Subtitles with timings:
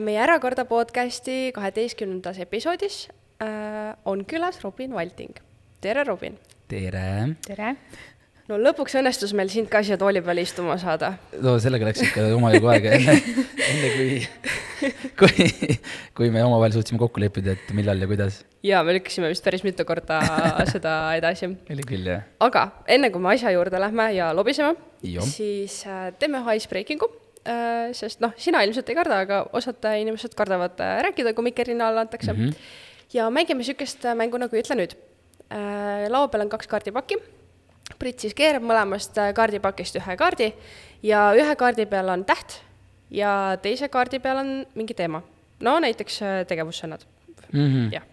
[0.00, 3.08] meie Ärakorda podcasti kaheteistkümnendas episoodis
[3.42, 5.36] äh, on külas Robin Valting.
[5.80, 6.38] tere, Robin!
[6.68, 7.36] tere!
[7.46, 7.74] tere!
[8.48, 11.12] no lõpuks õnnestus meil sind ka siia tooli peale istuma saada.
[11.44, 13.16] no sellega läks ikka omajagu aega enne,
[13.68, 14.18] enne kui,
[15.20, 15.48] kui,
[16.16, 18.42] kui me omavahel suutsime kokku leppida, et millal ja kuidas.
[18.64, 20.22] ja me lükkasime vist päris mitu korda
[20.72, 21.52] seda edasi.
[21.70, 22.24] oli küll, jah.
[22.40, 24.78] aga enne kui me asja juurde lähme ja lobiseme,
[25.28, 27.12] siis äh, teeme ühe icebreaking'u
[27.96, 32.06] sest noh, sina ilmselt ei karda, aga osad inimesed kardavad äh, rääkida, kui mikrina alla
[32.06, 32.48] antakse mm.
[32.48, 32.54] -hmm.
[33.12, 34.96] ja mängime niisugust mängu nagu Ütle nüüd
[35.50, 36.08] äh,.
[36.08, 37.18] laua peal on kaks kaardipakki
[37.98, 40.52] Brit siis keerab mõlemast äh, kaardipakist ühe kaardi
[41.02, 42.60] ja ühe kaardi peal on täht
[43.10, 45.22] ja teise kaardi peal on mingi teema.
[45.60, 47.04] no näiteks äh, tegevussõnad
[47.52, 47.66] mm.
[47.66, 47.92] -hmm.
[47.92, 48.06] jah.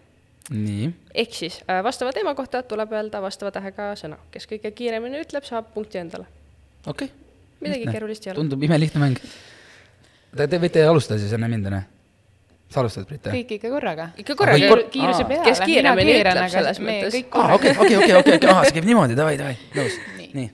[0.50, 0.94] nii.
[1.14, 5.44] ehk siis äh, vastava teema kohta tuleb öelda vastava tähega sõna, kes kõige kiiremini ütleb,
[5.44, 6.26] saab punkti endale.
[6.88, 7.27] okei okay..
[7.62, 8.42] Midagi keerulist ei ole.
[8.42, 9.22] tundub imelihtne mäng.
[10.38, 11.86] Te, te võite alustada siis enne mind, onju
[12.70, 13.28] sa alustad, Brit?
[13.32, 14.10] kõik ikka korraga.
[14.20, 14.82] ikka korraga kor.
[14.92, 15.46] kiiruse peale.
[15.48, 17.16] kes kiiremini ütleb selles mõttes.
[17.32, 19.96] okei, okei, okei, okei, okei, ahah, see käib niimoodi, davai, davai, nõus,
[20.36, 20.50] nii.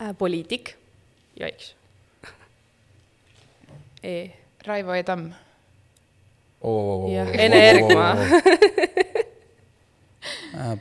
[0.00, 0.74] Äh, poliitik,
[1.36, 1.74] jaiks.
[4.00, 4.16] E.
[4.64, 5.04] Raivo E.
[5.04, 5.30] Tamm.
[7.12, 8.08] jah, Ene Ergma.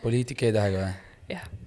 [0.04, 0.94] poliitik E-tähega või?
[1.36, 1.59] jah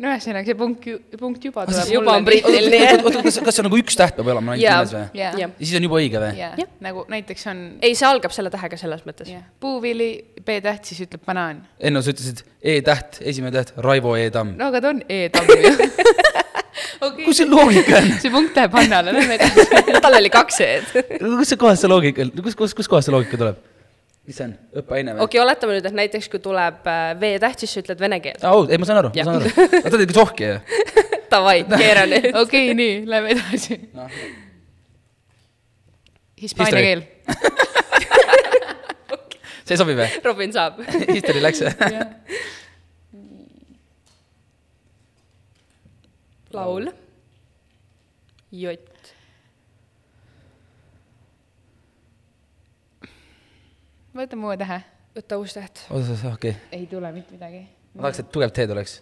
[0.00, 0.86] no ühesõnaga, see punkt,
[1.20, 1.94] punkt juba tuleb mulle.
[1.94, 3.02] juba on Britil, nii et.
[3.04, 5.20] kas, kas see on nagu üks täht peab olema ainult nimes või?
[5.20, 6.30] ja siis on juba õige või?
[6.40, 7.60] jah, nagu näiteks on.
[7.84, 9.32] ei, see algab selle tähega selles mõttes.
[9.62, 11.60] puuvili, B-täht, siis ütleb banaan.
[11.80, 14.30] enne sa ütlesid E-täht, esimene täht, Raivo E.
[14.32, 14.56] Tamm.
[14.56, 15.74] no aga ta on E-Tamm ju
[17.06, 17.26] okay..
[17.26, 18.14] kus see loogika on?
[18.22, 21.04] see punkt läheb Hannale, lähme edasi tal oli kaks E-d.
[21.20, 23.60] kus see kohast see loogika, kus, kus, kus kohast see loogika tuleb?
[24.28, 24.52] Mis see on,
[24.82, 25.20] õppeaine või?
[25.24, 28.42] okei okay,, oletame nüüd, et näiteks kui tuleb äh, V-täht, siis sa ütled vene keelt.
[28.46, 29.46] aa, ei, ma saan aru, ma saan aru.
[29.80, 30.54] aga ta oli ikka sohki ju.
[31.32, 32.24] Davai, keera nüüd.
[32.44, 34.02] okei nii, lähme edasi no..
[36.42, 37.02] Hispaania keel
[39.66, 40.08] see sobib või?
[40.26, 40.74] Robin saab
[41.10, 41.74] History läks või?
[46.52, 46.84] laul.
[48.52, 48.91] jott.
[54.16, 54.78] Võtame uue tähe.
[55.16, 55.84] võta uus täht.
[55.90, 56.54] oota, okei okay..
[56.78, 57.66] ei tule mitte midagi.
[57.94, 59.00] ma tahaks, et tugev T tuleks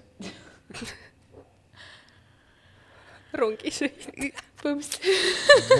[3.40, 4.08] rongisõit.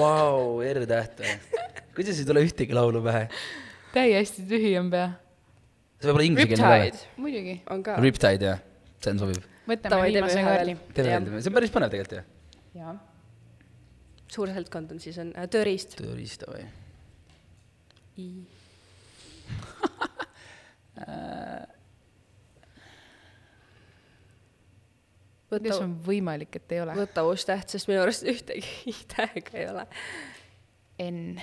[0.00, 1.34] Vau, R-täht või?
[1.96, 3.26] kuidas ei tule ühtegi laulu pähe?
[3.94, 5.10] täiesti tühi on pea.
[5.98, 7.04] see võib olla inglise keelne ka?
[7.20, 7.56] muidugi.
[7.74, 7.96] on ka.
[8.02, 8.62] Riptide, jah,
[9.02, 9.42] see on sobiv.
[9.70, 10.76] võtame viimase kaardi.
[10.94, 11.18] see
[11.52, 12.22] on päris põnev tegelikult ju.
[12.80, 12.96] jaa.
[14.30, 15.98] suur seltskond on siis, on äh, tööriist.
[16.00, 16.64] tööriist, oi.
[25.50, 26.94] Võta, kuidas on võimalik, et ei ole?
[26.94, 29.86] võta uus täht, sest minu arust ühtegi tähega ei ole.
[31.02, 31.40] N.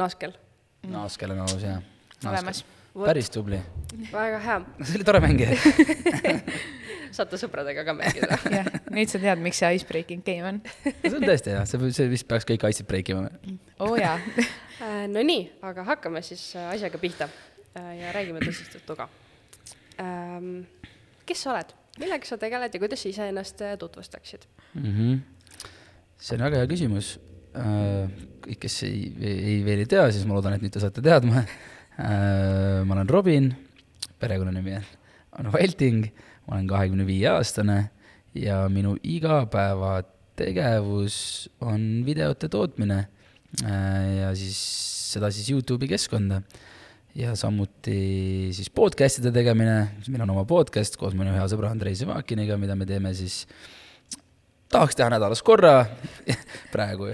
[0.00, 0.92] Naaskel mm..
[0.92, 1.80] Naaskel on aus, jah.
[2.26, 2.64] olemas.
[2.98, 3.60] päris tubli.
[4.12, 4.60] väga hea.
[4.84, 5.40] see oli tore mäng
[7.14, 8.38] saate sõpradega ka mängida.
[8.52, 10.60] jah, nüüd sa tead, miks see icebreaking game on.
[10.84, 13.30] see on tõesti hea, see, see vist peaks kõik ice break ima.
[13.82, 17.30] oo jaa äh, Nonii, aga hakkame siis äh, asjaga pihta
[17.74, 19.08] ja räägime tõsist juttu ka.
[20.00, 20.64] Ähm,
[21.28, 21.70] kes sa oled?
[22.00, 24.42] millega sa tegeled ja kuidas sa iseennast äh, tutvustaksid
[24.74, 24.82] mm?
[24.82, 25.18] -hmm.
[26.18, 27.18] see on väga hea küsimus.
[27.56, 28.10] Äh,
[28.44, 31.44] kõik, kes ei, ei veel ei tea, siis ma loodan, et nüüd te saate teadma.
[32.00, 32.06] Äh,
[32.86, 33.54] ma olen Robin,
[34.18, 34.80] perekonnanimi
[35.38, 36.12] on Valting,
[36.46, 37.90] ma olen kahekümne viie aastane
[38.34, 43.08] ja minu igapäevategevus on videote tootmine
[43.60, 44.58] ja siis
[45.12, 46.42] seda siis Youtube'i keskkonda
[47.18, 49.76] ja samuti siis podcast'ide tegemine,
[50.08, 53.42] meil on oma podcast koos minu hea sõbra Andrei Sevakiniga, mida me teeme siis,
[54.70, 55.82] tahaks teha nädalas korra.
[56.74, 57.10] Praegu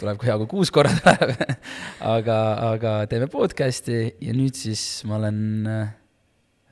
[0.00, 1.34] tuleb ka hea, kui kuus korra tuleb.
[2.14, 2.38] Aga,
[2.74, 4.16] aga teeme podcast'i.
[4.24, 5.38] Ja nüüd siis ma olen
[5.70, 5.94] äh,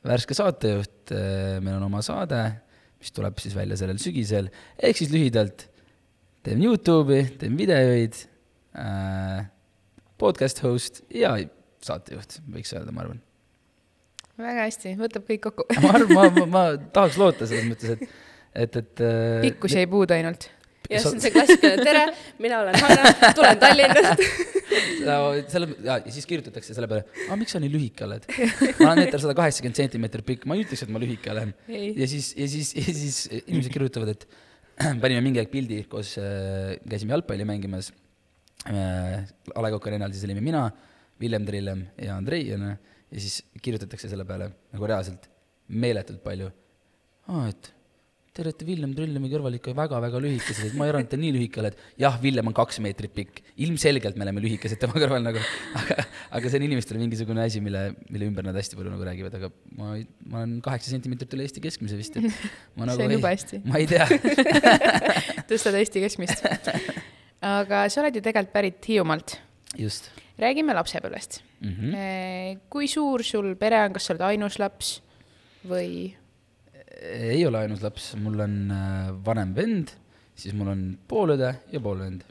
[0.05, 2.43] värske saatejuht, äh, meil on oma saade,
[3.01, 5.69] mis tuleb siis välja sellel sügisel, ehk siis lühidalt
[6.45, 8.19] teen Youtube'i, teen videoid
[8.75, 9.47] äh,,
[10.21, 11.37] podcast host ja
[11.87, 13.21] saatejuht, võiks öelda, ma arvan.
[14.41, 16.65] väga hästi, võtab kõik kokku ma arvan, ma, ma, ma
[16.95, 18.19] tahaks loota selles mõttes, et,
[18.65, 20.49] et, et äh, pikkusi ei puudu ainult.
[20.91, 22.07] jah, see on see klassikaline, tere,
[22.43, 24.25] mina olen Hanna, tulen Tallinnast
[25.09, 25.19] no,
[25.53, 28.29] selle, ja siis kirjutatakse selle peale, aga miks sa nii lühike oled?
[28.79, 31.53] ma olen meeter sada kaheksakümmend sentimeetrit pikk, ma ei ütleks, et ma lühike olen.
[31.69, 34.27] ja siis, ja siis, ja siis inimesed kirjutavad, et
[35.03, 37.93] panime mingi aeg pildi koos äh,, käisime jalgpalli mängimas
[38.71, 39.27] äh,.
[39.53, 40.69] A Le Coq Arena'l siis olime mina
[41.23, 42.73] Villem Trillem ja Andrei on ju,
[43.13, 45.29] ja siis kirjutatakse selle peale nagu reaalselt
[45.73, 46.51] meeletult palju.
[47.31, 47.73] aa, et
[48.33, 51.33] te olete Villem Trüllemi kõrval ikka väga-väga lühikesed, et ma ei arvanud, et te nii
[51.35, 51.77] lühike oled.
[52.01, 55.43] jah, Villem on kaks meetrit pikk, ilmselgelt me oleme lühikesed tema kõrval nagu,
[55.83, 56.07] aga,
[56.39, 59.53] aga see on inimestele mingisugune asi, mille, mille ümber nad hästi palju nagu räägivad, aga
[59.77, 59.93] ma,
[60.33, 62.49] ma olen kaheksa sentimeetrit üle Eesti keskmise vist, et
[62.79, 63.63] ma nagu see on ei, jube hästi.
[63.69, 64.09] ma ei tea
[65.53, 66.49] tõstad Eesti keskmist.
[67.53, 69.37] aga sa oled ju tegelikult pärit Hiiumaalt.
[69.77, 71.71] just räägime lapsepõlvest mm.
[71.71, 72.61] -hmm.
[72.73, 75.01] kui suur sul pere on, kas sa oled ainus laps
[75.69, 76.17] või?
[77.03, 79.95] ei ole ainus laps, mul on äh, vanem vend,
[80.39, 82.25] siis mul on poolõde ja poolvend.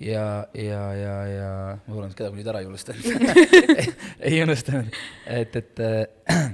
[0.00, 1.50] ja, ja, ja, ja
[1.86, 3.04] ma et kedagi nüüd ära ei unustanud
[4.30, 6.44] ei unustanud, et, et äh,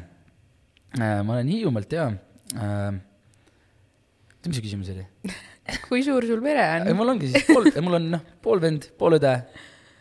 [0.99, 2.09] äh, ma olen Hiiumaalt ja
[2.55, 2.97] äh,.
[4.47, 5.07] mis see küsimus oli?
[5.89, 6.91] kui suur sul pere on?
[6.99, 9.39] mul ongi siis pool, mul on noh, pool vend, pool õde,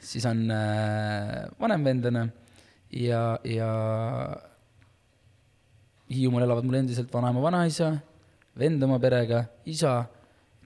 [0.05, 2.19] siis on äh, vanem vend on
[2.95, 3.69] ja, ja
[6.05, 7.95] Hiiumaal elavad mul endiselt vanaema, vanaisa,
[8.59, 10.03] vend oma perega, isa,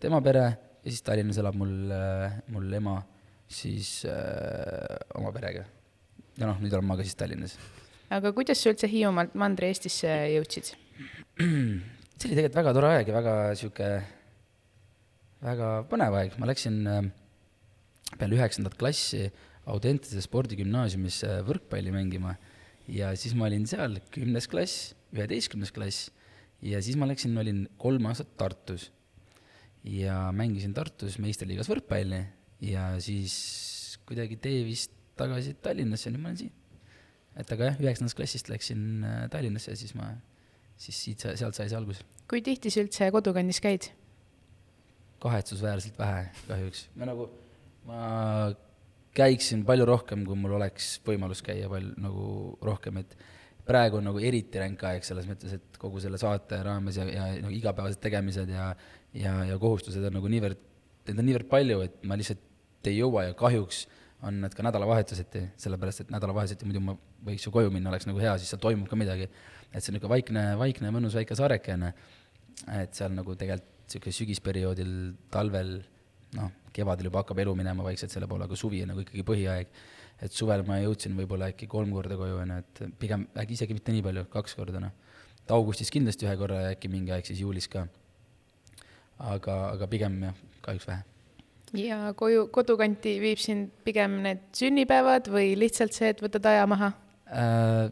[0.04, 0.44] tema pere
[0.84, 2.98] ja siis Tallinnas elab mul äh,, mul ema
[3.50, 5.64] siis äh, oma perega.
[6.40, 7.56] ja noh, nüüd olen ma ka siis Tallinnas.
[8.12, 10.74] aga kuidas sa üldse Hiiumaalt Mandri-Eestisse jõudsid?
[12.20, 13.90] see oli tegelikult väga tore aeg ja väga sihuke,
[15.48, 17.10] väga põnev aeg, ma läksin äh,
[18.18, 19.28] peale üheksandat klassi
[19.70, 22.34] Audentese spordigümnaasiumisse võrkpalli mängima
[22.90, 26.10] ja siis ma olin seal kümnes klass, üheteistkümnes klass
[26.66, 28.90] ja siis ma läksin, olin kolm aastat Tartus
[29.86, 32.24] ja mängisin Tartus meistriliigas võrkpalli
[32.66, 33.36] ja siis
[34.10, 36.56] kuidagi tee vist tagasi Tallinnasse nüüd ma olen siin.
[37.40, 40.12] et aga jah, üheksandast klassist läksin äh, Tallinnasse ja siis ma,
[40.80, 42.04] siis siit, sealt sai see alguse.
[42.30, 43.92] kui tihti sa üldse kodukandis käid?
[45.24, 47.28] kahetsusväärselt vähe kahjuks, ma nagu,
[47.88, 48.52] ma
[49.16, 52.26] käiksin palju rohkem, kui mul oleks võimalus käia palju nagu
[52.66, 53.16] rohkem, et
[53.70, 57.26] praegu on nagu eriti ränk aeg selles mõttes, et kogu selle saate raames ja, ja
[57.44, 58.72] nagu igapäevased tegemised ja
[59.14, 60.60] ja, ja kohustused on nagu niivõrd,
[61.08, 63.86] neid on niivõrd palju, et ma lihtsalt ei jõua ja kahjuks
[64.26, 68.20] on need ka nädalavahetuseti, sellepärast et nädalavahetuseti muidu ma võiks ju koju minna, oleks nagu
[68.22, 69.30] hea, siis seal toimub ka midagi.
[69.70, 71.94] et see on niisugune vaikne, vaikne mõnus väike saarekene,
[72.80, 74.92] et seal nagu tegelikult niisugune sügisperioodil,
[75.34, 75.80] talvel,
[76.38, 79.74] noh, kevadel juba hakkab elu minema vaikselt selle poole, aga suvi on nagu ikkagi põhiaeg.
[80.20, 83.78] et suvel ma jõudsin võib-olla äkki kolm korda koju, on ju, et pigem äkki isegi
[83.78, 84.92] mitte nii palju, kaks korda, noh.
[85.40, 87.86] et augustis kindlasti ühe korra ja äkki mingi aeg siis juulis ka.
[89.20, 91.06] aga, aga pigem jah, kahjuks vähe.
[91.86, 96.94] ja koju, kodukanti viib sind pigem need sünnipäevad või lihtsalt see, et võtad aja maha?
[97.30, 97.88] Äh,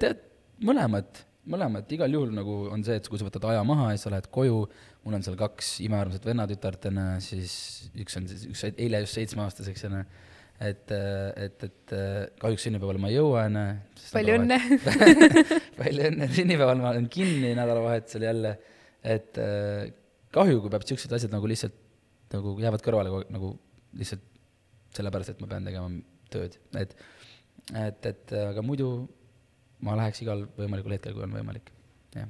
[0.00, 0.24] tead,
[0.64, 4.12] mõlemat, mõlemat, igal juhul nagu on see, et kui sa võtad aja maha ja sa
[4.12, 4.60] lähed koju,
[5.04, 7.56] mul on seal kaks imearmsat vennatütart, on ju, siis
[8.00, 10.04] üks on siis, üks eile just seitsmeaastaseks, on ju,
[10.68, 11.96] et, et, et
[12.40, 13.66] kahjuks sünnipäeval ma ei jõua, on ju.
[14.14, 14.60] palju õnne!
[15.80, 18.54] palju õnne, sünnipäeval ma olen kinni nädalavahetusel jälle,
[19.16, 19.90] et äh,
[20.34, 21.80] kahju, kui peab siuksed asjad nagu lihtsalt
[22.34, 23.52] nagu jäävad kõrvale nagu
[23.98, 24.24] lihtsalt
[24.94, 25.90] sellepärast, et ma pean tegema
[26.32, 26.96] tööd, et
[27.72, 28.88] et, et aga muidu
[29.84, 31.70] ma läheks igal võimalikul hetkel, kui on võimalik,
[32.14, 32.28] jah.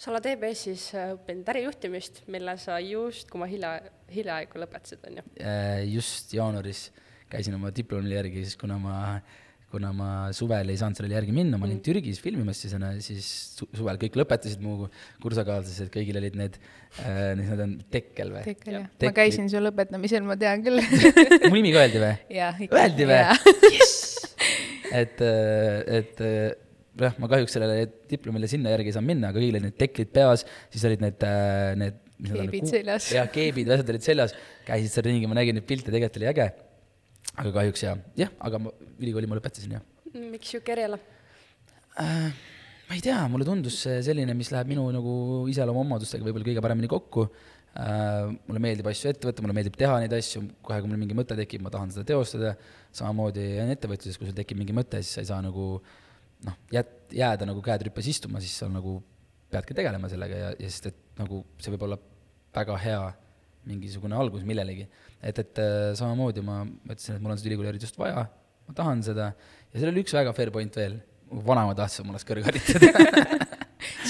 [0.00, 3.76] sa oled EBS-is äh, õppinud ärijuhtimist, mille sa just, kui ma hilja,
[4.12, 5.28] hiljaaegu lõpetasid, on ju.
[5.40, 6.88] Äh, just jaanuaris
[7.30, 8.96] käisin oma diplomile järgi, siis kuna ma,
[9.70, 12.74] kuna ma suvel ei saanud sellele järgi minna, ma olin Türgis filmimas siis,
[13.06, 14.88] siis su- suvel kõik lõpetasid mu
[15.22, 18.44] kursakaaslased, kõigil olid need äh,, mis nad on, tekkel või?
[18.50, 20.82] tekkel jah, ma käisin su lõpetamisel, ma tean küll.
[21.50, 22.14] mu nimi ka öeldi või?
[22.70, 23.90] Öeldi või?
[24.96, 25.20] et,
[26.00, 26.52] et äh,
[27.00, 30.10] jah, ma kahjuks sellele diplomile sinna järgi ei saanud minna, aga kõigil olid need teklid
[30.14, 31.26] peas, siis olid need,
[31.80, 33.06] need mis need Keebid ku- seljas.
[33.16, 34.34] jah, keebid, asjad olid seljas,
[34.66, 36.48] käisid seal ringi, ma nägin neid pilte, tegelikult oli äge.
[37.36, 39.86] aga kahjuks jah, jah, aga ma ülikooli ma lõpetasin jah
[40.30, 40.98] miks sihuke eriala?
[42.02, 42.32] äh,.
[42.90, 45.14] ma ei tea, mulle tundus see selline, mis läheb minu nagu
[45.52, 47.59] iseloomuomadustega võib-olla kõige paremini kokku äh,.
[47.70, 51.36] Mulle meeldib asju ette võtta, mulle meeldib teha neid asju, kohe kui mul mingi mõte
[51.38, 52.56] tekib, ma tahan seda teostada.
[52.92, 55.66] samamoodi on ettevõtluses, kui sul tekib mingi mõte, siis sa ei saa nagu
[56.46, 58.98] noh, jät-, jääda nagu käed rüpes istuma, siis sa nagu
[59.50, 61.98] peadki tegelema sellega ja, ja sest, et nagu see võib olla
[62.54, 63.02] väga hea
[63.70, 64.88] mingisugune algus millelegi.
[65.22, 68.24] et, et äh, samamoodi ma mõtlesin, et mul on seda ülikooli just vaja,
[68.66, 70.98] ma tahan seda ja seal oli üks väga fair point veel,
[71.30, 73.38] mu vanaema tahtis, et mul oleks kõrgharidus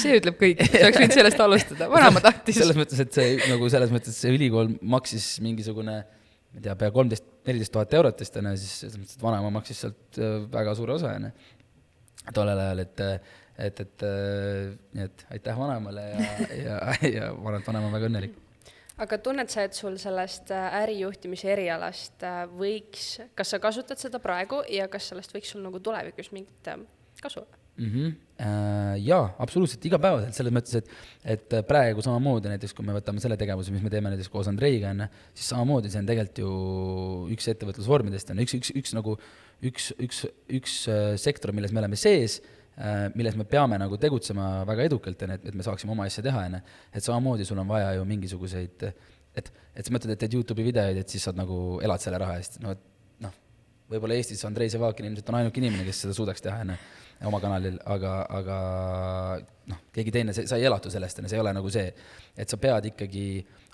[0.03, 2.61] see ütleb kõik, sa oleks võinud sellest alustada, vanaema tahtis.
[2.63, 6.01] selles mõttes, et see nagu selles mõttes see ülikool maksis mingisugune
[6.51, 9.25] ma ei tea, pea kolmteist, neliteist tuhat eurot vist on ju, siis selles mõttes, et
[9.25, 11.33] vanaema maksis sealt äh, väga suure osa on ju.
[12.35, 13.03] tollel ajal, et,
[13.67, 16.31] et, et äh, nii et aitäh vanaemale ja,
[16.65, 18.35] ja, ja ma arvan, et vanaema on väga õnnelik.
[19.07, 24.23] aga tunned sa, et sul sellest äh, ärijuhtimise erialast äh, võiks, kas sa kasutad seda
[24.23, 26.83] praegu ja kas sellest võiks sul nagu tulevikus mingit äh,
[27.23, 27.60] kasu olla?
[27.81, 27.95] Mm.
[27.95, 28.19] -hmm.
[29.05, 30.87] Jaa, absoluutselt, igapäevaselt, selles mõttes, et,
[31.35, 34.95] et praegu samamoodi näiteks, kui me võtame selle tegevuse, mis me teeme näiteks koos Andreiga,
[34.95, 36.55] on ju, siis samamoodi see on tegelikult ju
[37.37, 39.19] üks ettevõtlusvormidest, on üks, üks, üks nagu,
[39.61, 42.39] üks, üks, üks äh, sektor, milles me oleme sees
[42.81, 46.07] Äh, milles me peame nagu tegutsema väga edukalt, on ju, et, et me saaksime oma
[46.09, 46.61] asja teha, on ju.
[46.97, 48.85] et samamoodi sul on vaja ju mingisuguseid,
[49.37, 52.39] et, et sa mõtled, et teed Youtube'i videoid, et siis saad nagu, elad selle raha
[52.41, 52.81] eest, no et
[53.27, 53.35] noh,
[53.91, 56.79] võib-olla Eestis Andrei Sevakin ilmselt on ainuke inimene, kes seda suudaks teha, on ju,
[57.29, 58.59] oma kanalil, aga, aga
[59.71, 61.91] noh, keegi teine, sa ei elatu sellest, on ju, see ei ole nagu see.
[62.41, 63.25] et sa pead ikkagi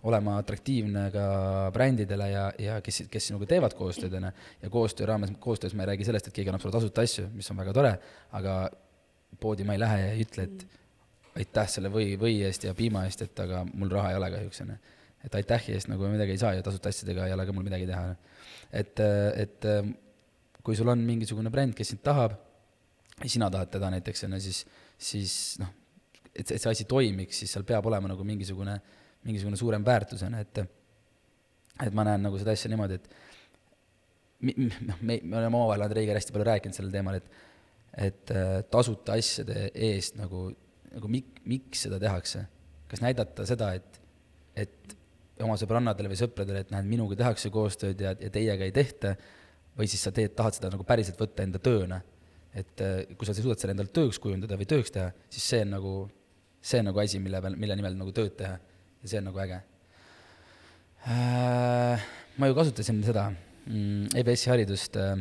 [0.07, 1.27] olema atraktiivne ka
[1.75, 4.33] brändidele ja, ja kes, kes sinuga teevad koostööd, on ju,
[4.65, 7.51] ja koostöö raames, koostöös ma ei räägi sellest, et keegi annab sulle tasuta asju, mis
[7.53, 7.93] on väga tore,
[8.39, 8.57] aga
[9.41, 10.67] poodi ma ei lähe ja ei ütle, et
[11.37, 14.63] aitäh selle või, või eest ja piima eest, et aga mul raha ei ole kahjuks,
[14.65, 14.79] onju.
[15.27, 17.87] et aitähi eest nagu midagi ei saa ja tasuta asjadega ei ole ka mul midagi
[17.91, 18.17] teha.
[18.73, 19.05] et,
[19.45, 19.71] et
[20.67, 22.39] kui sul on mingisugune bränd, kes sind tahab,
[23.23, 24.63] ja sina tahad teda näiteks, onju, siis,
[24.99, 25.71] siis noh,
[26.35, 28.77] et, et see asi toimiks, siis seal peab olema nagu mingisugune,
[29.27, 30.67] mingisugune suurem väärtus, onju, et
[31.87, 33.09] et ma näen nagu seda asja niimoodi, et
[34.89, 37.45] noh, me, me oleme omavahel Andreiga hästi palju rääkinud sellel teemal, et
[37.97, 40.51] et äh, tasuta asjade eest nagu,
[40.93, 42.45] nagu mik-, miks seda tehakse.
[42.87, 43.97] kas näidata seda, et,
[44.55, 44.97] et
[45.43, 49.15] oma sõbrannadele või sõpradele, et näed, minuga tehakse koostööd ja, ja teiega ei tehta,
[49.79, 51.99] või siis sa teed, tahad seda nagu päriselt võtta enda tööna.
[52.57, 55.75] Et äh, kui sa suudad selle endale tööks kujundada või tööks teha, siis see on
[55.77, 55.95] nagu,
[56.65, 58.57] see on nagu asi, mille peal, mille nimel nagu tööd teha.
[59.03, 59.61] ja see on nagu äge
[61.07, 62.07] äh,.
[62.37, 65.19] ma ju kasutasin seda mm, EBS-i haridust äh,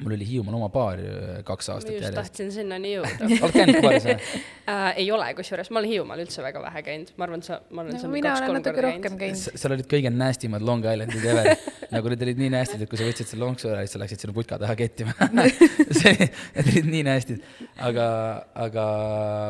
[0.00, 2.16] mul oli Hiiumaal oma baar äh, kaks aastat järjest.
[2.16, 4.86] tahtsin sinnani jõuda oled käinud baaris või äh,?
[5.02, 7.98] ei ole, kusjuures ma olen Hiiumaal üldse väga vähe käinud, ma arvan, sa, ma olen
[7.98, 9.60] no, seal kaks-kolm korda käinud, käinud..
[9.60, 11.52] seal olid kõige nastimad Long Islandid ever
[11.92, 14.24] nagu need olid nii nastid, et kui sa võtsid selle lonksu ära, siis sa läksid
[14.24, 15.12] sinna putka taha kettima
[16.00, 16.14] see,
[16.56, 17.44] need olid nii nastid.
[17.84, 18.06] aga,
[18.64, 18.86] aga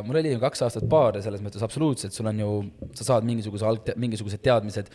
[0.08, 2.54] mul oli ju kaks aastat baar ja selles mõttes absoluutselt, sul on ju,
[2.98, 4.90] sa saad mingisuguse alg-, mingisugused teadmised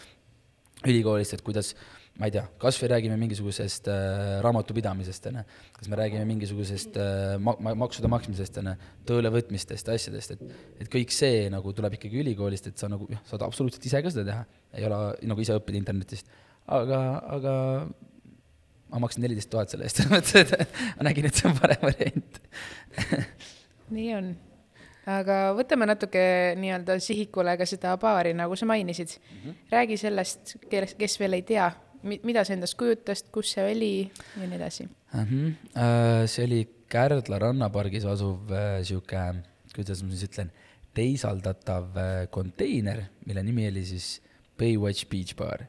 [0.86, 1.72] ülikoolist, et kuidas
[2.18, 5.44] ma ei tea, kas või räägime mingisugusest äh, raamatupidamisest, on ju,
[5.78, 10.90] kas me räägime mingisugusest äh, ma-, ma-, maksude maksmisest, on ju, töölevõtmistest, asjadest, et et
[10.94, 14.26] kõik see nagu tuleb ikkagi ülikoolist, et sa nagu jah, saad absoluutselt ise ka seda
[14.32, 16.34] teha, ei ole nagu ise õppida internetist,
[16.66, 17.02] aga,
[17.38, 17.54] aga
[18.90, 21.86] ma maksin neliteist tuhat selle eest, selles mõttes, et ma nägin, et see on parem
[21.86, 22.44] variant.
[23.98, 24.36] Nii on.
[25.08, 26.22] Aga võtame natuke
[26.60, 29.14] nii-öelda sihikule ka seda baari, nagu sa mainisid.
[29.16, 29.38] Mm.
[29.44, 29.60] -hmm.
[29.72, 31.70] räägi sellest, kes, kes veel ei tea,
[32.08, 35.22] mida see endast kujutas, kus see oli ja nii edasi uh?
[35.22, 36.26] -huh.
[36.28, 39.24] see oli Kärdla rannapargis asuv äh, sihuke,
[39.76, 40.52] kuidas ma siis ütlen,
[40.96, 44.22] teisaldatav äh, konteiner, mille nimi oli siis
[44.58, 45.66] Baywatch Beach Bar.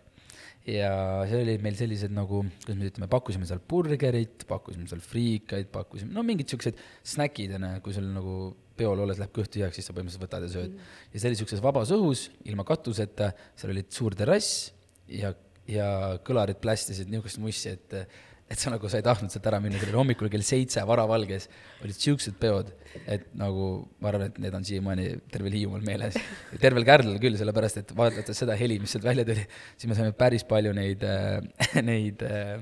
[0.69, 5.73] ja see oli meil sellised nagu, kuidas me ütleme, pakkusime seal burgerit, pakkusime seal friikaid,
[5.73, 6.79] pakkusime, no mingid siuksed
[7.09, 8.39] snäkid, onju, kui sul nagu
[8.79, 10.97] peol olles läheb kõht tühjaks, siis sa põhimõtteliselt võtad ja sööd mm..
[11.15, 14.69] ja see oli siukses vabas õhus, ilma katuseta, seal oli suur terrass
[15.11, 15.33] ja
[15.69, 18.01] ja kõlarid plästisid niisugust mussi, et
[18.49, 21.49] et sa nagu, sa ei tahtnud sealt ära minna, see oli hommikul kell seitse varavalges,
[21.85, 22.71] olid siuksed peod,
[23.05, 23.67] et nagu
[24.01, 26.17] ma arvan, et need on siiamaani tervel Hiiumaal meeles.
[26.63, 29.45] tervel Kärdlal küll, sellepärast et vaadates seda heli, mis sealt välja tuli,
[29.77, 32.57] siis me saime päris palju neid äh,, neid äh,,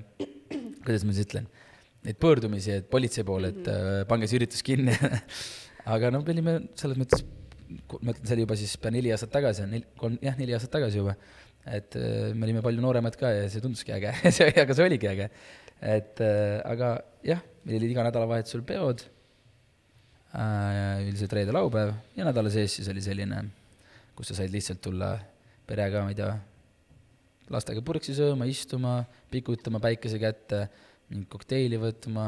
[0.82, 1.46] kuidas ma siis ütlen,
[2.06, 4.98] neid pöördumisi, et politsei poole, et äh, pange see üritus kinni.
[5.94, 7.22] Aga no me olime selles mõttes,
[8.02, 9.70] ma ütlen, see oli juba siis pea neli aastat tagasi,
[10.02, 11.14] kolm, jah, neli aastat tagasi juba
[11.66, 14.14] et äh, me olime palju nooremad ka ja see tunduski äge.
[14.37, 15.28] See, aga see oligi äge.
[15.82, 16.96] et äh, aga
[17.26, 19.06] jah, meil olid iga nädalavahetusel peod.
[20.37, 23.38] Äh,, üldiselt reede-laupäev ja nädala sees siis oli selline,
[24.18, 25.14] kus sa said lihtsalt tulla
[25.66, 26.35] perega, ma ei tea,
[27.52, 28.99] lastega purksi sööma, istuma,
[29.32, 30.66] pikutama päikese kätte,
[31.08, 32.26] mingit kokteili võtma,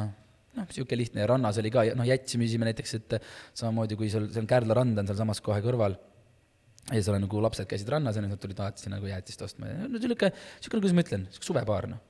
[0.57, 3.19] noh, niisugune lihtne ja rannas oli ka, noh, jätsi müüsime näiteks, et
[3.53, 5.99] samamoodi kui seal, seal Kärdla rand on sealsamas kohe kõrval
[6.93, 9.79] ja seal on nagu lapsed käisid rannas ja nad tulid alati nagu jäätist ostma ja
[9.85, 12.03] no niisugune, niisugune, kuidas ma ütlen, niisugune suvebaar, noh.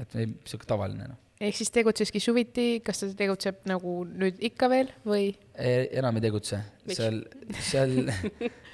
[0.00, 1.20] et niisugune tavaline, noh.
[1.48, 5.74] ehk siis tegutseski suviti, kas ta tegutseb nagu nüüd ikka veel või e,?
[6.00, 7.22] enam ei tegutse, seal,
[7.60, 7.94] seal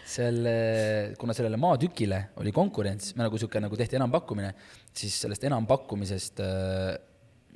[0.05, 0.47] seal,
[1.19, 4.55] kuna sellele maatükile oli konkurents, me nagu niisugune nagu tehti enampakkumine,
[4.97, 6.95] siis sellest enampakkumisest äh,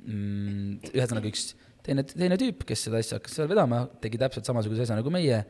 [0.05, 1.51] mm, ühesõnaga üks
[1.85, 5.43] teine, teine tüüp, kes seda asja hakkas seal vedama, tegi täpselt samasuguse asja nagu meie,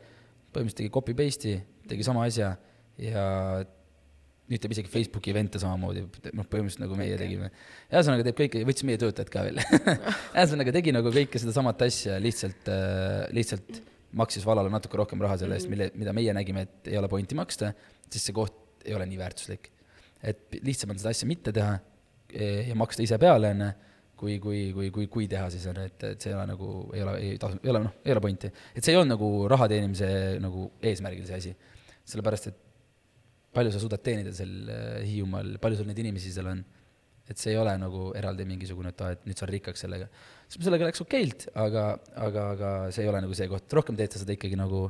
[0.50, 1.58] põhimõtteliselt tegi copy paste'i
[1.90, 2.54] tegi sama asja
[3.00, 3.26] ja
[4.50, 6.02] nüüd teeb isegi Facebooki event'e samamoodi,
[6.34, 7.22] noh, põhimõtteliselt nagu meie okay.
[7.22, 7.50] tegime.
[7.92, 9.60] ühesõnaga teeb kõike, võttis meie töötajad ka veel
[10.34, 13.82] ühesõnaga tegi nagu kõike sedasamat asja, lihtsalt, äh, lihtsalt
[14.18, 15.76] maksis vallale natuke rohkem raha selle eest, mhm.
[15.76, 17.70] mille, mida meie nägime, et ei ole pointi maksta,
[18.08, 19.70] sest see koht ei ole nii väärtuslik.
[20.20, 21.78] et lihtsam on seda asja mitte teha
[22.28, 23.70] e, ja maksta ise peale, on ju,
[24.20, 27.04] kui, kui, kui, kui, kui teha siis on, et, et see ei ole nagu, ei
[27.04, 28.50] ole, ei tasu, ei ole noh, ei ole pointi.
[28.74, 30.10] et see ei olnud nagu raha teenimise
[30.44, 31.54] nagu eesmärgil see asi.
[32.10, 32.66] sellepärast, et
[33.54, 36.62] palju sa suudad teenida seal äh, Hiiumaal, palju sul neid inimesi seal on,
[37.30, 40.10] et see ei ole nagu eraldi mingisugune, et aa, et nüüd sa oled rikkaks sellega.
[40.56, 41.86] sellega läks okeilt, aga,
[42.26, 44.88] aga, aga see ei ole nagu see koht, rohkem teed sa seda ikkagi nagu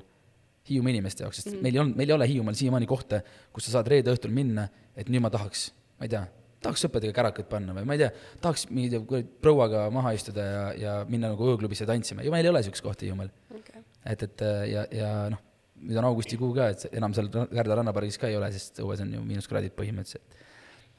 [0.70, 3.22] Hiiumaa inimeste jaoks, sest mm meil ei olnud, meil ei ole Hiiumaal siiamaani kohta,
[3.54, 4.66] kus sa saad reede õhtul minna,
[4.98, 6.26] et nüüd ma tahaks, ma ei tea,
[6.64, 8.10] tahaks sõpradega kärakat panna või ma ei tea,
[8.44, 9.00] tahaks mingi
[9.42, 12.24] prouaga maha istuda ja, ja minna nagu ööklubisse tantsima.
[12.26, 13.84] Ja meil ei ole niisugust kohta Hiiumaal okay..
[14.04, 15.40] et, et ja, ja noh,
[15.80, 19.16] nüüd on augustikuu ka, et enam seal Kärdla rannapargis ka ei ole, sest õues on
[19.16, 20.40] ju miinuskraadid põhimõtteliselt.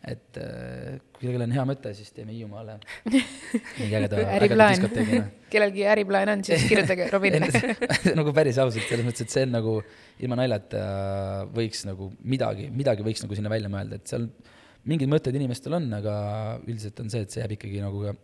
[0.10, 0.40] et
[1.14, 2.80] kui kellelgi on hea mõte, siis teeme Hiiumaale.
[3.86, 5.20] Ägeda diskoteegi.
[5.54, 7.76] kellelgi äriplaan on, siis kirjutage Robinile.
[8.20, 9.76] Nagu päris ausalt, selles mõttes, et see on nagu
[10.26, 10.82] ilma naljata
[11.54, 14.26] võiks nagu midagi, midagi võiks nagu sinna välja mõelda, et seal
[14.90, 16.14] mingid mõtted inimestel on, aga
[16.66, 18.16] üldiselt on see, et see jääb ikkagi nagu ka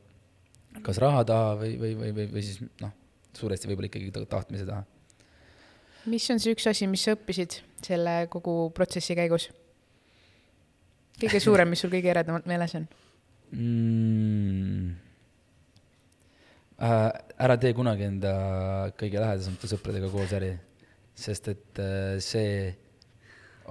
[0.86, 2.94] kas raha taha või, või, või, või, või siis noh,
[3.38, 4.84] suuresti võib-olla ikkagi tahtmise taha.
[6.12, 9.50] mis on see üks asi, mis sa õppisid selle kogu protsessi käigus?
[11.18, 12.88] kõige suurem, mis sul kõige eredamalt meeles on
[13.52, 14.96] mm.?
[16.78, 17.08] Äh,
[17.42, 18.32] ära tee kunagi enda
[19.00, 20.52] kõige lähedasemate sõpradega koos äri,
[21.18, 22.70] sest et äh, see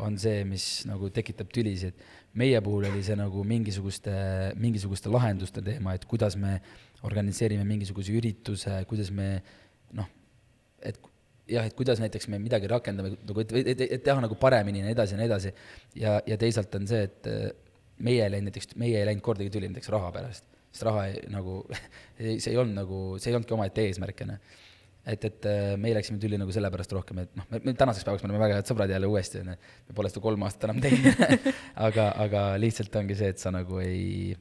[0.02, 1.94] on see, mis nagu tekitab tülisid
[2.36, 4.14] meie puhul oli see nagu mingisuguste,
[4.60, 6.58] mingisuguste lahenduste teema, et kuidas me
[7.06, 9.28] organiseerime mingisuguse ürituse, kuidas me
[9.96, 10.08] noh,
[10.84, 10.98] et
[11.50, 14.88] jah, et kuidas näiteks me midagi rakendame, nagu et, et, et teha nagu paremini ja
[14.88, 15.54] nii edasi ja nii edasi.
[16.02, 17.30] ja, ja teisalt on see, et
[18.04, 21.22] meie ei läinud näiteks, meie ei läinud kordagi tüli näiteks raha pärast, sest raha ei,
[21.32, 21.62] nagu
[22.18, 24.40] see ei olnud nagu, see ei olnudki omaette eesmärk, on ju
[25.06, 28.30] et, et äh, me läksime tülli nagu sellepärast rohkem, et noh, me tänaseks päevaks me
[28.30, 29.54] oleme väga head sõbrad jälle uuesti, onju.
[29.88, 31.22] me pole seda kolm aastat enam teinud
[31.86, 34.34] aga, aga lihtsalt ongi see, et sa nagu ei,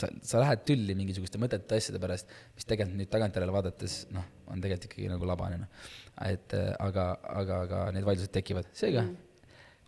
[0.00, 4.64] sa, sa lähed tülli mingisuguste mõttetute asjade pärast, mis tegelikult nüüd tagantjärele vaadates, noh, on
[4.64, 5.88] tegelikult ikkagi nagu labane, noh.
[6.24, 7.10] et äh, aga,
[7.42, 9.24] aga, aga need vaidlused tekivad, seega mm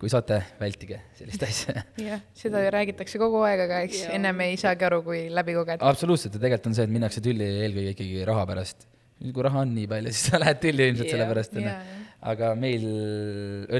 [0.00, 1.82] kui saate, vältige sellist asja.
[2.08, 5.84] jah, seda ju räägitakse kogu aeg, aga eks ennem ei saagi aru, kui läbi kogeda.
[5.84, 8.86] absoluutselt ja tegelikult on see, et minnakse tülli eelkõige ikkagi raha pärast
[9.20, 11.90] kui raha on nii palju, siis sa lähed tülli ilmselt yeah, sellepärast, onju yeah,.
[11.90, 12.08] Yeah.
[12.32, 12.86] aga meil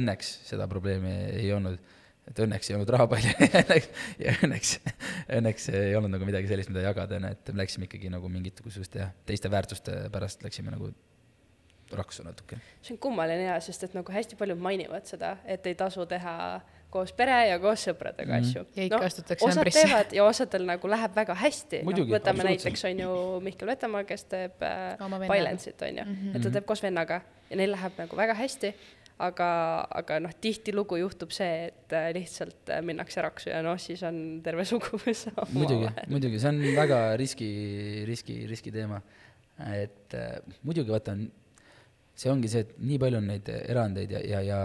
[0.00, 1.79] õnneks seda probleemi ei olnud.
[2.31, 3.33] et õnneks ei olnud raha palju
[4.24, 4.74] ja õnneks,
[5.38, 9.03] õnneks ei olnud nagu midagi sellist, mida jagada, onju, et me läksime ikkagi nagu mingisuguste
[9.03, 10.92] jah, teiste väärtuste pärast läksime nagu
[11.96, 12.61] raksu natuke.
[12.83, 16.35] see on kummaline ja, sest et nagu hästi paljud mainivad seda, et ei tasu teha
[16.90, 18.46] koos pere ja koos sõpradega mm.
[18.46, 18.64] asju.
[18.76, 19.83] ja ikka no, astutakse osad ämbrisse.
[19.87, 21.83] teevad ja osadel nagu läheb väga hästi.
[21.87, 26.37] No, võtame näiteks on ju Mihkel Vetemaa, kes teeb äh, Bailensit on ju mm, -hmm.
[26.37, 28.74] et ta teeb koos vennaga ja neil läheb nagu väga hästi
[29.20, 29.48] aga,
[30.00, 34.40] aga noh, tihtilugu juhtub see, et äh, lihtsalt äh, minnakse raksu ja noh, siis on
[34.44, 37.50] terve suguvõsa muidugi, muidugi, see on väga riski,
[38.09, 39.00] riski, riskiteema.
[39.76, 41.16] et äh, muidugi vaata,
[42.16, 44.61] see ongi see, et nii palju on neid erandeid ja, ja, ja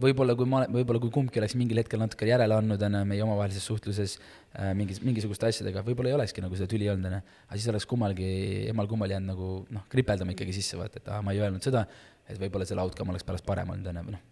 [0.00, 3.24] võib-olla kui ma, võib-olla kui kumbki oleks mingil hetkel natuke järele andnud, on ju, meie
[3.24, 7.36] omavahelises suhtluses äh, mingis, mingisuguste asjadega, võib-olla ei olekski nagu seda tüli olnud, on ju.
[7.48, 8.28] aga siis oleks kummalgi,
[8.72, 11.86] emal-kummal jäänud nagu noh, kripeldama ikkagi sisse, vaata, et aa, ma ei öelnud seda,
[12.28, 14.24] et võib-olla see outcome oleks pärast parem olnud, on ju, või noh.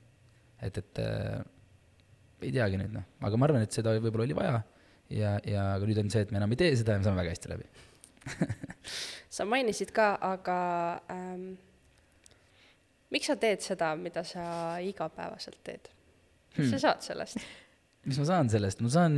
[0.68, 1.42] et, et äh,
[2.44, 4.58] ei teagi nüüd, noh, aga ma arvan, et seda võib-olla oli vaja
[5.08, 7.22] ja, ja aga nüüd on see, et me enam ei tee seda ja me saame
[7.22, 7.70] väga hästi läbi
[9.36, 10.58] sa mainisid ka, aga
[11.12, 11.54] ähm
[13.14, 14.44] miks sa teed seda, mida sa
[14.82, 15.90] igapäevaselt teed?
[16.54, 16.72] mis hmm.
[16.74, 17.44] sa saad sellest?
[18.04, 19.16] mis ma saan sellest, ma saan,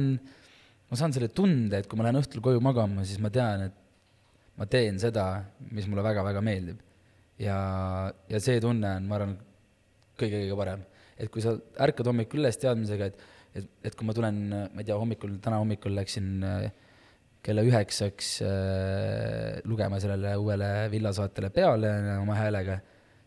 [0.91, 4.57] ma saan selle tunde, et kui ma lähen õhtul koju magama, siis ma tean, et
[4.57, 5.27] ma teen seda,
[5.75, 6.81] mis mulle väga-väga meeldib.
[7.43, 7.57] ja,
[8.31, 9.37] ja see tunne on, ma arvan,
[10.21, 10.85] kõige-kõige parem.
[11.17, 13.29] et kui sa ärkad hommikul üles teadmisega, et,
[13.59, 16.67] et, et kui ma tulen, ma ei tea, hommikul, täna hommikul läksin äh,
[17.47, 22.81] kella üheksaks äh, lugema sellele uuele villasaatele peale oma häälega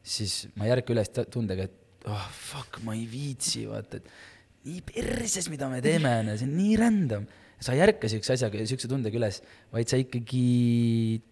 [0.05, 4.81] siis ma ei ärka üles tundega, et oh fuck, ma ei viitsi, vaata, et nii
[4.87, 7.27] perses, mida me teeme, onju, see on nii random.
[7.59, 9.41] sa ei ärka siukse asjaga, siukse tundega üles,
[9.73, 10.43] vaid sa ikkagi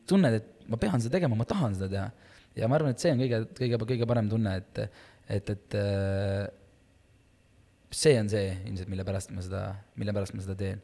[0.09, 2.07] tunned, et ma pean seda tegema, ma tahan seda teha.
[2.57, 4.81] ja ma arvan, et see on kõige, kõige, kõige parem tunne, et,
[5.37, 6.47] et, et äh,
[7.93, 9.63] see on see ilmselt, mille pärast ma seda,
[9.99, 10.83] mille pärast ma seda teen.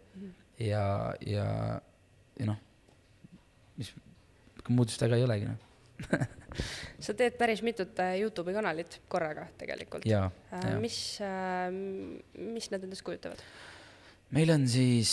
[0.62, 0.86] ja,
[1.28, 1.48] ja,
[2.40, 2.60] ja noh,
[3.80, 3.92] mis,
[4.72, 5.73] muutust väga ei olegi, noh
[7.04, 10.08] sa teed päris mitut äh, Youtube'i kanalit korraga tegelikult.
[10.08, 13.44] Äh, mis, äh, mis need endast kujutavad?
[14.34, 15.12] meil on siis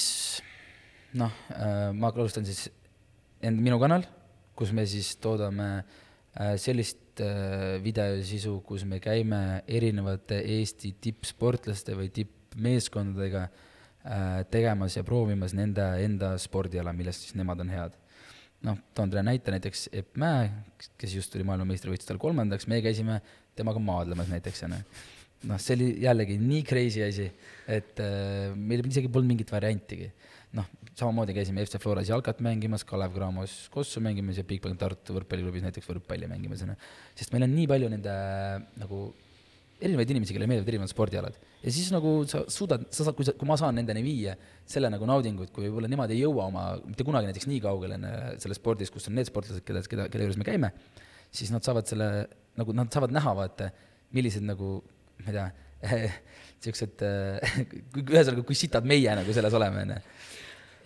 [1.12, 1.32] noh,
[1.92, 2.70] ma alustan siis
[3.44, 4.06] end-, minu kanal,
[4.56, 5.82] kus me siis toodame
[6.62, 7.20] sellist
[7.84, 13.44] videosisu, kus me käime erinevate Eesti tippsportlaste või tippmeeskondadega
[14.48, 18.00] tegemas ja proovimas nende enda spordiala, milles siis nemad on head.
[18.66, 20.50] Noh, toon teile näite näiteks Epp Mäe,
[21.00, 23.20] kes just tuli maailmameistrivõistlustel kolmandaks, me käisime
[23.58, 24.80] temaga maadlemas näiteks, onju.
[25.50, 27.30] noh, see oli jällegi nii crazy asi,
[27.70, 30.10] et äh, meil isegi polnud mingit variantigi.
[30.56, 30.66] noh,
[30.98, 35.88] samamoodi käisime FC Floras jalkat mängimas, Kalev Cramos kossu mängimas ja Bigbank Tartu võrkpalliklubis näiteks
[35.92, 36.76] võrkpalli mängimas, onju.
[37.16, 38.16] sest meil on nii palju nende
[38.82, 39.04] nagu
[39.80, 41.38] erinevaid inimesi, kellele meeldivad erinevad spordialad.
[41.60, 44.34] Ja siis nagu sa suudad, sa saad, kui sa, kui ma saan nendeni viia
[44.68, 47.98] selle nagu naudingut, kui võib-olla nemad ei jõua oma, mitte kunagi näiteks nii kaugele
[48.40, 50.72] selles spordis, kus on need sportlased, keda, keda, kelle juures me käime,
[51.34, 52.10] siis nad saavad selle,
[52.60, 53.70] nagu nad saavad näha, vaata,
[54.16, 54.78] millised nagu,
[55.20, 55.48] ma ei tea,
[56.64, 57.04] siuksed,
[58.00, 60.00] ühesõnaga, kui sitad meie nagu selles oleme, onju.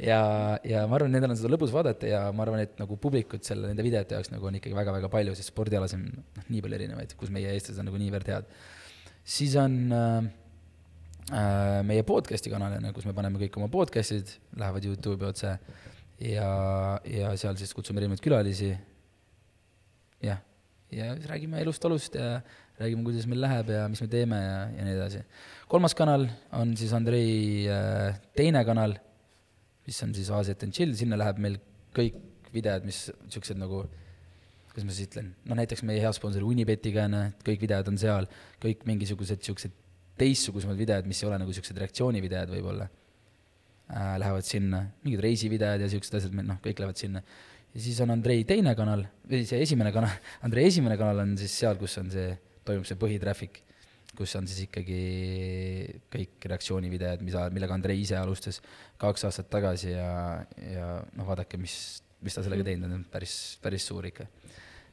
[0.02, 0.18] Ja,
[0.66, 3.68] ja ma arvan, nendel on seda lõbus vaadata ja ma arvan, et nagu publikut selle,
[3.70, 7.14] nende videote jaoks nagu on ikkagi väga-väga palju, sest spordialas on noh, nii palju erinevaid,
[7.18, 8.48] kus meie eestlased on nagu niivõrd head.
[9.36, 10.32] Siis on äh, äh,
[11.86, 15.54] meie podcast'i kanal, on ju, kus me paneme kõik oma podcast'id, lähevad Youtube'i otse
[16.22, 16.50] ja,
[17.08, 18.74] ja seal siis kutsume erinevaid külalisi.
[20.22, 20.38] jah,
[20.94, 22.38] ja siis räägime elust-olust ja
[22.78, 25.24] räägime, kuidas meil läheb ja mis me teeme ja, ja nii edasi.
[25.68, 28.96] kolmas kanal on siis Andrei äh, teine kanal,
[29.86, 31.58] mis on siis Asiat and Chill, sinna läheb meil
[31.94, 32.18] kõik
[32.54, 33.84] videod, mis siuksed nagu
[34.70, 38.26] kuidas ma siis ütlen, noh näiteks meie hea sponsor Unibetiga on, kõik videod on seal,
[38.62, 39.82] kõik mingisugused siuksed
[40.20, 42.86] teistsugusemad videod, mis ei ole nagu siuksed reaktsioonivideod võib-olla.
[43.84, 47.20] Äh,, lähevad sinna, mingid reisivideod ja siuksed asjad, noh, kõik lähevad sinna.
[47.74, 50.14] ja siis on Andrei teine kanal, või see esimene kanal,
[50.46, 52.30] Andrei esimene kanal on siis seal, kus on see,
[52.64, 53.60] toimub see põhitraffic,
[54.16, 55.00] kus on siis ikkagi
[56.14, 58.62] kõik reaktsioonivideod, mida, millega Andrei ise alustas
[59.02, 60.08] kaks aastat tagasi ja,
[60.64, 61.76] ja noh, vaadake, mis,
[62.24, 64.30] mis ta sellega teinud on, päris, päris suur ikka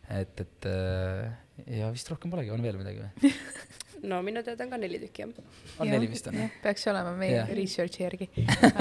[0.10, 1.30] et, et äh,
[1.68, 3.32] ja vist rohkem polegi, on veel midagi või?
[4.10, 5.32] no minu teada on ka neli tükki, jah.
[5.80, 6.52] on ja, neli vist, on jah?
[6.64, 7.46] peaks olema meie ja.
[7.58, 8.28] research'i järgi.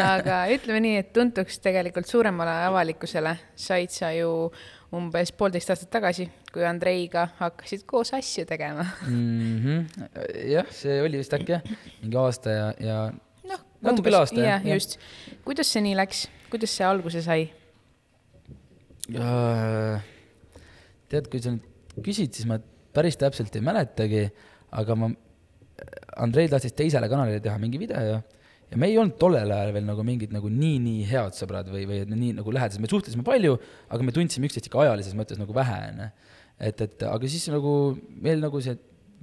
[0.00, 4.30] aga ütleme nii, et tuntuks tegelikult suuremale avalikkusele said sa ju
[4.96, 9.58] umbes poolteist aastat tagasi, kui Andreiga hakkasid koos asju tegema mm.
[9.64, 10.06] -hmm.
[10.50, 13.00] jah, see oli vist äkki jah, mingi aasta ja, ja
[13.46, 14.40] noh, natuke üle aasta.
[14.40, 14.98] jah, just.
[15.44, 17.50] kuidas see nii läks, kuidas see alguse sai
[19.14, 20.00] uh,?
[21.10, 22.60] Tead, kui sa nüüd küsid, siis ma
[22.94, 24.26] päris täpselt ei mäletagi,
[24.80, 25.10] aga ma,
[26.20, 28.18] Andrei tahtis teisele kanalile teha mingi video ja,
[28.78, 32.34] me ei olnud tollel ajal veel nagu mingid nagu nii-nii head sõbrad või, või nii
[32.38, 33.56] nagu lähedased, me suhtlesime palju,
[33.90, 36.10] aga me tundsime üksteist ikka ajalises mõttes nagu vähe, onju.
[36.68, 37.74] et, et aga siis nagu
[38.22, 38.76] meil nagu see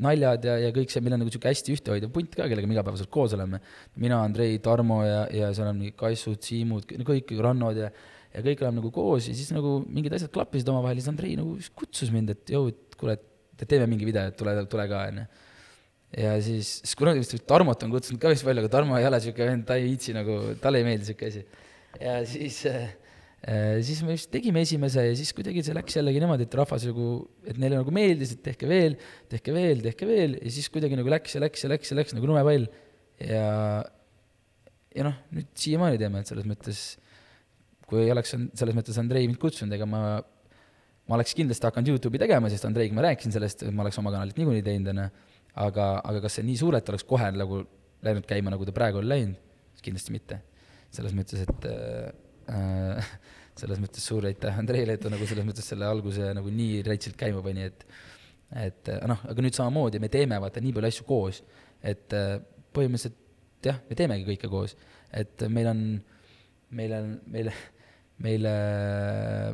[0.04, 2.76] naljad ja, ja kõik see, meil on nagu niisugune hästi ühtehoidev punt ka, kellega me
[2.76, 3.62] igapäevaselt koos oleme.
[3.96, 7.90] mina, Andrei, Tarmo ja, ja seal on Kaissud, Siimud, kõik Rannod ja
[8.38, 11.56] ja kõik oleme nagu koos ja siis nagu mingid asjad klappisid omavahel siis Andrei nagu
[11.78, 15.26] kutsus mind, et jõu, et kuule, et teeme mingi video, et tule, tule ka, onju.
[16.22, 19.20] ja siis, siis kunagi vist Tarmot on kutsunud ka vist palju, aga Tarmo ei ole
[19.24, 21.44] siuke vend, ta ei viitsi nagu, talle ei meeldi siuke asi.
[22.04, 22.86] ja siis äh,
[23.86, 27.10] siis me just tegime esimese ja siis kuidagi see läks jällegi niimoodi, et rahvas nagu,
[27.48, 29.00] et neile nagu meeldis, et tehke veel,
[29.34, 32.18] tehke veel, tehke veel ja siis kuidagi nagu läks ja läks ja läks ja läks
[32.18, 32.70] nagu lumepall.
[33.18, 33.50] ja,
[34.94, 36.86] ja noh, nüüd siiamaani teeme, et selles mõttes
[37.88, 40.02] kui ei oleks selles mõttes Andrei mind kutsunud, ega ma,
[41.08, 44.40] ma oleks kindlasti hakanud Youtube'i tegema, sest Andreiga ma rääkisin sellest, ma oleks oma kanalit
[44.40, 45.08] niikuinii teinud, onju.
[45.64, 47.62] aga, aga kas see nii suurelt oleks kohe nagu
[48.06, 49.44] läinud käima, nagu ta praegu on läinud?
[49.86, 50.40] kindlasti mitte.
[50.92, 53.10] selles mõttes, et äh,
[53.60, 57.18] selles mõttes suur aitäh Andreile, et ta nagu selles mõttes selle alguse nagu nii rätsilt
[57.20, 57.88] käima pani, et
[58.56, 61.42] et noh, aga nüüd samamoodi me teeme vaata nii palju asju koos,
[61.84, 62.38] et äh,
[62.76, 64.76] põhimõtteliselt jah, me teemegi kõike koos,
[65.12, 65.82] et meil on,
[66.80, 67.52] meil on, meil
[68.24, 68.52] meile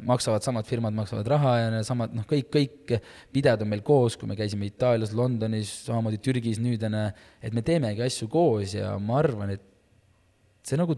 [0.08, 2.94] maksavad samad firmad, maksavad raha ja samad, noh, kõik, kõik
[3.36, 7.02] videod on meil koos, kui me käisime Itaalias, Londonis, samamoodi Türgis nüüd, ju,
[7.44, 9.66] et me teemegi asju koos ja ma arvan, et
[10.64, 10.96] see nagu,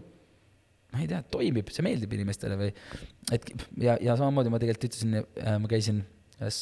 [0.94, 2.68] ma ei tea, toimib, see meeldib inimestele või
[3.34, 3.48] et
[3.82, 6.04] ja, ja samamoodi ma tegelikult ütlesin, äh, ma käisin
[6.38, 6.60] ühes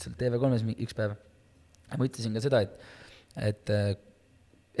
[0.00, 1.18] seal TV3-s üks päev,
[1.92, 2.88] ma ütlesin ka seda, et,
[3.50, 3.90] et äh,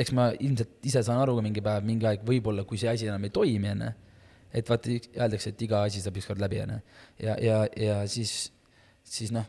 [0.00, 3.10] eks ma ilmselt ise saan aru ka mingi päev, mingi aeg võib-olla, kui see asi
[3.10, 3.92] enam ei toimi, on ju
[4.52, 6.78] et vaata, öeldakse, et iga asi saab ükskord läbi, on ju.
[7.26, 8.52] ja, ja, ja siis,
[9.04, 9.46] siis noh,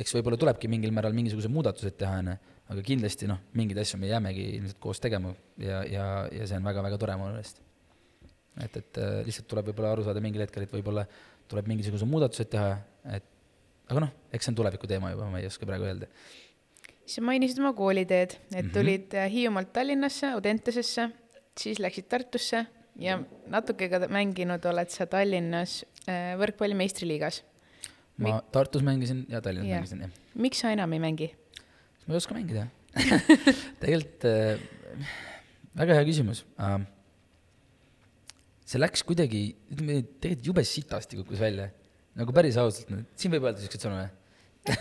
[0.00, 2.36] eks võib-olla tulebki mingil määral mingisugused muudatused teha, on ju,
[2.72, 6.66] aga kindlasti noh, mingeid asju me jäämegi ilmselt koos tegema ja, ja, ja see on
[6.66, 7.62] väga-väga tore mu meelest.
[8.64, 11.04] et, et äh, lihtsalt tuleb võib-olla aru saada mingil hetkel, et võib-olla
[11.50, 12.72] tuleb mingisugused muudatused teha,
[13.14, 13.28] et
[13.92, 16.08] aga noh, eks see on tuleviku teema juba, ma ei oska praegu öelda.
[17.06, 18.72] sa mainisid oma kooliteed, et mm -hmm.
[18.74, 21.10] tulid äh, Hiiumaalt Tallinnasse, Audentesesse,
[21.60, 22.66] siis läksid Tartusse
[23.02, 23.18] ja
[23.52, 27.42] natuke ka mänginud oled sa Tallinnas äh, võrkpalli meistriliigas.
[28.16, 28.50] ma Mik...
[28.54, 29.80] Tartus mängisin ja Tallinnas ja.
[29.80, 30.18] mängisin, jah.
[30.34, 31.30] miks sa enam ei mängi?
[32.06, 32.66] ma ei oska mängida
[33.82, 34.60] tegelikult äh,
[35.76, 36.78] väga hea küsimus äh,.
[38.66, 41.70] see läks kuidagi, ütleme tegelikult jube sitasti kukkus välja.
[42.16, 44.12] nagu päris ausalt, siin võib öelda siukseid sõnu või?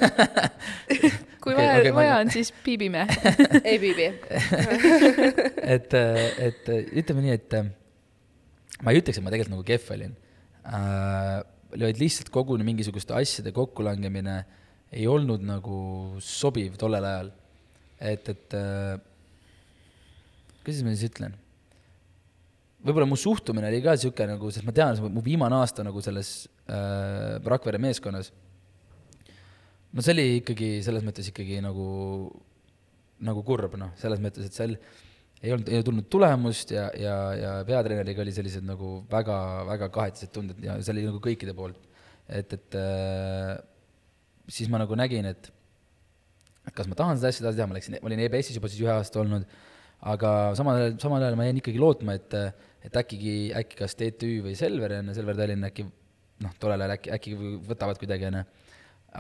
[1.43, 3.04] kui okay, vaja okay,, vaja on, siis piibime
[3.69, 4.08] ei piibi
[5.75, 5.93] et,
[6.47, 6.71] et
[7.04, 7.58] ütleme nii, et
[8.83, 10.13] ma ei ütleks, et ma tegelikult nagu kehv olin
[10.65, 11.39] äh,,
[11.75, 14.38] vaid lihtsalt koguni mingisuguste asjade kokkulangemine
[14.95, 15.79] ei olnud nagu
[16.23, 17.31] sobiv tollel ajal.
[17.99, 18.99] et, et äh,
[20.63, 21.35] kuidas ma siis ütlen
[22.85, 26.45] võib-olla mu suhtumine oli ka niisugune nagu, sest ma tean, mu viimane aasta nagu selles
[26.69, 28.29] äh, Rakvere meeskonnas,
[29.95, 31.88] no see oli ikkagi selles mõttes ikkagi nagu,
[33.25, 34.77] nagu kurb, noh, selles mõttes, et seal
[35.45, 39.38] ei olnud, ei tulnud tulemust ja, ja, ja peatreeneriga oli sellised nagu väga,
[39.69, 41.79] väga kahetised tunded ja see oli nagu kõikide poolt.
[42.27, 43.53] et, et äh,
[44.49, 45.51] siis ma nagu nägin, et,
[46.65, 48.84] et kas ma tahan seda asja edasi teha, ma läksin, ma olin EBS-is juba siis
[48.86, 49.45] ühe aasta olnud,
[50.13, 52.39] aga samal ajal, samal ajal ma jäin ikkagi lootma, et
[52.86, 53.17] et äkki,
[53.58, 55.88] äkki kas TTÜ või Selver, on ju, Selver Tallinn äkki
[56.43, 57.34] noh, tollel ajal äkki, äkki
[57.65, 58.43] võtavad kuidagi, on ju.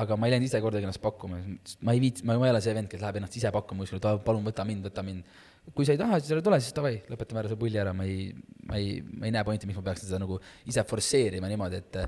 [0.03, 1.39] aga ma ei läinud ise kordagi ennast pakkuma,
[1.87, 4.25] ma ei viits-, ma ei ole see vend, kes läheb ennast ise pakkuma kuskile, et
[4.27, 5.41] palun võta mind, võta mind.
[5.73, 8.05] Kui sa ei taha, siis ära tule, siis davai, lõpetame ära see pulli ära, ma
[8.07, 8.29] ei,
[8.69, 10.37] ma ei, ma ei näe pointi, miks ma peaksin seda nagu
[10.69, 11.99] ise forsseerima niimoodi, et,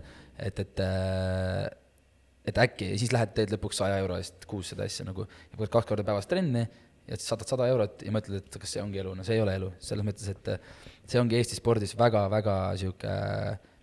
[0.49, 0.83] et, et
[2.47, 5.25] et äkki, siis lähed, teed lõpuks saja euro eest kuus seda asja nagu,
[5.57, 6.63] kaks korda päevas trenni
[7.07, 9.55] ja saadad sada eurot ja mõtled, et kas see ongi elu, no see ei ole
[9.59, 10.53] elu, selles mõttes, et
[11.07, 13.11] see ongi Eesti spordis väga-väga sihuke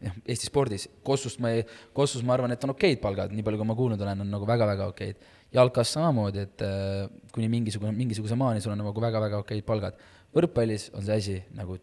[0.04, 1.64] jah, Eesti spordis, Kossust ma ei,
[1.96, 4.48] Kossus ma arvan, et on okeid palgad, nii palju, kui ma kuulnud olen, on nagu
[4.48, 5.28] väga-väga okeid.
[5.54, 9.98] Jalkas samamoodi, et äh, kuni mingisugune, mingisuguse maani sul on nagu väga-väga okeid palgad.
[10.34, 11.78] võrkpallis on see asi nagu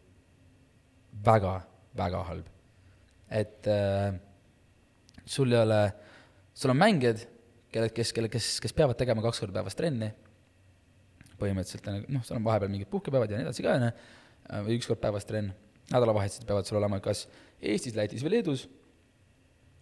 [1.25, 2.47] väga-väga halb.
[3.29, 4.13] et äh,
[5.25, 5.83] sul ei ole,
[6.53, 7.27] sul on mängijad,
[7.71, 10.11] kelle, kes, kelle, kes, kes peavad tegema kaks korda päevas trenni,
[11.39, 13.93] põhimõtteliselt noh, seal on vahepeal mingid puhkepäevad ja nii edasi ka, on ju
[14.49, 15.53] Äh, või üks kord päevas trenn.
[15.91, 17.25] nädalavahetused peavad sul olema kas
[17.59, 18.61] Eestis, Lätis või Leedus,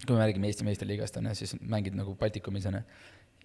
[0.07, 2.81] kui me räägime Eesti meistriliigast, on ju, siis mängid nagu Baltikumis, on ju.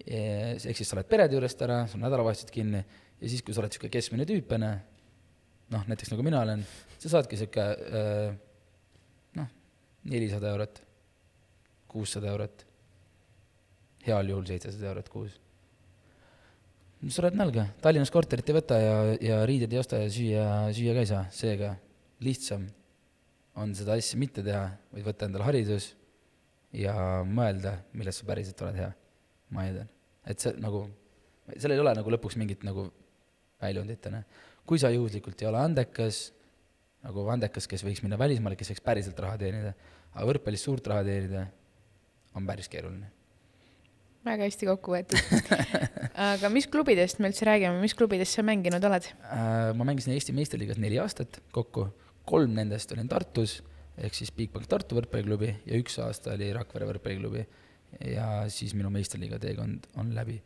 [0.04, 3.62] Ehk siis sa oled perede juurest ära, sul on nädalavahetused kinni ja siis, kui sa
[3.62, 4.72] oled niisugune keskmine tüüp, on ju,
[5.74, 6.64] noh, näiteks nagu mina olen,
[6.98, 8.34] sa saadki äh,
[9.38, 9.48] noh,
[10.10, 10.82] nelisada eurot,
[11.88, 12.66] kuussada eurot,
[14.04, 15.40] heal juhul seitsesada eurot kuus.
[17.04, 21.02] Sured nälga, Tallinnas korterit ei võta ja, ja riideid ei osta ja süüa, süüa ka
[21.04, 21.74] ei saa, seega
[22.24, 22.64] lihtsam
[23.60, 25.92] on seda asja mitte teha, vaid võtta endale haridus
[26.74, 26.94] ja
[27.28, 28.90] mõelda, milles sa päriselt oled hea.
[29.54, 29.90] Ma eeldan,
[30.28, 30.84] et see nagu,
[31.54, 32.88] seal ei ole nagu lõpuks mingit nagu
[33.62, 34.22] väljundit, on ju.
[34.68, 36.26] kui sa juhuslikult ei ole andekas,
[37.04, 39.74] nagu andekas, kes võiks minna välismaale, kes võiks päriselt raha teenida,
[40.14, 41.46] aga võrkpallis suurt raha teenida
[42.34, 43.12] on päris keeruline
[44.24, 45.20] väga hästi kokku võetud
[46.32, 49.74] aga mis klubidest me üldse räägime, mis klubides sa mänginud oled äh,?
[49.76, 51.90] ma mängisin Eesti meistriliigas neli aastat kokku,
[52.24, 53.58] kolm nendest olin Tartus
[54.00, 57.44] ehk siis Bigbank Tartu võrkpalliklubi ja üks aasta oli Rakvere võrkpalliklubi.
[58.00, 60.40] Ja siis minu meistriliiga teekond on läbi.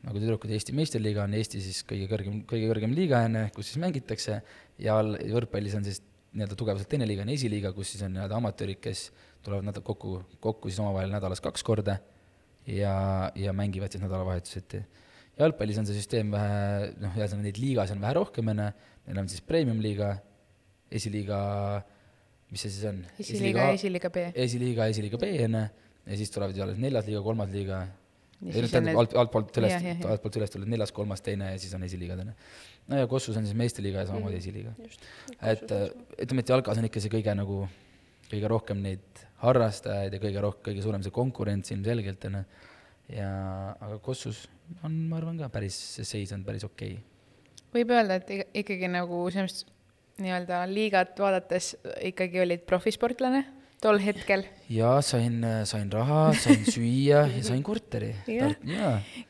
[0.00, 3.68] nagu tüdrukud, Eesti meistriliiga on Eesti siis kõige kõrgem, kõige kõrgem liiga, on ju, kus
[3.68, 4.38] siis mängitakse
[4.80, 6.00] ja all, võrkpallis on siis
[6.32, 9.10] nii-öelda tugevuselt teine liiga on esiliiga, kus siis on nii-öelda amatöörid, kes
[9.44, 11.98] tulevad nädal kokku, kokku siis omavahel nädalas kaks korda
[12.66, 12.94] ja,
[13.34, 14.82] ja mängivad siis nädalavahetuseti.
[15.38, 18.70] jalgpallis on see süsteem vähe, noh, ühesõnaga neid liigasid on vähe rohkem, on ju,
[19.08, 20.14] neil on siis premium-liiga,
[21.00, 21.38] esiliiga,
[22.52, 23.04] mis see siis on?
[23.18, 24.26] esiliiga, esiliiga B.
[24.46, 25.64] esiliiga, esiliiga B, on ju,
[26.06, 27.80] ja siis tulevad ju alles neljas liiga, kolmas liiga,
[28.40, 32.32] tähendab alt, altpoolt üles, altpoolt üles tulevad neljas, kolmas, teine ja siis on esiliigad, on
[32.32, 32.36] ju.
[32.92, 34.72] no ja Kossus on siis meistriliiga ja samamoodi mm, esiliiga.
[35.52, 35.66] et
[36.24, 37.60] ütleme, et jalkas on ikka see kõige nagu,
[38.30, 42.46] kõige rohkem neid harrastajaid ja kõige rohkem, kõige suurem see konkurents ilmselgelt, on ju.
[43.18, 43.30] ja,
[43.76, 44.46] aga Kossus
[44.82, 47.68] on, ma arvan ka päris, see seis on päris okei okay..
[47.76, 49.66] võib öelda, et ikkagi nagu selles
[50.20, 51.74] nii-öelda liigat vaadates
[52.10, 53.44] ikkagi olid profisportlane
[53.82, 54.44] tol hetkel?
[54.70, 58.12] jaa, sain, sain raha, sain süüa ja sain korteri.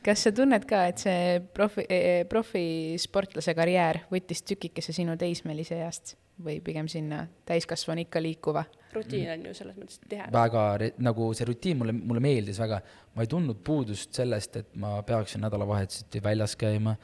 [0.05, 6.15] kas sa tunned ka, et see profi, eh, profisportlase karjäär võttis tükikese sinu teismelise east
[6.41, 8.65] või pigem sinna täiskasvanu ikka liikuva?
[8.91, 10.25] rutiin on ju selles mõttes tihe.
[10.33, 10.65] väga,
[10.99, 12.81] nagu see rutiin mulle, mulle meeldis väga,
[13.15, 16.97] ma ei tundnud puudust sellest, et ma peaksin nädalavahetuseti väljas käima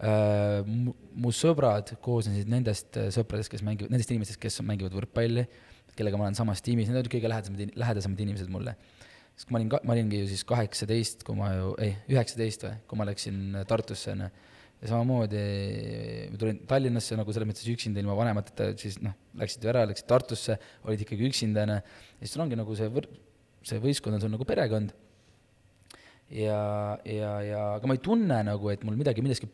[0.00, 0.64] äh,.
[0.64, 5.44] mu sõbrad koosnesid nendest sõpradest, kes mängivad, nendest inimestest, kes mängivad võrkpalli
[5.98, 8.76] kellega ma olen samas tiimis, need olid kõige lähedasemad, lähedasemad inimesed mulle.
[9.34, 12.74] sest kui ma olin, ma olingi ju siis kaheksateist, kui ma ju, ei, üheksateist või,
[12.90, 13.38] kui ma läksin
[13.70, 14.28] Tartusse, on ju,
[14.82, 15.44] ja samamoodi
[16.30, 20.06] ma tulin Tallinnasse nagu selles mõttes üksinda ilma vanemateta, siis noh, läksid ju ära, läksid
[20.10, 23.10] Tartusse, olid ikkagi üksinda, on ju, ja siis sul ongi nagu see võr-,
[23.66, 24.94] see võistkond on sul nagu perekond.
[26.30, 26.60] ja,
[27.08, 29.50] ja, ja aga ma ei tunne nagu, et mul midagi, milleski,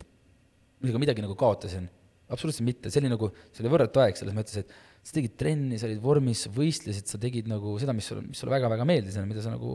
[0.83, 1.88] millega midagi nagu kaotasin
[2.31, 4.70] absoluutselt mitte, see oli nagu, see oli võrratu aeg selles mõttes, et
[5.01, 8.53] sa tegid trenni, sa olid vormis, võistlesid, sa tegid nagu seda, mis sulle, mis sulle
[8.53, 9.73] väga-väga meeldis, mida sa nagu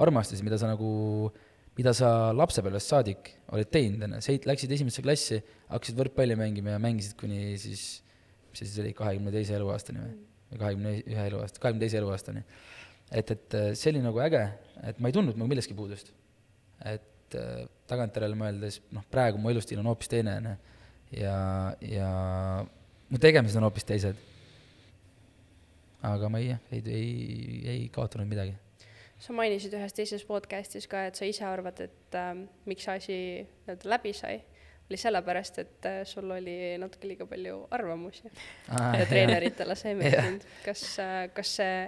[0.00, 0.90] armastasid, mida sa nagu,
[1.78, 5.40] mida sa lapsepõlvest saadik oled teinud, on ju, sa läksid esimesse klassi,
[5.72, 7.86] hakkasid võrkpalli mängima ja mängisid kuni siis,
[8.50, 10.16] mis see siis oli, kahekümne teise eluaastani või?
[10.50, 12.40] või kahekümne ühe eluaasta, kahekümne teise eluaastani.
[13.14, 14.42] et, et see oli nagu äge,
[14.90, 16.10] et ma ei tundnud nagu millestki puudust.
[16.84, 17.36] et
[17.90, 20.56] tagantjärele mõeldes, noh, praegu mu elustiil on hoopis teine, on ju,
[21.22, 21.36] ja,
[21.86, 22.10] ja
[23.10, 24.18] mu tegemised on hoopis teised
[26.02, 28.54] aga ma ei, ei, ei, ei kaotanud midagi.
[29.20, 32.30] sa mainisid ühes teises podcast'is ka, et sa ise arvad, et äh,
[32.70, 33.18] miks see asi
[33.66, 34.38] nii-öelda läbi sai,
[34.88, 38.32] oli sellepärast, et äh, sul oli natuke liiga palju arvamusi.
[38.68, 40.48] Ah, ja treeneritele see ei meeldinud.
[40.64, 41.84] kas äh,, kas see,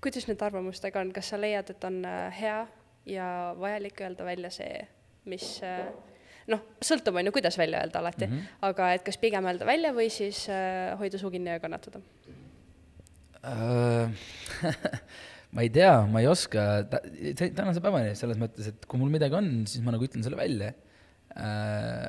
[0.00, 2.64] kuidas nende arvamustega on, kas sa leiad, et on äh, hea
[3.06, 3.28] ja
[3.60, 4.86] vajalik öelda välja see,
[5.28, 5.84] mis äh,
[6.50, 8.26] noh, sõltub, on ju, kuidas välja öelda alati.
[8.26, 8.56] Mm, -hmm.
[8.68, 12.00] aga et kas pigem öelda välja või siis äh, hoida suu kinni ja kannatada?
[12.28, 12.43] Äh,
[15.54, 16.64] ma ei tea, ma ei oska.
[16.90, 17.00] Ta,,
[17.44, 20.72] tänase päevani selles mõttes, et kui mul midagi on, siis ma nagu ütlen selle välja.
[21.34, 22.08] Äh,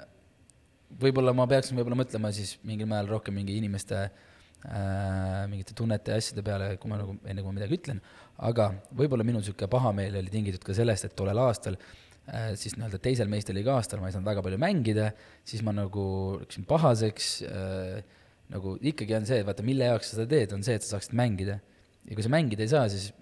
[1.01, 6.21] võib-olla ma peaksin võib-olla mõtlema siis mingil määral rohkem mingi inimeste äh, mingite tunnete ja
[6.21, 8.01] asjade peale, kui ma nagu, enne kui ma midagi ütlen,
[8.49, 13.01] aga võib-olla minu niisugune pahameel oli tingitud ka sellest, et tollel aastal äh, siis nii-öelda
[13.01, 15.09] teisel meistriliiga aastal ma ei saanud väga palju mängida,
[15.47, 16.05] siis ma nagu
[16.43, 18.21] läksin pahaseks äh,,
[18.53, 21.15] nagu ikkagi on see, vaata, mille jaoks sa seda teed, on see, et sa saaksid
[21.17, 21.59] mängida.
[22.05, 23.13] ja kui sa mängida ei saa, siis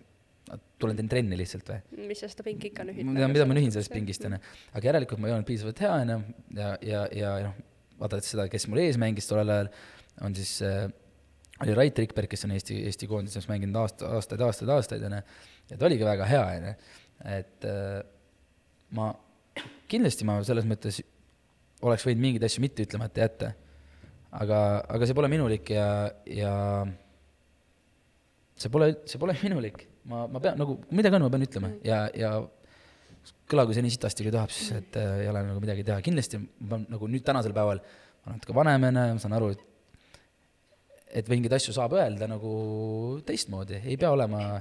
[0.81, 2.07] tulen teen trenni lihtsalt või.
[2.09, 3.07] mis sa seda pinki ikka nühid?
[3.07, 4.41] mida, ma nühin sellest pingist, on ju.
[4.73, 6.17] aga järelikult ma ei olnud piisavalt hea, ju,
[6.59, 7.55] ja, ja, ja noh,
[8.01, 9.71] vaadates seda, kes mul ees mängis tollel ajal,
[10.27, 10.85] on siis äh,
[11.63, 15.23] oli Rait Rikberg, kes on Eesti, Eesti koondises mänginud aasta, aastaid, aastaid, aastaid, on ju,
[15.71, 16.75] ja ta oligi väga hea, on ju,
[17.37, 17.97] et äh,
[18.97, 19.09] ma,
[19.91, 20.99] kindlasti ma selles mõttes
[21.83, 23.53] oleks võinud mingeid asju mitte ütlemata jätta
[24.41, 25.87] aga, aga see pole minulik ja,
[26.29, 26.53] ja
[28.57, 29.85] see pole, see pole minulik.
[30.09, 32.35] ma, ma pean nagu, midagi on, ma pean ütlema ja, ja
[33.49, 36.41] kõlagu see nii sitasti kui tahab, siis et äh, ei ole nagu midagi teha, kindlasti
[36.41, 39.69] ma pean nagu nüüd tänasel päeval, ma olen natuke vanem onju, ma saan aru, et
[41.13, 42.53] et mingeid asju saab öelda nagu
[43.27, 44.57] teistmoodi, ei pea olema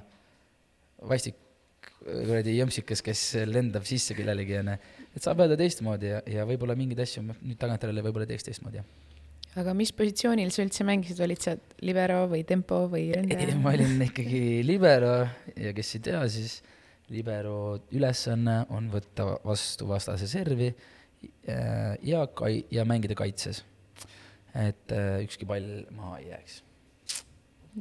[1.09, 1.39] vastik
[2.03, 4.77] kuradi jõmpsikas, kes lendab sisse kellelegi onju,
[5.17, 9.12] et saab öelda teistmoodi ja, ja võib-olla mingeid asju nüüd tagantjärele võib-olla teeks teistmoodi, jah
[9.61, 13.57] aga mis positsioonil sa üldse mängisid, olid sa libero või tempo või ründaja?
[13.61, 15.13] ma olin ikkagi libero
[15.53, 16.61] ja kes ei tea, siis
[17.13, 17.57] libero
[17.93, 23.63] ülesanne on võtta vastu vastase servi äh, ja kai-, ja mängida kaitses.
[24.57, 26.63] et äh, ükski pall maha ei jääks.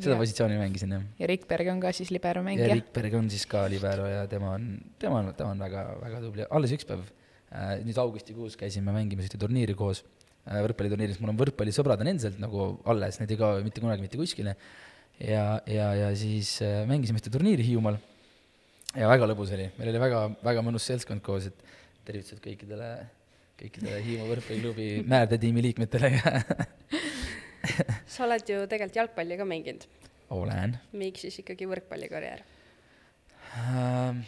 [0.00, 0.16] seda ja.
[0.20, 1.04] positsiooni mängisin, jah.
[1.20, 2.68] ja Rikberg on ka siis libero mängija?
[2.68, 6.20] ja Rikberg on siis ka libero ja tema on, tema on, tema on väga, väga
[6.24, 10.04] tubli, alles üks päev äh,, nüüd augustikuus käisime mängimas ühte turniiri koos
[10.48, 14.56] võrkpalliturniiris, mul on võrkpallisõbrad on endiselt nagu alles, need ei kao mitte kunagi mitte kuskile.
[15.20, 17.98] ja, ja, ja siis äh, mängisime ühte turniiri Hiiumaal
[18.96, 21.64] ja väga lõbus oli, meil oli väga, väga mõnus seltskond koos, et
[22.08, 22.90] tervitused kõikidele,
[23.60, 26.14] kõikidele Hiiumaa võrkpalliklubi Määrde-tiimi liikmetele
[28.12, 29.84] sa oled ju tegelikult jalgpalli ka mänginud.
[30.32, 30.78] olen.
[30.96, 32.46] miks siis ikkagi võrkpallikarjäär
[33.60, 34.24] uh,?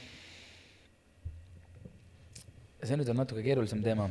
[2.83, 4.11] see nüüd on natuke keerulisem teema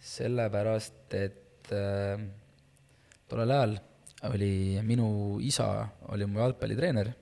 [0.00, 2.20] sellepärast, et äh,
[3.28, 3.76] tollel ajal
[4.30, 5.66] oli minu isa,
[6.12, 7.12] oli mu jalgpallitreener,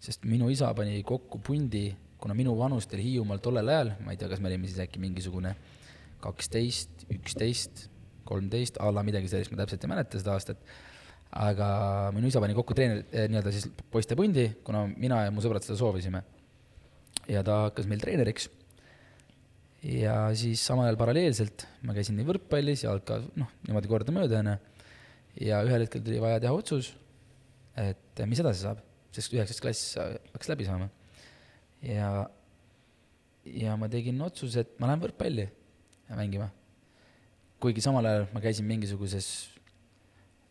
[0.00, 1.88] sest minu isa pani kokku pundi,
[2.20, 5.02] kuna minu vanust oli Hiiumaal tollel ajal, ma ei tea, kas me olime siis äkki
[5.02, 5.54] mingisugune
[6.20, 7.86] kaksteist, üksteist,
[8.28, 10.60] kolmteist, a la midagi sellist, ma täpselt ei mäleta seda aastat,
[11.30, 11.68] aga
[12.14, 15.78] minu isa pani kokku treener eh,, nii-öelda siis poistepundi, kuna mina ja mu sõbrad seda
[15.80, 16.22] soovisime.
[17.30, 18.48] ja ta hakkas meil treeneriks
[19.84, 24.56] ja siis samal ajal paralleelselt ma käisin nii võrkpallis, jalka, noh, niimoodi kordamööda, onju.
[25.46, 26.92] ja ühel hetkel tuli vaja teha otsus,
[27.80, 28.82] et mis edasi saab,
[29.14, 30.90] sest üheksas klass hakkas läbi saama.
[31.86, 32.10] ja,
[33.46, 35.48] ja ma tegin otsuse, et ma lähen võrkpalli
[36.12, 36.50] mängima.
[37.60, 39.48] kuigi samal ajal ma käisin mingisuguses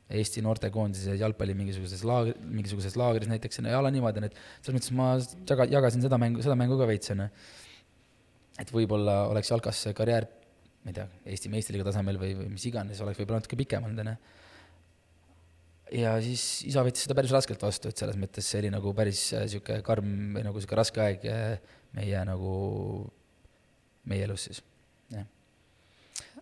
[0.10, 5.10] Eesti noortekoondise jalgpalli mingisuguses laagri, mingisuguses laagris näiteks, ja ala niimoodi, et selles mõttes ma
[5.46, 7.28] jaga, jagasin seda mängu, seda mängu ka veits, onju
[8.60, 10.28] et võib-olla oleks jalkas see karjäär,
[10.84, 14.02] ma ei tea, Eesti meistriliiga tasemel või, või mis iganes, oleks võib-olla natuke pikem olnud,
[14.04, 14.16] onju.
[16.02, 19.24] ja siis isa võttis seda päris raskelt vastu, et selles mõttes see oli nagu päris
[19.38, 22.54] äh, sihuke karm või nagu sihuke raske aeg äh, meie nagu,
[24.10, 24.64] meie elus siis,
[25.14, 25.28] jah.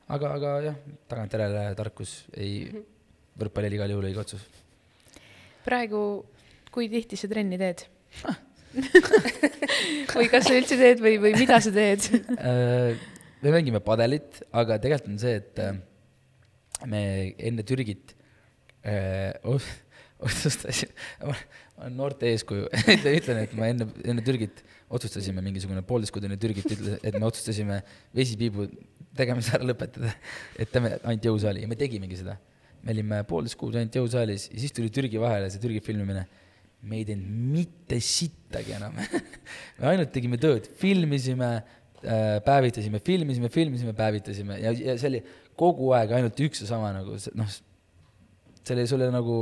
[0.07, 2.65] aga, aga jah, tagantjärele tarkus ei,
[3.38, 4.49] võrkpall oli igal juhul õige otsus.
[5.68, 6.01] praegu,
[6.74, 7.88] kui tihti sa trenni teed
[10.15, 12.97] või kas sa üldse teed või, või mida sa teed äh,
[13.41, 15.78] me mängime padelit, aga tegelikult on see, et äh,
[16.89, 17.01] me
[17.38, 18.15] enne Türgit
[18.86, 19.34] äh,
[20.18, 21.36] otsustasin, ma
[21.78, 22.70] olen noorte eeskuju
[23.18, 27.82] ütlen, et ma enne, enne Türgit otsustasime mingisugune poolteist kuud enne Türgit et me otsustasime
[28.18, 28.70] vesipiibu
[29.18, 30.13] tegemise ära lõpetada,
[30.57, 32.38] et teeme ainult jõusaali ja me tegimegi seda.
[32.84, 36.28] me olime poolteist kuud ainult jõusaalis ja siis tuli Türgi vahele, see Türgi filmimine.
[36.86, 38.97] Me ei teinud mitte sittagi enam.
[39.80, 44.59] Me ainult tegime tööd, filmisime äh,, päevitasime, filmisime, filmisime, päevitasime.
[44.61, 45.23] Ja, ja see oli
[45.57, 47.55] kogu aeg ainult üks ja sama nagu noh,
[48.67, 49.38] seal ei, sul ei nagu,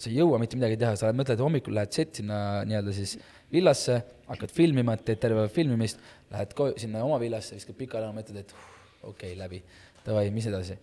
[0.00, 3.16] sa ei jõua mitte midagi teha, sa mõtled, hommikul lähed set sinna nii-öelda siis
[3.52, 6.00] villasse, hakkad filmima, teed terve päev filmimist,
[6.32, 8.54] lähed sinna oma villasse, viskad pikali, mõtled, et
[9.02, 9.62] okei okay,, läbi,
[10.06, 10.78] davai, mis edasi.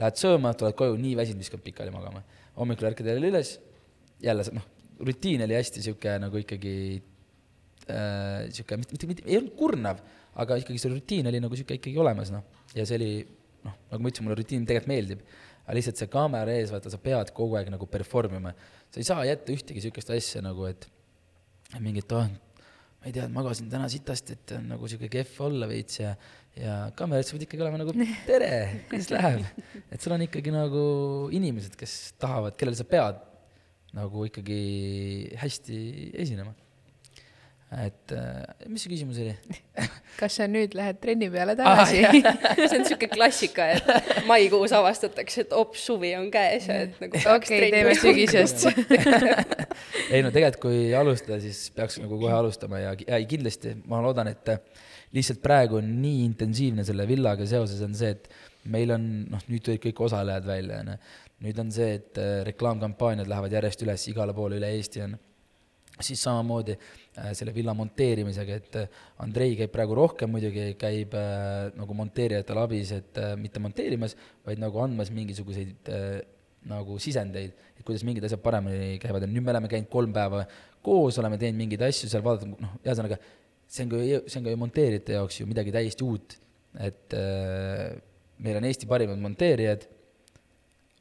[0.00, 2.22] Lähed sööma, tuled koju, nii väsinud, viskad pikali magama.
[2.56, 3.54] hommikul ärkad jälle üles,
[4.22, 4.64] jälle noh,
[5.06, 6.74] rutiin oli hästi sihuke nagu ikkagi
[7.90, 10.02] äh, sihuke, mitte, mitte, mitte, ei olnud kurnav,
[10.40, 12.44] aga ikkagi see rutiin oli nagu sihuke ikkagi olemas, noh.
[12.76, 13.12] ja see oli,
[13.66, 15.24] noh, nagu ma ütlesin, mulle rutiin tegelikult meeldib.
[15.64, 18.54] aga lihtsalt see kaamera ees, vaata, sa pead kogu aeg nagu perform ima.
[18.90, 20.88] sa ei saa jätta ühtegi sihukest asja nagu, et
[21.78, 22.26] mingit, oh,
[23.00, 26.14] ma ei tea, magasin täna sitasti, et on nagu sihuke kehv olla veits ja
[26.58, 27.94] ja kaameras peab ikkagi olema nagu
[28.28, 29.44] tere, kuidas läheb.
[29.86, 30.84] et sul on ikkagi nagu
[31.36, 33.20] inimesed, kes tahavad, kellele sa pead
[33.96, 34.60] nagu ikkagi
[35.40, 35.78] hästi
[36.22, 36.52] esinema.
[37.70, 39.30] et äh, mis see küsimus oli
[40.20, 42.16] kas sa nüüd lähed trenni peale tagasi ah,?
[42.70, 47.20] see on siuke klassika, et maikuus avastatakse, et ops, suvi on käes ja et nagu
[47.20, 48.66] okei okay,, teeme sügisest
[50.14, 54.32] ei no tegelikult, kui alustada, siis peaks nagu kohe alustama ja, ja kindlasti ma loodan,
[54.34, 54.56] et
[55.16, 58.28] lihtsalt praegu on nii intensiivne selle villaga seoses on see, et
[58.70, 60.96] meil on, noh, nüüd tulid kõik osalejad välja, onju.
[61.46, 65.16] nüüd on see, et äh, reklaamkampaaniad lähevad järjest üles igale poole üle Eesti, on
[66.00, 71.16] siis samamoodi äh, selle villa monteerimisega, et äh, Andrei käib praegu rohkem muidugi, käib
[71.76, 75.90] nagu monteerijatele abis, et mitte monteerimas, vaid nagu andmas mingisuguseid
[76.68, 80.44] nagu sisendeid, et kuidas mingid asjad paremini käivad ja nüüd me oleme käinud kolm päeva
[80.84, 83.16] koos, oleme teinud mingeid asju seal, vaadata, noh, ühesõnaga
[83.70, 86.36] see on ka, see on ka ju monteerijate jaoks ju midagi täiesti uut,
[86.82, 87.98] et äh,
[88.42, 89.86] meil on Eesti parimad monteerijad,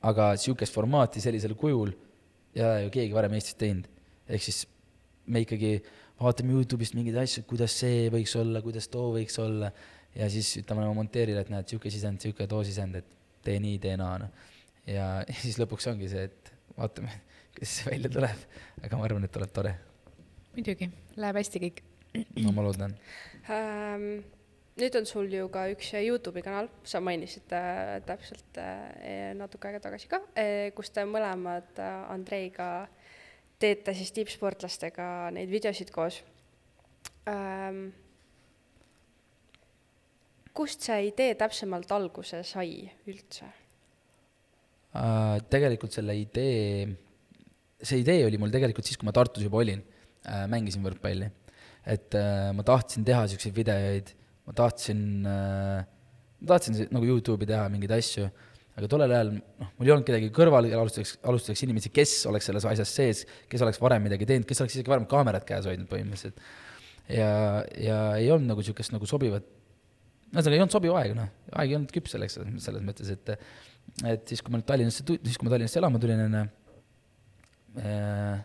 [0.10, 1.92] aga niisugust formaati sellisel kujul
[2.56, 3.88] ei ole ju keegi varem Eestis teinud.
[4.30, 4.64] ehk siis
[5.26, 5.80] me ikkagi
[6.20, 9.72] vaatame Youtube'ist mingeid asju, kuidas see võiks olla, kuidas too võiks olla,
[10.16, 13.12] ja siis ütleme oma monteerijale, et näed, niisugune sisend, niisugune too sisend, et
[13.46, 14.48] tee nii, tee naa, noh.
[14.90, 15.10] ja
[15.44, 17.14] siis lõpuks ongi see, et vaatame,
[17.56, 18.48] kuidas see välja tuleb,
[18.84, 19.76] aga ma arvan, et tuleb tore.
[20.58, 21.86] muidugi, läheb hästi kõik
[22.16, 22.96] no ma loodan
[23.50, 24.24] ähm,.
[24.80, 29.82] nüüd on sul ju ka üks Youtube'i kanal, sa mainisid äh, täpselt äh, natuke aega
[29.84, 32.88] tagasi ka äh,, kus te mõlemad äh, Andreiga
[33.60, 36.22] teete siis tippsportlastega neid videosid koos
[37.30, 37.90] ähm,.
[40.56, 43.52] kust see idee täpsemalt alguse sai üldse
[44.96, 45.36] äh,?
[45.52, 46.88] tegelikult selle idee,
[47.84, 49.84] see idee oli mul tegelikult siis, kui ma Tartus juba olin
[50.24, 51.30] äh,, mängisin võrkpalli
[51.86, 54.14] et äh, ma tahtsin teha siukseid videoid,
[54.48, 55.84] ma tahtsin äh,,
[56.40, 58.30] ma tahtsin nagu Youtube'i teha mingeid asju,
[58.80, 62.68] aga tollel ajal noh, mul ei olnud kedagi kõrval, alustuseks, alustuseks inimesi, kes oleks selles
[62.70, 66.40] asjas sees, kes oleks varem midagi teinud, kes oleks isegi varem kaamerat käes hoidnud põhimõtteliselt.
[67.12, 67.32] ja,
[67.80, 69.48] ja ei olnud nagu niisugust nagu sobivat,
[70.30, 73.36] ühesõnaga ei olnud sobiv aeg, noh, aeg ei olnud küps selleks, selles mõttes, et
[74.06, 76.44] et siis, kui ma nüüd Tallinnasse, siis kui ma Tallinnasse elama tulin, on ju,
[77.82, 78.42] äh,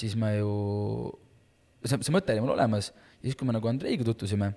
[0.00, 0.50] siis ma ju
[1.84, 4.52] see, see mõte oli mul olemas ja siis, kui me nagu Andreiga tutvusime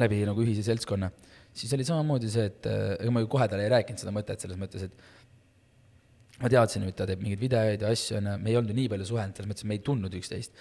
[0.00, 1.10] läbi nagu ühise seltskonna,
[1.56, 4.44] siis oli samamoodi see, et äh, ega ma ju kohe talle ei rääkinud seda mõtet
[4.44, 8.58] selles mõttes, et ma teadsin, et ta teeb mingeid videoid ja asju, onju, me ei
[8.60, 10.56] olnud ju nii palju suhelnud, selles mõttes, et me ei tundnud üksteist.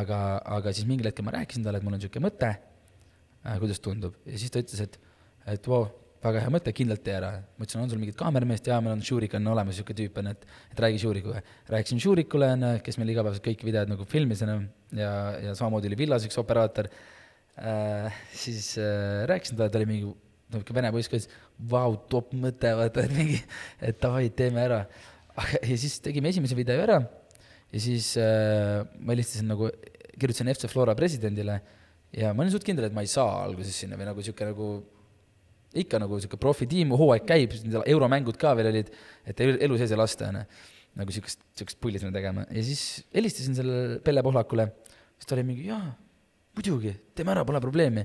[0.00, 0.16] aga,
[0.56, 4.16] aga siis mingil hetkel ma rääkisin talle, et mul on niisugune mõte äh,, kuidas tundub,
[4.26, 4.98] ja siis ta ütles, et,
[5.50, 5.84] et voo,
[6.24, 7.32] väga hea mõte, kindlalt tee ära.
[7.58, 10.32] ma ütlesin, on sul mingit kaamerameest, jaa, meil on Šurik on olemas, niisugune tüüp on,
[10.32, 11.42] et, et räägi Šurikuga.
[11.74, 14.60] rääkisin Šurikule, on ju, kes meil igapäevaselt kõik videod nagu filmis, on ju,
[14.96, 15.12] ja,
[15.44, 20.10] ja samamoodi oli Villas üks operaator äh,, siis äh, rääkisin talle, ta oli mingi
[20.50, 21.28] niisugune vene poiss, kes
[21.70, 23.38] vau, top mõte, vaata, et mingi,
[23.86, 24.84] et davai, teeme ära.
[25.70, 27.00] ja siis tegime esimese video ära
[27.70, 29.70] ja siis äh, ma helistasin nagu,
[30.20, 31.60] kirjutasin FC Flora presidendile
[32.16, 34.72] ja ma olin suht kindel, et ma ei saa alguses sinna või nagu niisugune nagu
[35.80, 38.90] ikka nagu sihuke profitiim, hooaeg käib, euromängud ka veel olid,
[39.28, 40.42] et elu sees ei lasta, onju.
[40.98, 44.66] Nagu siukest, siukest pulli sinna tegema ja siis helistasin sellele Pelle Pohlakule,
[45.18, 45.92] siis ta oli mingi, jaa,
[46.56, 48.04] muidugi, teeme ära, pole probleemi.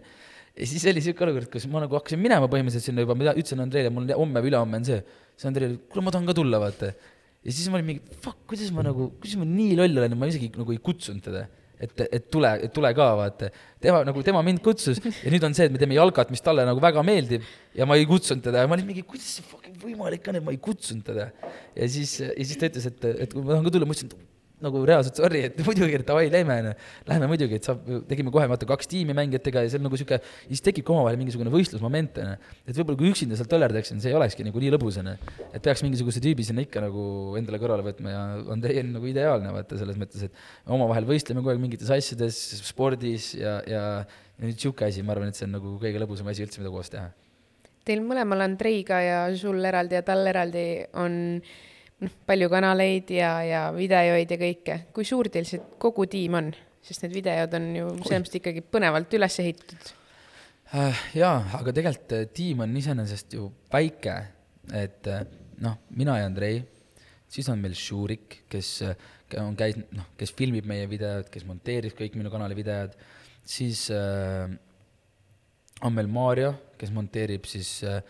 [0.56, 3.64] ja siis oli siuke olukord, kus ma nagu hakkasin minema põhimõtteliselt sinna juba, ma ütlesin
[3.66, 5.02] Andreile, mul homme või ülehomme on see.
[5.36, 6.94] siis Andrei oli, kuule, ma tahan ka tulla, vaata.
[7.42, 10.30] ja siis ma olin mingi, fuck, kuidas ma nagu, kuidas ma nii loll olen, ma
[10.32, 11.48] isegi nagu ei kutsunud teda.
[11.80, 13.50] Et, et tule, tule ka, vaata.
[13.82, 16.66] tema nagu, tema mind kutsus ja nüüd on see, et me teeme jalkat, mis talle
[16.68, 17.46] nagu väga meeldib
[17.76, 20.46] ja ma ei kutsunud teda ja ma olin mingi, kuidas see fucking võimalik on, et
[20.46, 21.30] ma ei kutsunud teda.
[21.76, 24.35] ja siis, ja siis ta ütles, et, et ma tahan ka tulla, ma ütlesin, et
[24.64, 26.74] nagu reaalselt sorry, et muidugi, et davai, lähme, onju.
[27.10, 30.22] Lähme muidugi, et saab, tegime kohe vaata kaks tiimi mängijatega ja see on nagu sihuke,
[30.48, 32.54] siis tekibki omavahel mingisugune võistlusmoment, onju.
[32.64, 35.18] et võib-olla kui üksinda seal töllerdaksin, see ei olekski nagu nii lõbus, onju.
[35.52, 37.06] et peaks mingisuguse tüübi sinna ikka nagu
[37.40, 38.24] endale kõrvale võtma ja
[38.56, 38.64] on
[38.96, 43.84] nagu ideaalne, vaata, selles mõttes, et omavahel võistleme kogu aeg mingites asjades, spordis ja, ja,
[44.40, 46.74] ja nüüd sihuke asi, ma arvan, et see on nagu kõige lõbusam asi üldse, mida
[46.74, 47.12] koos teha.
[47.86, 50.66] Teil mõlemal Andreiga ja sul eraldi ja tal eraldi
[50.98, 51.18] on
[52.04, 54.80] noh, palju kanaleid ja, ja videoid ja kõike.
[54.96, 56.54] kui suur teil see kogu tiim on?
[56.86, 59.92] sest need videod on ju selles mõttes ikkagi põnevalt üles ehitatud
[60.76, 61.04] äh,.
[61.18, 64.16] jaa, aga tegelikult äh, tiim on iseenesest ju väike,
[64.74, 65.26] et äh,
[65.66, 66.60] noh, mina ja Andrei,
[67.32, 68.78] siis on meil Šurik, kes
[69.42, 72.94] on käinud, noh, kes filmib meie videod, kes monteerib kõik minu kanali videod,
[73.46, 74.46] siis äh,
[75.86, 78.02] on meil Maarja, kes monteerib siis äh,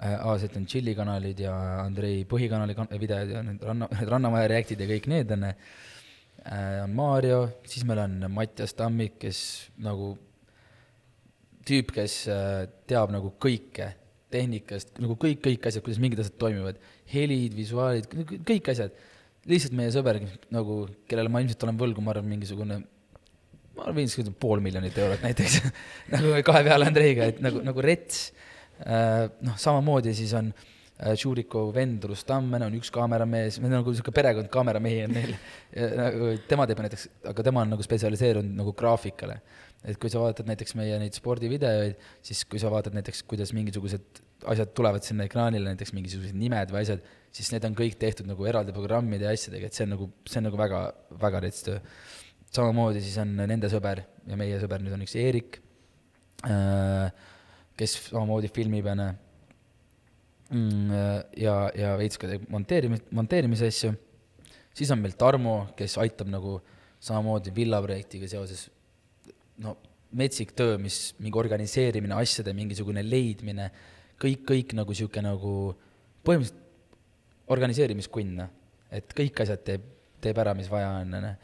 [0.00, 4.80] A-set on Chilli kanalid ja Andrei põhikanali kan-, videod ja need Ranna, need Rannamaja Reactid
[4.80, 5.46] ja kõik need on,
[6.86, 9.42] on Maarjo, siis meil on Mattias Tammik, kes
[9.84, 10.14] nagu
[11.68, 12.22] tüüp, kes
[12.88, 13.90] teab nagu kõike
[14.32, 16.78] tehnikast, nagu kõik, kõik asjad, kuidas mingid asjad toimivad,
[17.12, 18.08] helid, visuaalid,
[18.48, 18.94] kõik asjad.
[19.50, 20.20] lihtsalt meie sõber
[20.52, 22.80] nagu, kellele ma ilmselt olen võlgu, ma arvan, mingisugune
[23.76, 25.60] ma arvan, ilmselt pool miljonit eurot näiteks.
[26.14, 28.30] Nagu kahe peale Andreiga, et nagu, nagu rets.
[28.30, 28.49] Äh,
[28.86, 30.68] noh, samamoodi siis on äh,
[31.74, 35.34] vend Rustammen on üks kaameramees, meil on nagu niisugune perekond kaameramehi on neil.
[35.96, 39.40] nagu tema teeb näiteks, aga tema on nagu spetsialiseerunud nagu graafikale.
[39.84, 44.20] et kui sa vaatad näiteks meie neid spordivideoid, siis kui sa vaatad näiteks, kuidas mingisugused
[44.44, 47.00] asjad tulevad sinna ekraanile, näiteks mingisugused nimed või asjad,
[47.32, 50.40] siis need on kõik tehtud nagu eraldi programmide ja asjadega, et see on nagu, see
[50.42, 50.82] on nagu väga,
[51.20, 51.80] väga rets töö.
[52.52, 55.60] samamoodi siis on nende sõber ja meie sõber nüüd on üks Eerik
[56.44, 57.08] äh,,
[57.80, 59.14] kes samamoodi filmib ja näe
[60.50, 60.90] mm,
[61.40, 63.94] ja, ja veits ka teeb monteerimis, monteerimise asju.
[64.76, 66.58] siis on meil Tarmo, kes aitab nagu
[67.00, 68.66] samamoodi villaprojektiga seoses,
[69.64, 69.76] no
[70.20, 73.70] metsik töö, mis mingi organiseerimine, asjade mingisugune leidmine,
[74.20, 75.54] kõik, kõik nagu niisugune nagu
[76.26, 76.66] põhimõtteliselt
[77.50, 78.50] organiseerimiskunn, noh.
[78.94, 79.86] et kõik asjad teeb,
[80.22, 81.34] teeb ära, mis vaja on, onju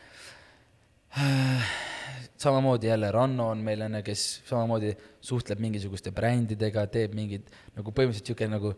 [2.40, 4.92] samamoodi jälle Ranno on meil onju, kes samamoodi
[5.24, 8.72] suhtleb mingisuguste brändidega, teeb mingid nagu põhimõtteliselt sihuke nagu,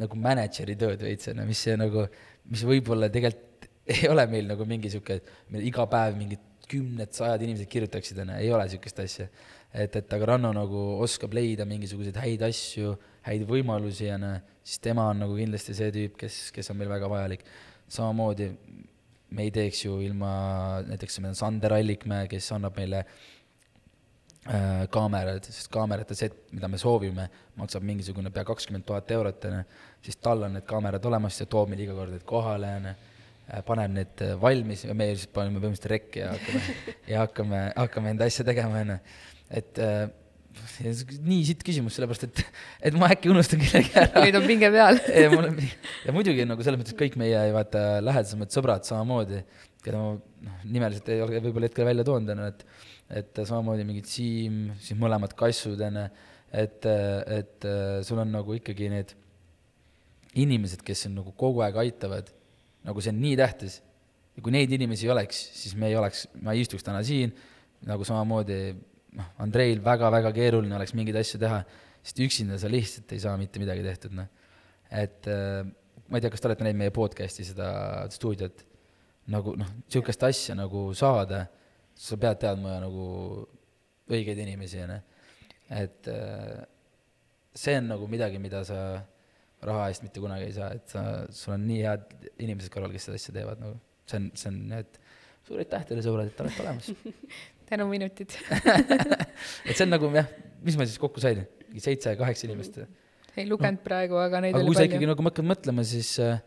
[0.00, 2.06] nagu mänedžeri tööd veits onju, mis see nagu,
[2.50, 5.20] mis võib-olla tegelikult ei ole meil nagu mingi sihuke,
[5.54, 9.28] meil iga päev mingid kümned, sajad inimesed kirjutaksid onju, ei ole sihukest asja.
[9.76, 12.96] et, et aga Ranno nagu oskab leida mingisuguseid häid asju,
[13.28, 14.34] häid võimalusi onju,
[14.66, 17.44] siis tema on nagu kindlasti see tüüp, kes, kes on meil väga vajalik.
[17.88, 18.50] samamoodi
[19.30, 20.30] me ei teeks ju ilma,
[20.86, 23.02] näiteks meil on Sander Allikmäe, kes annab meile
[24.46, 29.64] äh, kaamerad, sest kaamerate set, mida me soovime, maksab mingisugune pea kakskümmend tuhat eurot, onju,
[30.06, 33.64] siis tal on need kaamerad olemas ja toob meile iga kord need kohale, onju äh,
[33.66, 36.76] paneb need äh, valmis ja meie lihtsalt paneme põhimõtteliselt rekki ja hakkame,
[37.12, 39.00] ja hakkame, hakkame enda asja tegema, onju.
[39.62, 40.06] et äh,
[41.26, 42.42] nii sitt küsimus, sellepärast et,
[42.90, 44.22] et ma äkki unustan kellegi ära.
[44.26, 45.60] nüüd on pinge peal ja mul on,
[46.06, 49.42] ja muidugi nagu selles mõttes kõik meie vaata lähedasemad sõbrad samamoodi,
[49.84, 52.66] keda ma noh, nimeliselt ei ole võib-olla hetkel välja toonud, on ju, et
[53.22, 56.06] et samamoodi mingid Siim, siis mõlemad kassud, on ju,
[56.58, 56.88] et,
[57.36, 57.66] et
[58.06, 59.12] sul on nagu ikkagi need
[60.36, 62.32] inimesed, kes on nagu kogu aeg aitavad,
[62.86, 63.80] nagu see on nii tähtis.
[64.36, 67.30] ja kui neid inimesi ei oleks, siis me ei oleks, ma ei istuks täna siin,
[67.86, 68.74] nagu samamoodi
[69.16, 71.62] noh, Andreil väga-väga keeruline oleks mingeid asju teha,
[72.06, 74.28] sest üksinda sa lihtsalt ei saa mitte midagi tehtud, noh.
[74.90, 75.64] et äh,
[76.06, 77.68] ma ei tea, kas te olete näinud meie podcast'i seda
[78.14, 78.62] stuudiot,
[79.32, 81.46] nagu noh, niisugust asja nagu saada,
[81.96, 83.08] sa pead teadma nagu
[84.12, 85.00] õigeid inimesi, onju.
[85.80, 86.62] et äh,
[87.56, 88.80] see on nagu midagi, mida sa
[89.66, 91.02] raha eest mitte kunagi ei saa, et sa,
[91.34, 94.60] sul on nii head inimesed kõrval, kes seda asja teevad, nagu see on, see on,
[94.76, 95.00] et
[95.46, 96.90] suur aitäh teile, sõbrad, et olete olemas
[97.68, 98.34] tänuminutid
[99.68, 100.28] et see on nagu jah,
[100.66, 102.80] mis ma siis kokku sain, mingi seitse-kaheksa inimest.
[103.36, 103.84] ei lugenud no.
[103.86, 104.74] praegu, aga neid aga oli palju.
[104.74, 106.38] kui sa ikkagi nagu hakkad mõtlema, siis äh,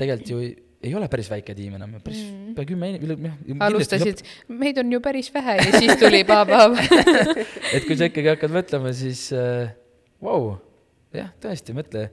[0.00, 0.54] tegelikult ju ei,
[0.90, 2.54] ei ole päris väike tiim enam, päris mm.
[2.56, 3.66] pea kümme inimest.
[3.66, 4.24] alustasid,
[4.62, 6.78] meid on ju päris vähe ja siis tuli paab-paab
[7.76, 9.70] et kui sa ikkagi hakkad mõtlema, siis äh,
[10.20, 10.50] vau äh, wow,,
[11.16, 12.10] jah, tõesti, mõtle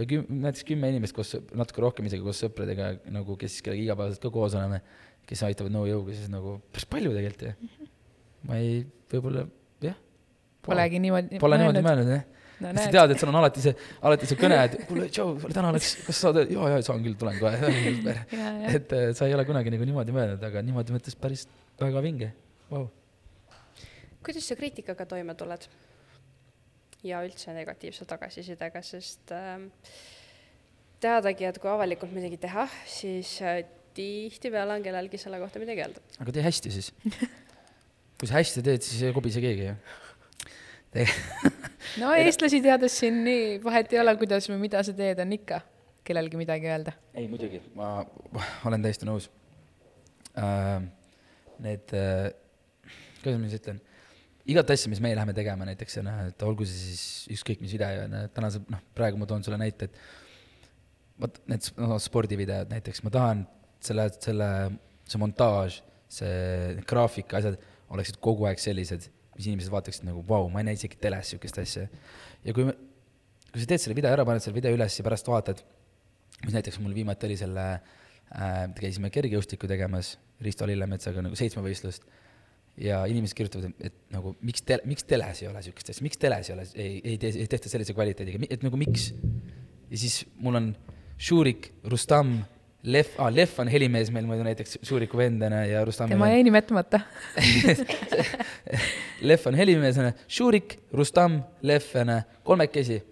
[0.00, 4.24] pea küm-, näiteks kümme inimest koos, natuke rohkem isegi koos sõpradega nagu, kes kellega igapäevaselt
[4.24, 4.82] ka koos oleme
[5.30, 7.86] kes aitavad nõujõuga, siis nagu päris palju tegelikult ju.
[8.48, 8.82] ma ei,
[9.12, 9.46] võib-olla
[9.84, 9.96] jah.
[10.66, 12.24] Polegi niimoodi Pole niimoodi mõelnud jah
[12.60, 12.72] no,.
[12.76, 13.74] sa tead, et sul on alati see,
[14.06, 17.16] alati see kõne, et kuule, tšau, täna oleks, kas sa saad, jaa, jaa, saan küll,
[17.20, 17.70] tulen kohe
[18.76, 21.46] et äh, sa ei ole kunagi nagu niimoodi mõelnud, aga niimoodi mõttes päris,
[21.80, 22.32] väga vinge,
[22.72, 22.88] vau.
[24.26, 25.70] kuidas sa kriitikaga toime tuled?
[27.06, 29.62] Ja üldse negatiivse tagasisidega, sest äh,
[31.00, 33.62] teadagi, et kui avalikult midagi teha, siis äh,
[33.96, 36.02] tihtipeale on kellelgi selle kohta midagi öelda.
[36.22, 36.92] aga tee hästi siis
[38.20, 39.74] kui sa hästi teed, siis ei kobise keegi ju
[42.02, 45.60] no eestlasi teades siin nii vahet ei ole, kuidas või mida sa teed, on ikka
[46.06, 46.94] kellelgi midagi öelda.
[47.14, 48.02] ei, muidugi, ma
[48.66, 49.30] olen täiesti nõus
[50.38, 50.80] äh,.
[51.60, 52.30] Need äh,,
[53.20, 53.82] kuidas ma siis ütlen,
[54.50, 57.04] igat asja, mis meie läheme tegema näiteks, on, et olgu see siis
[57.36, 61.70] ükskõik mis video, on ju, tänase, noh, praegu ma toon sulle näite, et vot need
[61.78, 63.46] no, spordivideod näiteks, ma tahan
[63.84, 64.50] selle, selle,
[65.08, 65.80] see montaaž,
[66.10, 67.58] see graafika, asjad
[67.90, 71.30] oleksid kogu aeg sellised mis inimesed vaataksid nagu vau wow,, ma ei näe isegi teles
[71.30, 71.86] niisugust asja.
[72.44, 72.66] ja kui,
[73.50, 75.62] kui sa teed selle video ära, paned selle video üles ja pärast vaatad,
[76.44, 82.06] mis näiteks mul viimati oli selle äh,, käisime kergejõustikku tegemas Risto Lillemetsaga nagu seitsmevõistlust
[82.80, 86.48] ja inimesed kirjutavad, et, nagu miks te-, miks teles ei ole niisugust asja, miks teles
[86.48, 89.10] ei ole, ei, ei tee, ei tehta sellise kvaliteediga, et nagu miks.
[89.90, 90.72] ja siis mul on
[91.20, 92.38] Šurik, Rustam
[92.82, 97.00] Lev ah,, Lev on helimees meil muidu näiteks Šuriku vendana ja Rustami tema jäi nimetamata
[99.20, 101.92] Lev on helimeesena, Šurik, Rustam, Lev,
[102.44, 103.02] kolmekesi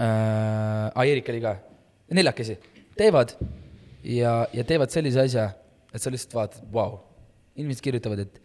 [0.00, 0.90] äh,.
[0.90, 1.54] Ah, Eerik oli ka,
[2.10, 2.58] neljakesi,
[2.98, 3.36] teevad
[4.02, 5.50] ja, ja teevad sellise asja,
[5.94, 6.98] et sa lihtsalt vaatad, vau.
[7.60, 8.40] Inimesed kirjutavad, et,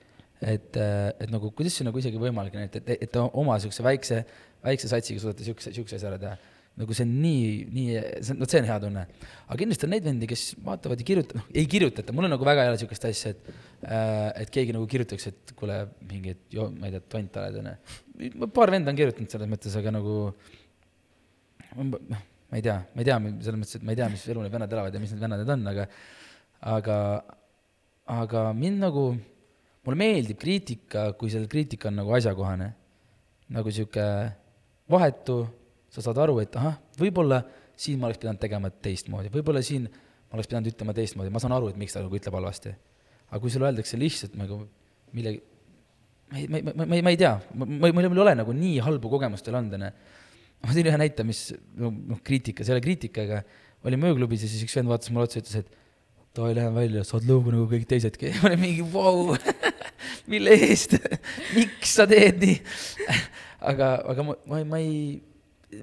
[0.55, 4.21] et, et nagu kuidas see nagu isegi võimalik on, et, et, et oma siukse väikse,
[4.65, 6.35] väikse satsiga suudate siukse, siukse asja ära teha
[6.75, 9.03] nagu see on nii, nii, see on, vot see on hea tunne.
[9.45, 12.47] aga kindlasti on neid vendi, kes vaatavad ja kirjutavad, noh, ei kirjutata, mul on nagu
[12.47, 13.47] väga ei ole niisugust asja, et
[13.87, 15.77] äh, et keegi nagu kirjutaks, et kuule,
[16.09, 18.49] mingi, et joo, ma ei tea, tont oled, onju.
[18.57, 20.17] paar venda on kirjutanud selles mõttes, aga nagu
[21.79, 24.43] noh, ma ei tea, ma ei tea, selles mõttes, et ma ei tea, mis elu
[24.43, 25.87] need vennad elavad ja mis need vennad need on, aga
[26.75, 26.97] aga,
[28.05, 29.05] aga mind nagu,
[29.85, 32.73] mulle meeldib kriitika, kui see kriitika on nagu asjakohane.
[33.45, 34.01] nagu sihuke
[34.89, 35.43] vahetu
[35.93, 37.43] sa saad aru, et ahah, võib-olla
[37.77, 41.53] siin ma oleks pidanud tegema teistmoodi, võib-olla siin ma oleks pidanud ütlema teistmoodi, ma saan
[41.53, 42.73] aru, et miks ta nagu ütleb halvasti.
[43.29, 44.59] aga kui sulle öeldakse lihtsalt nagu
[45.13, 45.41] millegi,
[46.31, 48.53] ma ei, ma ei, ma ei, ma ei tea, ma, ma, mul ei ole nagu
[48.53, 49.91] nii halbu kogemust veel olnud, onju.
[50.65, 51.47] ma tõin ühe näite, mis
[51.77, 53.43] noh, kriitika, selle kriitikaga
[53.85, 55.84] olime ööklubis ja siis üks vend vaatas mulle otsa ja ütles, et
[56.35, 58.33] davai, lähen välja, saad lõugu nagu kõik teisedki.
[58.41, 59.37] ma olin mingi vau wow,
[60.31, 60.97] mille eest
[61.57, 62.59] miks sa teed nii
[63.71, 64.99] aga, aga ma, ma, ma ei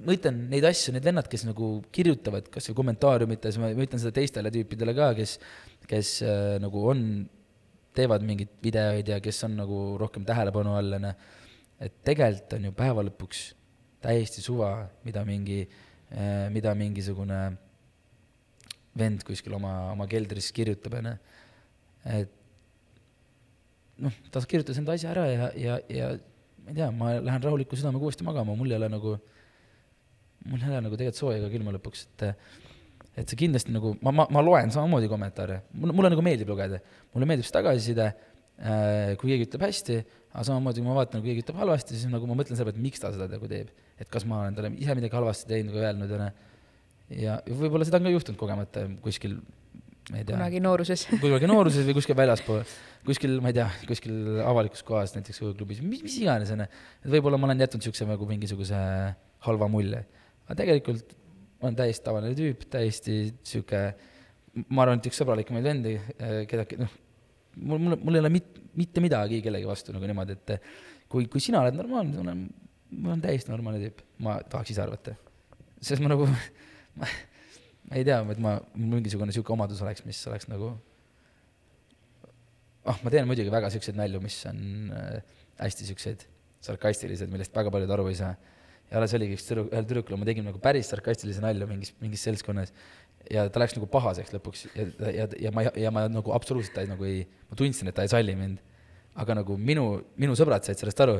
[0.01, 4.13] ma ütlen neid asju, need vennad, kes nagu kirjutavad kas või kommentaariumites, ma ütlen seda
[4.15, 5.35] teistele tüüpidele ka, kes,
[5.89, 7.03] kes äh, nagu on,
[7.93, 11.11] teevad mingeid videoid ja kes on nagu rohkem tähelepanu all, onju.
[11.83, 13.43] et tegelikult on ju päeva lõpuks
[14.03, 14.71] täiesti suva,
[15.05, 17.43] mida mingi äh,, mida mingisugune
[18.97, 21.13] vend kuskil oma, oma keldris kirjutab, onju.
[22.13, 22.39] et
[24.03, 26.09] noh, ta kirjutas enda asja ära ja, ja, ja
[26.63, 29.15] ma ei tea, ma lähen rahuliku südamega uuesti magama, mul ei ole nagu
[30.49, 32.27] mul ei ole nagu tegelikult sooja ega külma lõpuks, et
[33.13, 36.79] et see kindlasti nagu, ma, ma, ma loen samamoodi kommentaare, mulle, mulle nagu meeldib lugeda,
[37.13, 39.99] mulle meeldib see tagasiside äh,, kui keegi ütleb hästi,
[40.31, 42.81] aga samamoodi, kui ma vaatan, kui keegi ütleb halvasti, siis nagu ma mõtlen selle peale,
[42.81, 43.69] et miks ta seda nagu teeb.
[44.01, 46.31] et kas ma olen talle ise midagi halvasti teinud või öelnud, onju.
[47.19, 49.37] Ja, võib-olla seda on ka juhtunud kogemata kuskil,
[50.09, 50.37] ma ei tea.
[50.37, 52.65] kunagi nooruses kunagi nooruses või kuskil väljaspool,
[53.07, 56.67] kuskil, ma ei tea, kuskil avalikus kohas, näiteks ööklubis, mis, mis iganes, onju.
[57.03, 58.83] et võib-olla ma olen jätnud siukse nagu mingisuguse
[59.47, 60.05] halva mulje
[60.47, 61.15] aga tegelikult
[61.63, 63.83] olen täiesti tavaline tüüp, täiesti sihuke,
[64.67, 66.97] ma arvan, et üks sõbralikumaid vendi, eh, keda, noh,
[67.61, 70.67] mul, mul, mul ei ole mit-, mitte midagi kellegi vastu nagu niimoodi, et
[71.11, 72.43] kui, kui sina oled normaalne, ma olen,
[72.97, 75.15] ma olen täiesti normaalne tüüp, ma tahaks ise arvata.
[75.79, 76.27] sest ma nagu,
[77.87, 80.73] ma, ei tea, et ma, mingisugune sihuke omadus oleks, mis oleks nagu,
[82.83, 84.63] ah oh,, ma teen muidugi väga siukseid nalju, mis on
[84.95, 86.27] äh, hästi siuksed
[86.63, 88.33] sarkastilised, millest väga paljud aru ei saa
[88.89, 92.23] ja alles oligi üks tüdruk, ühel tüdrukul ma tegin nagu päris sarkastilise nalja mingis, mingis
[92.27, 92.73] seltskonnas
[93.31, 94.85] ja ta läks nagu pahaseks lõpuks ja,
[95.15, 98.05] ja, ja ma, ja ma nagu absoluutselt ta ei, nagu ei, ma tundsin, et ta
[98.05, 98.59] ei salli mind.
[99.15, 99.85] aga nagu minu,
[100.17, 101.19] minu sõbrad said sellest aru,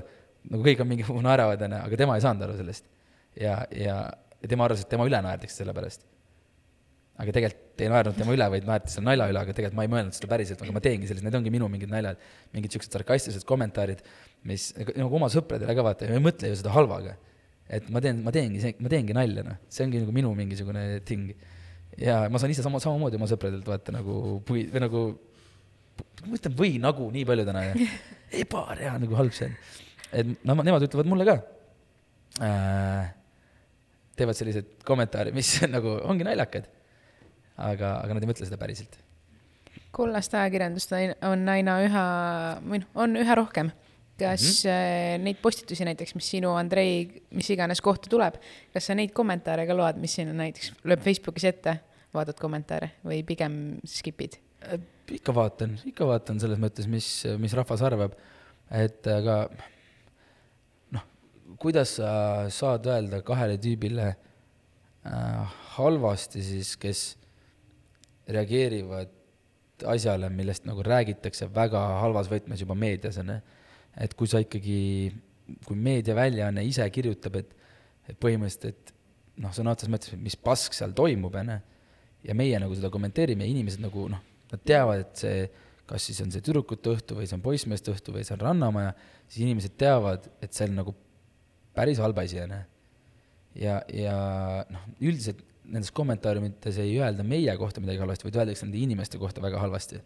[0.49, 2.87] nagu kõik on mingi naeravad, onju, aga tema ei saanud aru sellest.
[3.39, 3.97] ja, ja,
[4.43, 6.05] ja tema arvas, et tema üle naerdakse selle pärast.
[7.23, 9.91] aga tegelikult ei naernud tema üle, vaid naerdi selle nalja üle, aga tegelikult ma ei
[9.91, 12.21] mõelnud seda päriselt, aga ma teengi sellised, need ongi minu mingid naljad,
[12.55, 14.01] mingid siuksed sarkastilised kommentaarid,
[14.49, 17.13] mis nagu oma sõpradele ka vaata, ei mõtle ju seda halvaga
[17.71, 21.31] et ma teen, ma teengi, ma teengi nalja, noh, see ongi nagu minu mingisugune ting.
[21.97, 25.01] ja ma saan ise sama, samamoodi oma sõpradelt vaata nagu või, või nagu,
[26.25, 27.73] ma ütlen või nagu nii palju täna ja
[28.43, 29.57] ebarea nagu halb see on.
[30.11, 31.37] et noh, nemad ütlevad mulle ka
[32.41, 33.13] äh,,
[34.17, 36.69] teevad sellised kommentaarid, mis nagu ongi naljakad.
[37.57, 38.97] aga, aga nad ei mõtle seda päriselt.
[39.93, 42.03] kollast ajakirjandust on- on aina üha,
[42.65, 43.71] või noh, on üha rohkem.
[44.13, 45.23] kas mm -hmm.
[45.25, 48.35] neid postitusi näiteks, mis sinu, Andrei, mis iganes kohta tuleb,
[48.73, 51.79] kas sa neid kommentaare ka loed, mis siin näiteks lööb Facebookis ette,
[52.13, 54.37] vaatad kommentaare või pigem skip'id?
[55.11, 57.07] ikka vaatan, ikka vaatan selles mõttes, mis,
[57.41, 58.13] mis rahvas arvab,
[58.71, 59.49] et aga
[61.61, 62.11] kuidas sa
[62.53, 67.03] saad öelda kahele tüübile äh, halvasti siis, kes
[68.29, 69.11] reageerivad
[69.89, 73.39] asjale, millest nagu räägitakse väga halvas võtmes juba meedias, on ju.
[74.05, 75.11] et kui sa ikkagi,
[75.67, 77.51] kui meediaväljaanne ise kirjutab, et,
[78.07, 81.59] et põhimõtteliselt, et noh, sõna otseses mõttes, mis pask seal toimub, on ju,
[82.29, 84.23] ja meie nagu seda kommenteerime ja inimesed nagu noh,
[84.53, 85.47] nad teavad, et see,
[85.89, 88.93] kas siis on see tüdrukute õhtu või see on poissmeeste õhtu või see on Rannamaja,
[89.27, 90.95] siis inimesed teavad, et on nagu
[91.75, 92.53] päris halb asi, on
[93.59, 94.15] ja, ja
[94.71, 99.41] noh, üldiselt nendes kommentaariumites ei öelda meie kohta midagi halvasti, vaid öeldakse nende inimeste kohta
[99.43, 100.01] väga halvasti.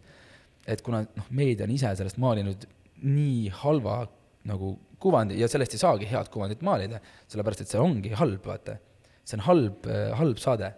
[0.68, 2.66] et kuna noh, meedia on ise sellest maalinud
[3.02, 4.02] nii halva
[4.48, 7.00] nagu kuvandi ja sellest ei saagi head kuvandit maalida,
[7.30, 8.78] sellepärast et see ongi halb, vaata.
[9.24, 9.88] see on halb,
[10.20, 10.72] halb saade.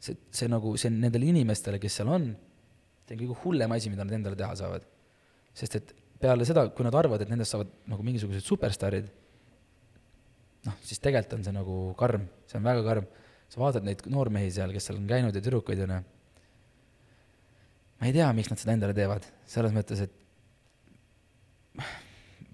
[0.00, 2.30] see, see nagu, see on nendele inimestele, kes seal on,
[3.06, 4.86] see on kõige hullem asi, mida nad endale teha saavad.
[5.56, 9.08] sest et peale seda, kui nad arvavad, et nendest saavad nagu mingisugused superstaarid,
[10.66, 13.06] noh, siis tegelikult on see nagu karm, see on väga karm
[13.50, 16.00] sa vaatad neid noormehi seal, kes seal on käinud ja tüdrukuid, on ju.
[18.00, 20.12] ma ei tea, miks nad seda endale teevad, selles mõttes, et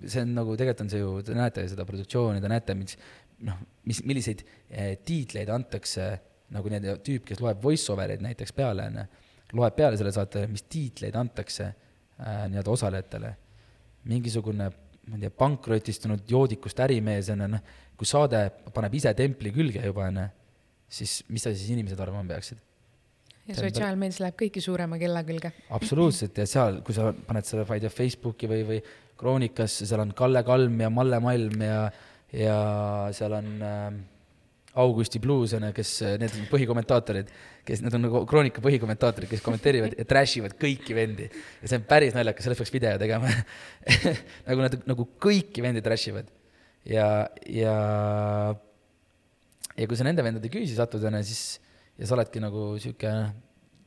[0.02, 2.98] see on nagu, tegelikult on see ju, te näete seda produktsiooni, te näete, mis
[3.46, 3.58] noh,
[3.88, 6.08] mis, milliseid eh, tiitleid antakse,
[6.52, 9.06] nagu need tüüp, kes loeb voice-over'eid näiteks peale, on ju,
[9.58, 13.36] loeb peale selle saate, mis tiitleid antakse äh, nii-öelda osalejatele.
[14.10, 14.66] mingisugune,
[15.12, 19.84] ma ei tea, pankrotistunud joodikust ärimees on ju, noh, kui saade paneb ise templi külge
[19.84, 20.28] juba, on ju
[20.92, 22.60] siis mis sa siis inimesed arvama peaksid?
[23.48, 25.50] ja sotsiaalmeedias läheb kõiki suurema kella külge.
[25.78, 28.78] absoluutselt ja seal, kui sa paned selle, ma ei tea, Facebooki või, või
[29.18, 31.80] Kroonikasse, seal on Kalle Kalm ja Malle Malm ja,
[32.34, 32.58] ja
[33.16, 33.88] seal on äh,
[34.80, 37.32] Augusti Blues on ju, kes, need on põhikommentaatorid,
[37.68, 41.26] kes, need on nagu Kroonika põhikommentaatorid, kes kommenteerivad ja trash ivad kõiki vendi.
[41.60, 43.28] ja see on päris naljakas, sellest peaks video tegema
[44.48, 46.30] nagu nad nagu kõiki vendi trash ivad.
[46.88, 47.06] ja,
[47.44, 47.74] ja
[49.76, 51.44] ja kui sa nende vendade küüsi satud, onju, siis
[52.00, 53.12] ja sa oledki nagu sihuke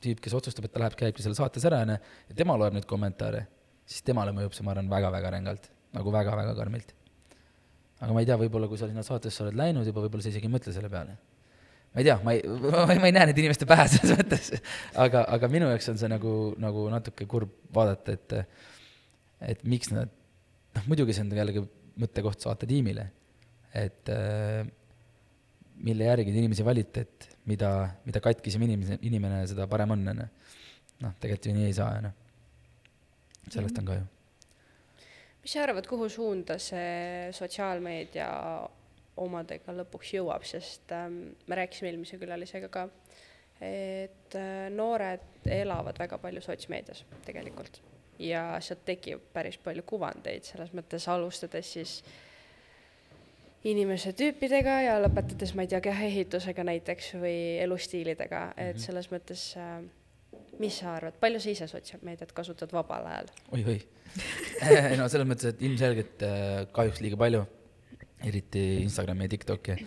[0.04, 1.98] tüüp, kes otsustab, et ta läheb, käibki seal saates ära, onju,
[2.30, 3.46] ja tema loeb neid kommentaare,
[3.88, 6.95] siis temale mõjub see, ma arvan, väga-väga rängalt, nagu väga-väga karmilt.
[8.00, 10.48] Aga ma ei tea, võib-olla kui sa sinna saatesse oled läinud juba, võib-olla sa isegi
[10.48, 11.16] ei mõtle selle peale.
[11.94, 12.42] ma ei tea, ma ei,
[13.00, 14.50] ma ei näe neid inimeste pähe selles mõttes,
[15.06, 16.32] aga, aga minu jaoks on see nagu,
[16.62, 18.36] nagu natuke kurb vaadata, et,
[19.54, 20.12] et miks nad,
[20.76, 21.64] noh muidugi see on jällegi
[22.02, 23.06] mõttekoht saatetiimile,
[23.76, 24.66] et äh,
[25.84, 27.70] mille järgi te inimesi valite, et mida,
[28.06, 30.28] mida katkisem inimene, inimene, seda parem on, on ju.
[31.04, 32.12] noh, tegelikult ju nii ei saa, on ju.
[33.56, 34.06] sellest on kahju.
[35.46, 38.26] Mis sa arvad, kuhu suunda see sotsiaalmeedia
[39.22, 42.88] omadega lõpuks jõuab, sest ähm, me rääkisime eelmise külalisega ka,
[43.62, 47.78] et äh, noored elavad väga palju sotsmeedias tegelikult
[48.18, 52.00] ja sealt tekib päris palju kuvandeid, selles mõttes alustades siis
[53.70, 58.82] inimese tüüpidega ja lõpetades, ma ei tea, kehaehitusega näiteks või elustiilidega, et mhm.
[58.88, 59.78] selles mõttes äh,
[60.62, 63.62] mis sa arvad, palju sa ise sotsiaalmeediat kasutad vabal ajal oi,?
[63.62, 67.44] oi-oi no selles mõttes, et ilmselgelt äh, kahjuks liiga palju,
[68.26, 69.78] eriti Instagrami ja TikToki,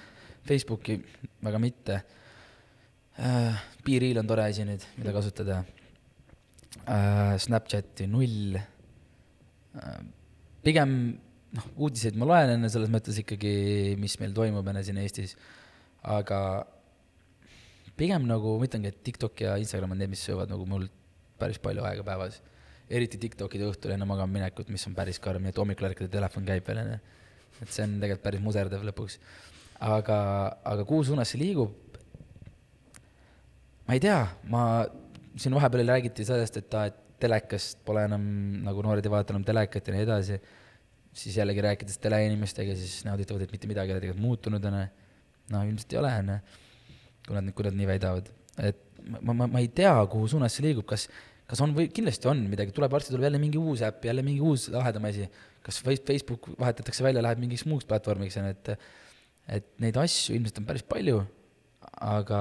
[0.49, 0.99] Facebooki
[1.45, 2.01] väga mitte
[3.20, 3.65] äh,.
[3.86, 5.63] Be-Real on tore asi nüüd, mida kasutada.
[7.39, 8.57] Snapchati null
[10.65, 10.91] pigem
[11.55, 15.36] noh, uudiseid ma loen enne selles mõttes ikkagi, mis meil toimub enne siin Eestis,
[16.05, 16.39] aga
[17.99, 20.87] pigem nagu ma ütlengi, et TikTok ja Instagram on need, mis söövad nagu mul
[21.39, 22.41] päris palju aega päevas.
[22.89, 26.13] eriti TikTokide õhtul enne magama minekut, mis on päris karm, nii et hommikul ärkad ja
[26.15, 26.97] telefon käib veel, onju.
[27.61, 29.19] et see on tegelikult päris muserdav lõpuks.
[29.79, 30.17] aga,
[30.71, 31.75] aga kuhu suunas see liigub?
[33.87, 34.63] ma ei tea, ma,
[35.35, 38.23] siin vahepeal räägiti sellest, et aa, et telekast pole enam,
[38.63, 40.39] nagu noored ei vaata enam telekat ja nii edasi
[41.13, 44.77] siis jällegi rääkides teleinimestega, siis nemad ütlevad, et mitte midagi ei ole tegelikult muutunud, on
[44.79, 44.89] ju.
[45.53, 46.39] no ilmselt ei ole, on ju,
[47.30, 48.30] kui nad, kui nad nii väidavad.
[48.65, 48.86] et
[49.21, 51.07] ma, ma, ma ei tea, kuhu suunas see liigub, kas,
[51.49, 54.43] kas on või kindlasti on midagi, tuleb varsti tuleb jälle mingi uus äpp, jälle mingi
[54.43, 55.30] uus lahedam asi.
[55.63, 58.73] kas Facebook vahetatakse välja, läheb mingiks muuks platvormiks, on ju, et
[59.49, 61.23] et neid asju ilmselt on päris palju,
[62.05, 62.39] aga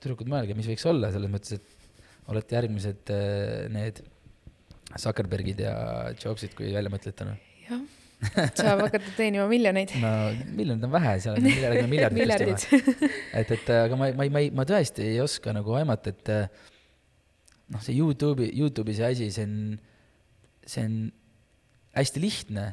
[0.00, 4.00] tüdrukud, mõelge, mis võiks olla, selles mõttes, et olete järgmised äh, need
[4.98, 5.74] Zuckerbergid ja
[6.18, 7.50] Jobsid, kui välja mõtlete, noh.
[7.68, 7.82] Jah,
[8.60, 9.94] saab hakata teenima miljoneid.
[10.02, 10.10] no
[10.56, 12.20] miljonid on vähe, seal on miljardid, miljardid.
[12.20, 13.06] miljardid.
[13.40, 16.32] et, et aga ma, ma, ma ma tõesti ei oska nagu aimata, et
[17.70, 19.56] noh, see Youtube'i, Youtube'i see asi, see on,
[20.66, 20.98] see on
[21.96, 22.66] hästi lihtne.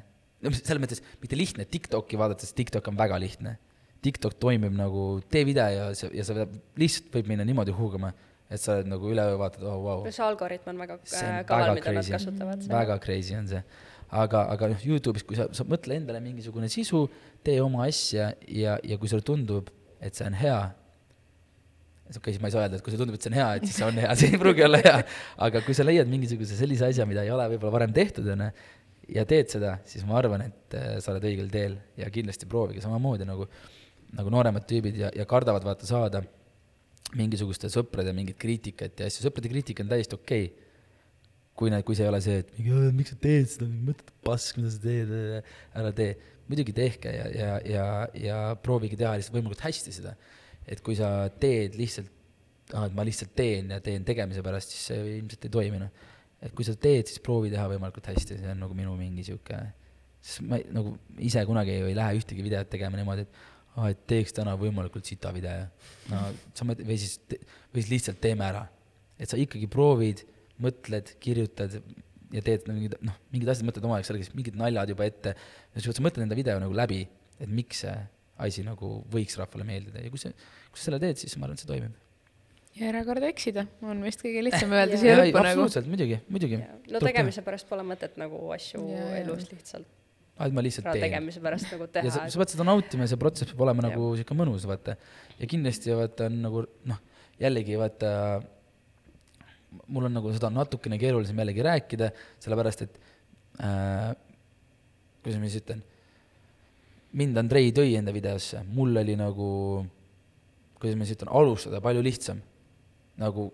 [0.43, 3.57] no selles mõttes mitte lihtne, TikTok'i vaadates, TikTok on väga lihtne.
[4.05, 6.45] TikTok toimib nagu, tee video ja sa, ja sa
[6.77, 8.11] lihtsalt võib minna niimoodi huugama,
[8.47, 10.09] et sa oled nagu üle öö vaatad, oh vau wow..
[10.13, 12.65] see algoritm on väga äh, kaval, mida nad kasutavad.
[12.71, 13.61] väga crazy on see.
[14.07, 17.05] aga, aga noh, Youtube'is, kui sa, sa mõtle endale mingisugune sisu,
[17.43, 20.61] tee oma asja ja, ja kui sulle tundub, et see on hea,
[22.07, 23.49] okei okay,, siis ma ei saa öelda, et kui sulle tundub, et see on hea,
[23.59, 24.95] et siis see on hea, see ei pruugi olla hea.
[25.49, 28.47] aga kui sa leiad mingisuguse sellise asja, mida ei ole võib-olla varem tehtud, onju,
[29.17, 32.83] ja teed seda, siis ma arvan, et äh, sa oled õigel teel ja kindlasti proovige
[32.83, 33.47] samamoodi nagu,
[34.15, 36.23] nagu nooremad tüübid ja, ja kardavad vaata saada
[37.15, 40.65] mingisuguste sõprade mingit kriitikat ja asju, sõprade kriitika on täiesti okei okay.
[41.57, 42.49] kui need, kui see ei ole see, et
[42.93, 45.13] miks sa teed seda, mõttetu pask, mida sa teed,
[45.73, 46.17] ära tee.
[46.47, 47.85] muidugi tehke ja, ja, ja,
[48.15, 50.13] ja proovige teha lihtsalt võimalikult hästi seda
[50.67, 51.09] et kui sa
[51.41, 52.11] teed lihtsalt,
[52.75, 56.07] ah, et ma lihtsalt teen ja teen tegemise pärast, siis see ilmselt ei toimi, noh.
[56.43, 59.61] et kui sa teed, siis proovi teha võimalikult hästi, see on nagu minu mingi sihuke,
[60.19, 63.45] sest ma ei, nagu ise kunagi ei lähe ühtegi videot tegema niimoodi, et
[63.77, 65.67] ah,, et teeks täna võimalikult sita video.
[66.11, 66.23] no
[66.57, 68.65] sa mõtled, või siis, või siis lihtsalt teeme ära.
[69.17, 70.25] et sa ikkagi proovid,
[70.61, 71.77] mõtled, kirjutad
[72.33, 75.35] ja teed mingid, noh, mingid asjad mõtled oma jaoks sellega, mingid naljad juba ette.
[75.75, 77.05] ja sa mõtled enda video nagu läbi,
[77.39, 77.95] et miks see
[78.37, 80.33] asi nagu võiks rahvale meeldida ja kui see,
[80.69, 81.95] kui sa selle teed, siis ma arvan, et see toimib.
[82.77, 85.53] ja ära karda eksida, on vist kõige lihtsam öelda siia lõppu nagu.
[85.53, 86.61] absoluutselt, muidugi, muidugi.
[86.93, 89.96] no tegemise pärast pole mõtet nagu asju ja, elus lihtsalt
[90.45, 91.03] et ma lihtsalt teen.
[91.07, 92.05] tegemise pärast nagu teha.
[92.05, 94.97] ja sa, sa pead seda nautima ja see protsess peab olema nagu sihuke mõnus, vaata.
[95.39, 97.01] ja kindlasti vaata on nagu noh,
[97.41, 98.13] jällegi vaata,
[99.87, 102.11] mul on nagu seda natukene keerulisem jällegi rääkida,
[102.43, 102.97] sellepärast et
[103.65, 104.11] äh,
[105.23, 105.85] kuidas ma siis ütlen
[107.17, 109.49] mind Andrei tõi enda videosse, mul oli nagu,
[110.77, 112.41] kuidas ma siis ütlen, alustada palju lihtsam.
[113.17, 113.49] nagu,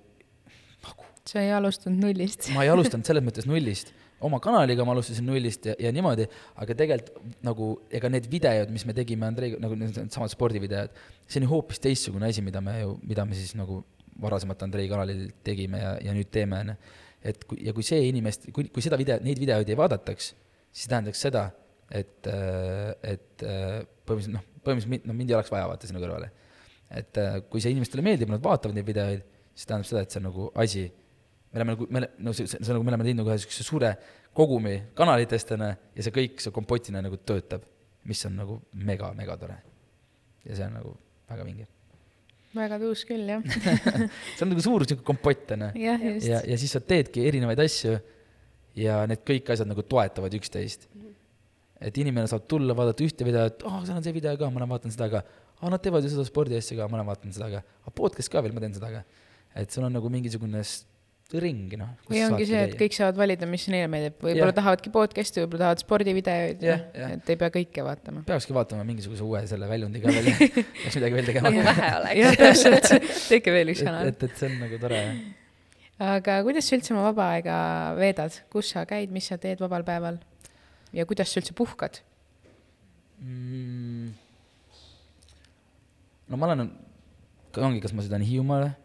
[0.84, 1.06] nagu.
[1.30, 3.94] sa ei alustanud nullist ma ei alustanud selles mõttes nullist,
[4.24, 6.28] oma kanaliga ma alustasin nullist ja, ja niimoodi,
[6.64, 10.94] aga tegelikult nagu ega need videod, mis me tegime Andreiga, nagu needsamad spordivideod,
[11.28, 13.82] see on ju hoopis teistsugune asi, mida me ju, mida me siis nagu
[14.24, 16.78] varasemalt Andrei kanalil tegime ja, ja nüüd teeme, on ju.
[17.32, 20.32] et kui, ja kui see inimest, kui, kui seda video, neid videoid ei vaadataks,
[20.74, 21.48] siis tähendaks seda,
[21.94, 26.32] et, äh, et äh, põhimõtteliselt noh, põhimõtteliselt noh, mind ei oleks vaja vaata sinna kõrvale.
[26.94, 30.22] et äh, kui see inimestele meeldib, nad vaatavad neid videoid, siis tähendab seda, et see
[30.22, 30.84] on nagu asi,
[31.54, 33.66] me oleme nagu, me, no see, see on nagu, me oleme teinud nagu ühe niisuguse
[33.68, 33.94] suure
[34.36, 37.68] kogumi kanalitest, on ju, ja see kõik, see kompotina nagu töötab,
[38.10, 39.60] mis on nagu mega, mega tore.
[40.44, 40.96] ja see on nagu
[41.30, 41.70] väga vinge
[42.54, 43.46] väga tuus küll, jah
[44.36, 45.86] see on nagu suur niisugune kompott, on ju.
[45.86, 45.98] ja,
[46.42, 47.96] ja siis sa teedki erinevaid asju
[48.78, 51.02] ja need kõik asjad nagu toetavad üksteist mm.
[51.02, 51.20] -hmm
[51.84, 54.62] et inimene saab tulla, vaadata ühte videot, aa oh,, seal on see video ka, ma
[54.62, 55.24] lähen vaatan seda ka.
[55.60, 57.62] aa, nad teevad ju seda spordiasja ka, ma lähen vaatan seda ka.
[57.84, 59.02] aga podcast ka veel, ma teen seda ka.
[59.60, 60.64] et sul on nagu mingisugune
[61.42, 61.90] ring, noh.
[62.10, 64.58] või ongi see, et kõik saavad valida, mis neile meeldib, võib-olla yeah.
[64.60, 67.14] tahavadki podcast'i, võib-olla tahavad spordivideoid yeah,, yeah.
[67.18, 68.22] et ei pea kõike vaatama.
[68.28, 70.30] peakski vaatama mingisuguse uue selle väljundi ka veel
[70.84, 72.20] peaks midagi veel tegema nagu vähe oleks.
[72.22, 74.12] jah, täpselt, tehke veel üks kanal.
[74.12, 75.24] et, et see on nagu tore, jah.
[76.14, 77.58] aga kuidas sa üldse oma vaba aega
[77.98, 80.22] veedad, kus sa käid, mis sa teed vabal päeval?
[80.94, 82.04] ja kuidas sa üldse puhkad
[83.24, 84.12] mm.?
[86.30, 86.70] no ma olen,
[87.58, 88.76] ongi, kas ma sõidan Hiiumaale,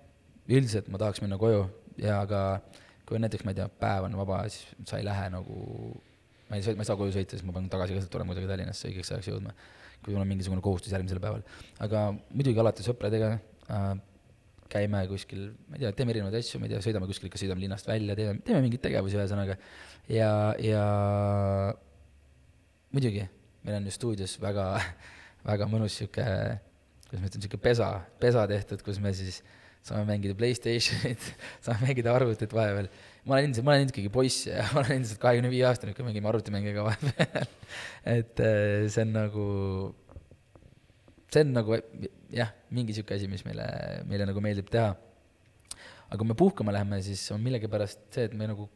[0.48, 1.66] üldiselt ma tahaks minna koju
[2.02, 2.42] ja aga
[3.08, 5.58] kui näiteks, ma ei tea, päev on vaba, siis sa ei lähe nagu,
[6.50, 8.90] ma ei, ma ei saa koju sõita, siis ma pean tagasi ka tulema kuidagi Tallinnasse
[8.90, 9.54] õigeks ajaks jõudma,
[10.04, 11.44] kui mul on mingisugune kohustus järgmisel päeval.
[11.84, 13.90] aga muidugi alati sõpradega äh,
[14.68, 17.64] käime kuskil, ma ei tea, teeme erinevaid asju, ma ei tea, sõidame kuskil, ikka sõidame
[17.64, 19.56] linnast välja, teeme, teeme mingeid tegevusi, ühesõnaga.
[20.12, 20.84] ja, ja
[22.92, 23.24] muidugi,
[23.64, 24.70] meil on ju stuudios väga,
[25.48, 26.26] väga mõnus sihuke,
[27.08, 29.40] kuidas ma ütlen, sihuke pesa, pesa tehtud, kus me siis
[29.86, 31.22] saame mängida Playstationit,
[31.64, 32.90] saame mängida arvutit vahepeal.
[33.24, 36.06] ma olen endiselt, ma olen ikkagi poiss ja ma olen endiselt kahekümne viie aastane, kui
[36.06, 37.48] mängime arvutimänge ka vahepeal
[38.04, 39.44] et äh, see on nagu,
[41.28, 41.76] see on nagu
[42.32, 43.66] jah, mingi sihuke asi, mis meile,
[44.08, 44.94] meile nagu meeldib teha.
[46.08, 48.68] aga kui me puhkama läheme, siis on millegipärast see, et me nagu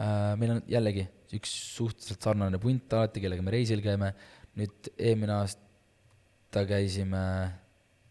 [0.00, 1.04] äh,, meil on jällegi
[1.36, 4.14] üks suhteliselt sarnane punt alati, kellega me reisil käime.
[4.56, 7.20] nüüd eelmine aasta käisime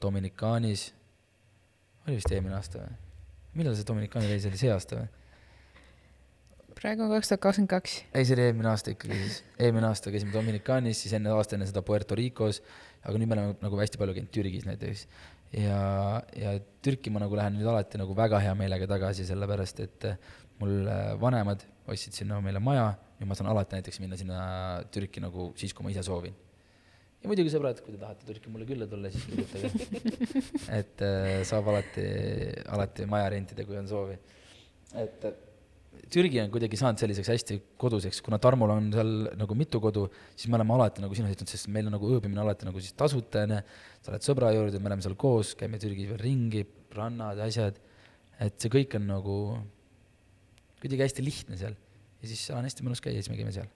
[0.02, 0.92] Dominikaanis,
[2.08, 2.98] oli vist eelmine aasta või?
[3.60, 5.08] millal see Dominikaani reis oli, see aasta või?
[6.76, 7.96] praegu on kaks tuhat kakskümmend kaks.
[8.14, 9.38] ei, see oli eelmine aasta ikkagi siis.
[9.60, 12.62] eelmine aasta käisime Dominikaanis, siis enne aasta enne seda Puerto Ricos,
[13.04, 15.06] aga nüüd me oleme nagu hästi palju käinud Türgis näiteks.
[15.62, 15.80] ja,
[16.36, 20.10] ja Türki ma nagu lähen nüüd alati nagu väga hea meelega tagasi, sellepärast et
[20.60, 20.90] mul
[21.22, 24.40] vanemad ostsid sinna meile maja nüüd ma saan alati näiteks minna sinna
[24.92, 26.36] Türki nagu siis, kui ma ise soovin.
[27.26, 29.72] Ja muidugi sõbrad, kui te tahate Türki mulle külla tulla, siis kirjutage
[30.80, 32.06] et äh, saab alati,
[32.76, 34.20] alati maja rentida, kui on soovi.
[35.02, 35.26] et
[36.12, 40.04] Türgi on kuidagi saanud selliseks hästi koduseks, kuna Tarmol on seal nagu mitu kodu,
[40.36, 42.94] siis me oleme alati nagu sinu ütelnud, sest meil on nagu ööbimine alati nagu siis
[43.00, 43.62] tasuta, onju.
[44.06, 46.62] sa oled sõbra juurde, me oleme seal koos, käime Türgis veel ringi,
[46.94, 47.82] rannad, asjad.
[48.44, 49.40] et see kõik on nagu
[50.84, 53.72] kuidagi hästi lihtne seal ja siis seal on hästi mõnus käia, siis me käime seal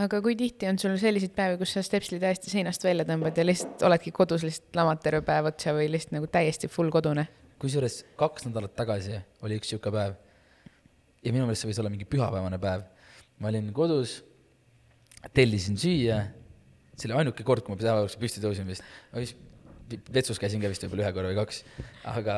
[0.00, 3.44] aga kui tihti on sul selliseid päevi, kus sa stepsli täiesti seinast välja tõmbad ja
[3.44, 7.26] lihtsalt oledki kodus lihtsalt lamad terve päev otsa või lihtsalt nagu täiesti full kodune?
[7.62, 10.16] kusjuures kaks nädalat tagasi oli üks sihuke päev
[11.22, 12.86] ja minu meelest see võis olla mingi pühapäevane päev.
[13.38, 14.20] ma olin kodus,
[15.34, 16.18] tellisin süüa,
[16.96, 19.38] see oli ainuke kord, kui ma päeva jooksul püsti tõusin vist, ma vist
[20.14, 21.62] vetsus käisin ka vist võib-olla ühe korra või kaks,
[22.08, 22.36] aga,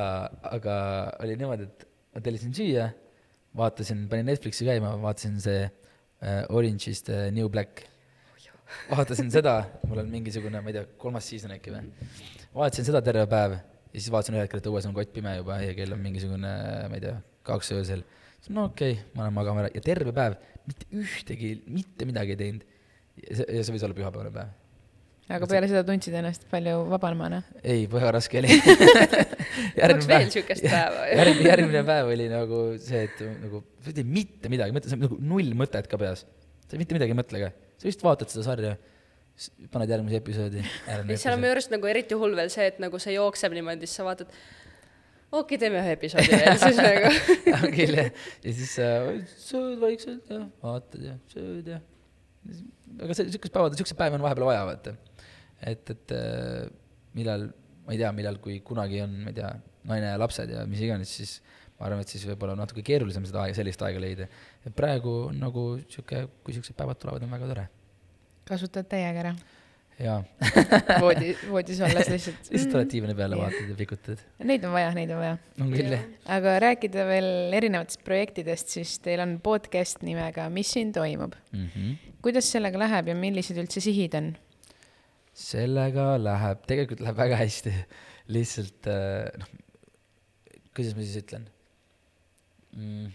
[0.50, 0.76] aga
[1.22, 1.86] oli niimoodi, et
[2.16, 2.88] ma tellisin süüa,
[3.56, 5.68] vaatasin, panin Netflixi käima, vaatasin see
[6.48, 7.84] Orange is the new black.
[8.90, 12.08] vaatasin seda, mul on mingisugune, ma ei tea, kolmas season äkki või,
[12.56, 15.60] vaatasin seda terve päev ja siis vaatasin ühel hetkel, et õues on kott pime juba
[15.62, 16.50] ja kell on mingisugune,
[16.90, 17.14] ma ei tea,
[17.46, 18.02] kaks öösel.
[18.48, 22.40] no okei okay,, ma lähen magama ära ja terve päev mitte ühtegi, mitte midagi ei
[22.40, 22.66] teinud.
[23.20, 24.52] ja see, ja see võis olla pühapäevane päev.
[25.32, 27.42] Aga peale seda tundsid ennast palju vabamana?
[27.62, 28.58] ei, väga raske oli
[30.10, 34.52] veel siukest päeva järgmine, järgmine päev oli nagu see, et nagu sa ei tee mitte
[34.52, 36.26] midagi, mõtle, sa nagu null mõtet ka peas.
[36.68, 38.74] sa mitte midagi ei mõtle ka, sa lihtsalt vaatad seda sarja
[39.72, 40.66] paned järgmise episoodi.
[41.18, 43.98] seal on minu arust nagu eriti hull veel see, et nagu see jookseb niimoodi, siis
[43.98, 47.10] sa vaatad, okei okay,, teeme ühe episoodi veel, siis nagu
[47.56, 48.12] on küll jah,
[48.44, 49.10] ja siis äh,
[49.48, 51.80] sööd vaikselt ja vaatad ja sööd ja.
[53.00, 54.94] aga see, siukest päevad, siukseid päevi on vahepeal vaja, vaata.
[55.60, 56.64] Et, et äh,
[57.14, 57.50] millal,
[57.84, 59.52] ma ei tea, millal, kui kunagi on, ma ei tea,
[59.84, 61.38] naine ja lapsed ja mis iganes, siis
[61.78, 64.28] ma arvan, et siis võib-olla natuke keerulisem seda aega, sellist aega leida.
[64.64, 67.66] et praegu nagu sihuke, kui siuksed päevad tulevad, on väga tore
[68.48, 69.34] kasutad täiega ära?
[69.94, 70.16] jaa
[71.02, 74.22] voodi, voodis olles lihtsalt lihtsalt oled diivani peale, vaatad ja pikutad.
[74.42, 75.36] Neid on vaja, neid on vaja.
[75.62, 76.08] on küll, jah.
[76.36, 81.68] aga rääkida veel erinevatest projektidest, siis teil on podcast nimega Mis siin toimub mm?
[81.68, 82.16] -hmm.
[82.26, 84.32] kuidas sellega läheb ja millised üldse sihid on?
[85.34, 87.74] Sellega läheb, tegelikult läheb väga hästi.
[88.34, 89.50] lihtsalt äh, noh,
[90.72, 91.44] kuidas ma siis ütlen
[92.72, 93.12] mm,?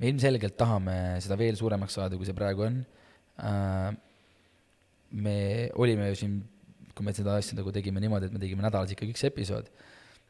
[0.00, 2.80] me ilmselgelt tahame seda veel suuremaks saada, kui see praegu on
[3.38, 3.92] Äh,
[5.10, 6.38] me olime ju siin,
[6.94, 9.68] kui me seda asja nagu tegime niimoodi, et me tegime nädalas ikkagi üks episood,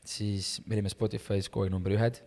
[0.07, 2.21] siis me olime Spotify's kogu aeg number ühed,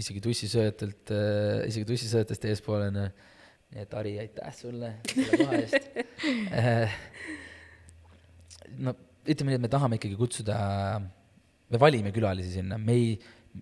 [0.00, 3.08] isegi tussisööjatelt äh,, isegi tussisööjatest eespool onju.
[3.74, 5.86] nii et Ari, aitäh sulle selle koha eest
[8.78, 8.96] no
[9.26, 10.58] ütleme nii, et me tahame ikkagi kutsuda,
[11.70, 13.16] me valime külalisi sinna, me ei,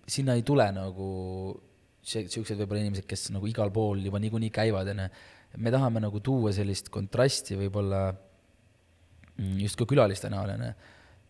[0.07, 1.07] sinna ei tule nagu
[2.05, 5.07] siuksed võib-olla inimesed, kes nagu igal pool juba niikuinii käivad, onju
[5.57, 10.73] me tahame nagu tuua sellist kontrasti võib-olla mm, just ka külaliste näol, onju.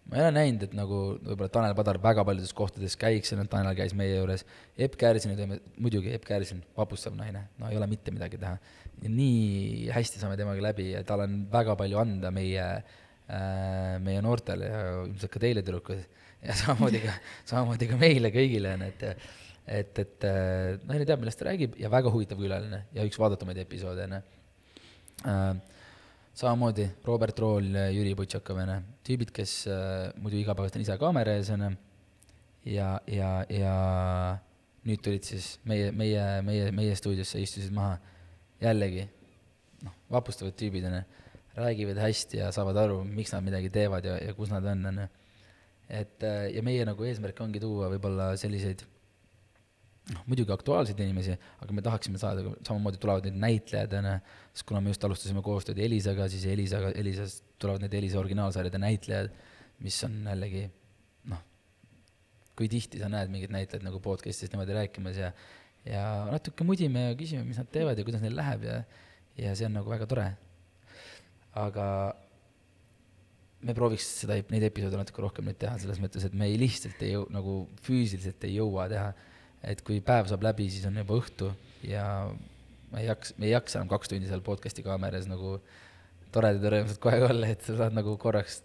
[0.09, 3.95] ma ei ole näinud, et nagu võib-olla Tanel Padar väga paljudes kohtades käiks, Tanel käis
[3.97, 4.45] meie juures.
[4.77, 8.57] Epp Käärsini teeme, muidugi Epp Käärsin, vapustav naine, no ei ole mitte midagi teha.
[9.05, 12.93] nii hästi saame temaga läbi ja tal on väga palju anda meie äh,,
[14.05, 16.03] meie noortele ja ilmselt ka teile, tüdrukud,
[16.45, 17.15] ja samamoodi ka,
[17.49, 19.25] samamoodi ka meile kõigile, onju, et
[19.65, 23.57] et, et äh, naine teab, millest ta räägib ja väga huvitav külaline ja üks vaadatamaid
[23.63, 24.19] episoode, onju
[25.25, 25.55] äh,.
[26.35, 31.49] samamoodi Robert Rool, Jüri Butšakov, onju, tüübid, kes äh, muidu igapäevaselt on ise kaamera ees,
[31.55, 31.71] onju.
[32.69, 33.75] ja, ja, ja
[34.85, 37.97] nüüd tulid siis meie, meie, meie, meie stuudiosse, istusid maha.
[38.61, 39.07] jällegi,
[39.83, 41.24] noh, vapustavad tüübid, onju,
[41.55, 45.07] räägivad hästi ja saavad aru, miks nad midagi teevad ja, ja kus nad on, onju.
[45.89, 48.83] et äh, ja meie nagu eesmärk ongi tuua võib-olla selliseid
[50.13, 54.15] noh, muidugi aktuaalseid inimesi, aga me tahaksime saada, samamoodi tulevad need näitlejad, on ju,
[54.53, 59.33] sest kuna me just alustasime koostööd Elisaga, siis Elisaga, Elisast tulevad need Elisa originaalsarjade näitlejad,
[59.85, 60.65] mis on jällegi
[61.31, 61.41] noh,
[62.57, 65.31] kui tihti sa näed mingeid näitlejaid nagu podcast'is niimoodi rääkimas ja
[65.85, 66.01] ja
[66.31, 68.79] natuke mudime ja küsime, mis nad teevad ja kuidas neil läheb ja
[69.37, 70.29] ja see on nagu väga tore.
[71.55, 71.87] Aga
[73.65, 77.01] me prooviks seda, neid episoode natuke rohkem nüüd teha, selles mõttes, et me ei lihtsalt
[77.05, 79.07] ei jõu-, nagu füüsiliselt ei jõua teha.
[79.65, 81.49] Et kui päev saab läbi, siis on juba õhtu
[81.89, 82.05] ja
[82.91, 85.55] ma ei jaksa, me ei jaksa enam kaks tundi seal podcast'i kaameras nagu
[86.35, 88.61] toredad ja rõõmsad aeg olla, et sa saad nagu korraks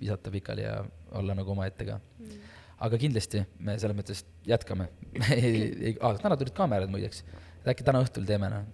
[0.00, 0.80] visata pikali ja
[1.18, 1.98] olla nagu omaette ka.
[2.18, 2.50] Mm..
[2.82, 4.88] aga kindlasti me selles mõttes jätkame.
[5.36, 7.22] Ei, ah, täna tulid kaamerad muideks,
[7.60, 8.66] et äkki täna õhtul teeme noh,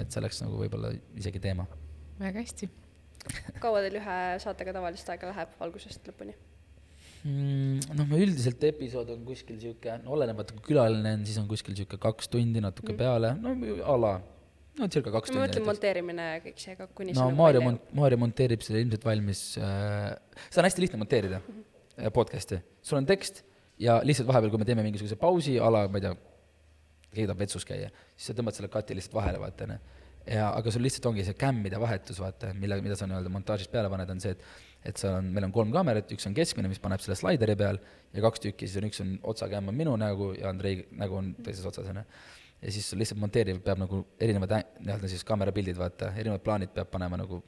[0.00, 1.68] et see oleks nagu võib-olla isegi teema.
[2.20, 2.68] Väga hästi
[3.62, 6.34] kaua teil ühe saatega tavaliselt aega läheb algusest lõpuni?
[7.24, 7.94] mm,?
[7.98, 11.76] noh, me üldiselt episood on kuskil sihuke, no olenemata kui külaline on, siis on kuskil
[11.78, 13.00] sihuke kaks tundi natuke mm.
[13.00, 14.12] peale, no a la,
[14.78, 15.40] no circa kaks tundi.
[15.40, 19.06] ma mõtlen monteerimine ja kõik see ka kuni no Maarja mont-, Maarja monteerib selle ilmselt
[19.08, 20.14] valmis äh,,
[20.46, 21.60] seda on hästi lihtne monteerida mm,
[21.98, 22.16] -hmm.
[22.16, 22.62] podcast'i.
[22.82, 23.44] sul on tekst
[23.78, 26.14] ja lihtsalt vahepeal, kui me teeme mingisuguse pausi a la, ma ei tea,
[27.12, 29.78] keegi tahab vetsus käia, siis sa tõmbad selle kati lihtsalt vahele, vaata, onju.
[30.28, 33.90] Ja, aga sul lihtsalt ongi see kämmide vahetus, vaata, mille, mida sa nii-öelda montaažis peale
[33.92, 36.78] paned, on see, et et seal on, meil on kolm kaamerat, üks on keskmine, mis
[36.80, 37.80] paneb selle slaideri peal,
[38.14, 41.32] ja kaks tükki, siis on üks on otsakämm on minu nägu ja Andrei nägu on
[41.42, 42.04] teises otsas, onju.
[42.62, 47.18] ja siis lihtsalt monteeriv peab nagu erinevad nii-öelda siis kaamerapildid, vaata, erinevad plaanid peab panema
[47.20, 47.42] nagu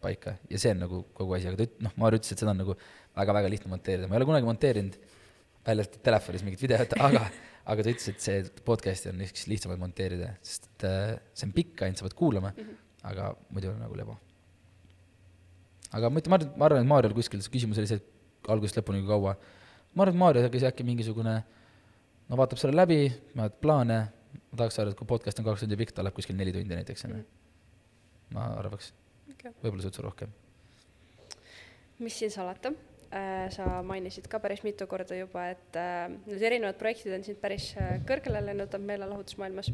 [0.00, 2.54] paika ja see on nagu kogu asi, aga ta üt-, noh, Maarja ütles, et seda
[2.54, 2.76] on nagu
[3.18, 4.98] väga-väga lihtne monteerida, ma ei ole kunagi monteerinud
[5.66, 7.26] välja arvatud telefonis mingit videot, aga,
[7.68, 11.54] aga ta ütles, et see podcast'i on üks lihtsamaid monteerida, sest et äh, see on
[11.56, 13.08] pikk ainult, sa pead kuulama mm, -hmm.
[13.10, 14.16] aga muidu on nagu lebo.
[15.92, 18.48] aga ma ütlen, ma arvan, ma arvan, et Maarjal kuskil see küsimus oli see, et
[18.48, 19.36] algusest lõpuni kui kaua.
[19.94, 21.36] ma arvan, et Maarja äkki, äkki mingisugune,
[22.28, 23.98] no vaatab selle läbi, vaatab plaane,
[24.50, 26.74] ma tahaks arvata, et kui podcast on kaks tundi pikk, ta läheb kuskil neli tundi
[26.74, 27.16] näiteks, on ju.
[27.16, 27.26] Mhm.
[28.34, 28.92] ma arvaks
[29.32, 30.32] okay., võib-olla suitsu rohkem.
[31.98, 32.72] mis siin salata
[33.50, 37.72] sa mainisid ka päris mitu korda juba, et äh, need erinevad projektid on sind päris
[37.74, 39.72] äh, kõrgele lennutanud meelelahutusmaailmas.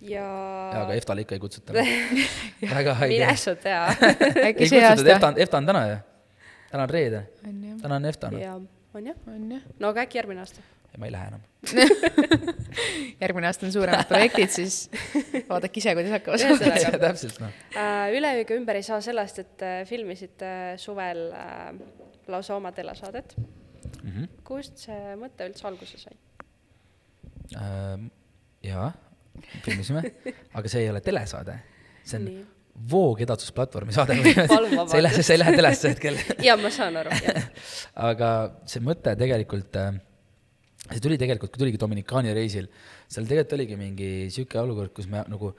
[0.00, 0.24] ja.
[0.24, 1.72] jaa, aga EFTA-le ikka ei kutsuta
[2.76, 3.14] väga haige.
[3.14, 3.86] mine sa tea
[4.46, 5.96] ei kutsutud, EFTA on, EFTA on täna ju.
[6.72, 7.22] täna on reede.
[7.82, 8.32] täna on EFTA.
[8.40, 8.60] jaa,
[8.94, 9.24] on jah?
[9.26, 9.64] on jah.
[9.78, 10.64] no aga äkki järgmine aasta?
[10.98, 11.46] Ma ei lähe enam
[13.22, 14.76] järgmine aasta on suuremad projektid, siis
[15.50, 17.00] vaadake ise, kuidas hakkama saavad.
[17.02, 17.58] täpselt, noh.
[18.16, 21.26] üle ega ümber ei saa sellest, et filmisite suvel
[22.30, 24.10] lausa oma telesaadet mm.
[24.10, 24.28] -hmm.
[24.44, 26.16] kust see mõte üldse alguse sai
[27.56, 28.08] äh,?
[28.64, 28.90] jaa,
[29.64, 30.02] filmisime
[30.54, 31.58] aga see ei ole telesaade,
[32.04, 32.44] see on Nii.
[32.92, 34.16] voogedastusplatvormi saade
[34.90, 37.50] see ei lähe, see ei lähe telesse hetkel jaa, ma saan aru, jah.
[38.10, 38.30] aga
[38.68, 39.96] see mõte tegelikult äh,
[40.90, 42.68] see tuli tegelikult, kui tuligi Dominikaani reisil,
[43.10, 45.52] seal tegelikult oligi mingi sihuke olukord, kus me nagu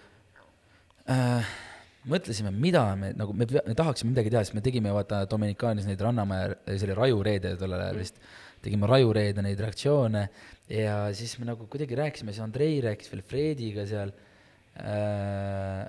[1.11, 1.51] äh,
[2.09, 6.01] mõtlesime, mida me nagu, me, me tahaksime midagi teha, sest me tegime vaata Dominikaanis neid
[6.01, 8.19] Rannamäe, see oli Rajureede tollel ajal vist,
[8.65, 10.25] tegime Rajureede neid reaktsioone
[10.71, 14.13] ja siis me nagu kuidagi rääkisime, siis Andrei rääkis veel Frediga seal
[14.81, 15.85] äh,,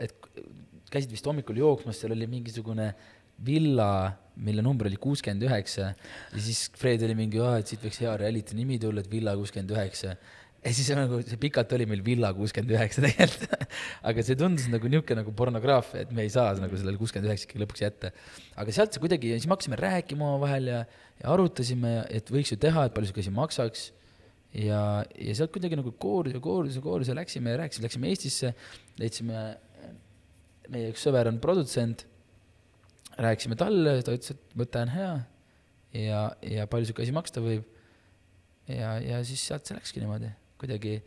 [0.00, 0.14] et
[0.90, 2.92] käisid vist hommikul jooksmas, seal oli mingisugune
[3.46, 3.92] villa,
[4.40, 8.56] mille number oli kuuskümmend üheksa ja siis Fred oli mingi, et siit võiks hea reality
[8.56, 10.14] nimi tulla, et Villa kuuskümmend üheksa
[10.60, 13.54] ja siis nagu see pikalt oli meil Villa kuuskümmend üheksa tegelikult
[14.10, 17.48] aga see tundus nagu niisugune nagu pornograafia, et me ei saa nagu sellele kuuskümmend üheksa
[17.48, 18.10] ikkagi lõpuks jätta.
[18.60, 20.82] aga sealt see kuidagi, siis me hakkasime rääkima omavahel ja,
[21.22, 23.86] ja arutasime, et võiks ju teha, et palju see asi maksaks.
[24.66, 24.82] ja,
[25.16, 28.54] ja sealt kuidagi nagu koorus ja koorus ja koorus ja läksime ja rääkisime, läksime Eestisse,
[29.00, 29.46] leidsime,
[30.68, 32.04] meie üks sõber on produtsent,
[33.18, 35.12] rääkisime talle, ta ütles, et mõte on hea
[35.96, 37.64] ja, ja palju sihuke asi maksta võib.
[38.68, 40.30] ja, ja siis sealt see läkski niimoodi
[40.60, 40.98] kuidagi,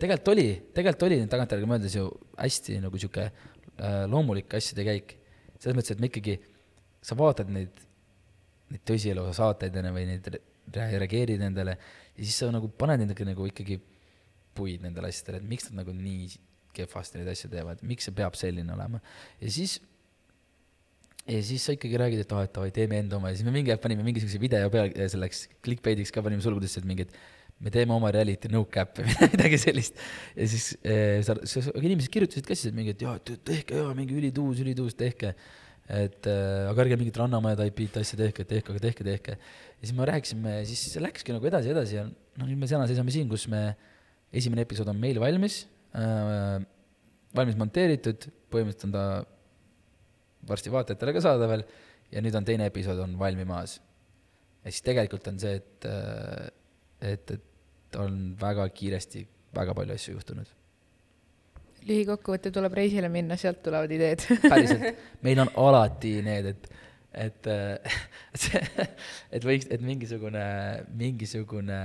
[0.00, 0.46] tegelikult oli,
[0.76, 2.06] tegelikult oli tagantjärgi mõeldes ju
[2.36, 5.16] hästi nagu sihuke äh, loomulik asjade käik.
[5.58, 6.38] selles mõttes, et me ikkagi,
[7.02, 7.82] sa vaatad neid,
[8.70, 10.28] neid tõsielu saateid onju või neid
[10.72, 13.80] reageerid nendele ja siis sa nagu paned nendega nagu ikkagi
[14.56, 16.28] puid nendele asjadele, et miks nad nagu nii
[16.76, 19.00] kehvasti neid asju teevad, miks see peab selline olema.
[19.40, 19.78] ja siis,
[21.28, 23.82] ja siis sa ikkagi räägid, et davai, teeme enda oma ja siis me mingi aeg
[23.82, 27.12] panime mingisuguse video peal selleks clickbait'iks ka panime sulgudesse, et mingid
[27.62, 29.98] me teeme oma reality no cap või midagi sellist.
[30.34, 33.92] ja siis äh, sa, sa, inimesed kirjutasid ka siis, et mingi, et jaa, tehke jaa,
[33.98, 35.34] mingi ülituus, ülituus, tehke.
[35.86, 39.38] et äh, aga ärge mingit Rannamäe taipi asja tehke, tehke, aga tehke, tehke.
[39.38, 43.14] ja siis me rääkisime, siis läkski nagu edasi, edasi ja noh, nüüd me täna seisame
[43.14, 43.76] siin, kus me,
[44.34, 45.62] esimene episood on meil valmis
[45.94, 46.58] äh,,
[47.36, 49.04] valmis monteeritud, põhimõtteliselt on ta
[50.48, 51.64] varsti vaatajatele ka saadaval
[52.12, 53.80] ja nüüd on teine episood on valmimas.
[54.64, 60.16] ja siis tegelikult on see, et, äh, et, et on väga kiiresti väga palju asju
[60.16, 60.52] juhtunud.
[61.82, 66.68] lühikokkuvõte tuleb reisile minna, sealt tulevad ideed päriselt, meil on alati need, et,
[67.24, 67.50] et
[68.44, 68.62] see,
[69.34, 70.44] et võiks, et mingisugune,
[70.98, 71.80] mingisugune,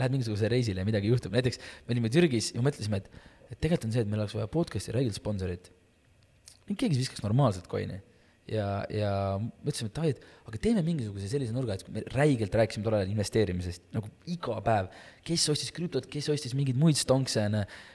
[0.00, 3.90] lähed mingisugusele reisile ja midagi juhtub, näiteks me olime Türgis ja mõtlesime, et, et tegelikult
[3.90, 5.68] on see, et meil oleks vaja podcast'i räigelt sponsorit.
[6.78, 8.00] Keegi viskaks normaalselt coin'i
[8.50, 12.84] ja, ja mõtlesime, et davai, et aga teeme mingisuguse sellise nurga, et me räigelt rääkisime
[12.86, 14.90] tollel ajal investeerimisest nagu iga päev.
[15.26, 17.44] kes ostis krüptot, kes ostis mingeid muid stonkse,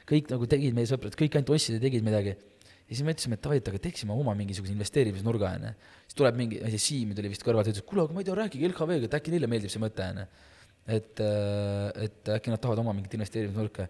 [0.10, 2.36] kõik nagu tegid meie sõbrad, kõik ainult ostsid ja tegid midagi.
[2.88, 5.74] ja siis mõtlesime, et davai, et aga teeksime oma mingisuguse investeerimisnurga, onju.
[6.08, 8.24] siis tuleb mingi, ma ei tea, Siim tuli vist kõrvalt, ütles, et kuule, aga ma
[8.24, 10.28] ei tea, rääkige LHV-ga, et äkki neile meeldib see mõte, onju.
[10.88, 13.90] et, äh, et äkki nad tahavad oma mingit investeerimisnurka.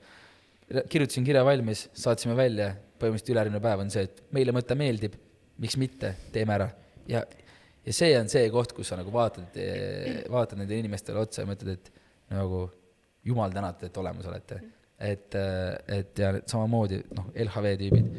[0.68, 5.16] Kirjutasin kirja valmis, saatsime välja, põhimõtteliselt ülejärgmine päev on see, et meile mõte meeldib
[5.62, 6.70] miks mitte, teeme ära.
[7.10, 7.24] ja,
[7.86, 9.58] ja see on see koht, kus sa nagu vaatad,
[10.36, 12.66] vaatad nendele inimestele otsa ja mõtled, et nagu
[13.28, 14.62] jumal tänatud, et olemas olete.
[15.00, 15.36] et,
[15.94, 18.14] et ja samamoodi noh, LHV tüübid,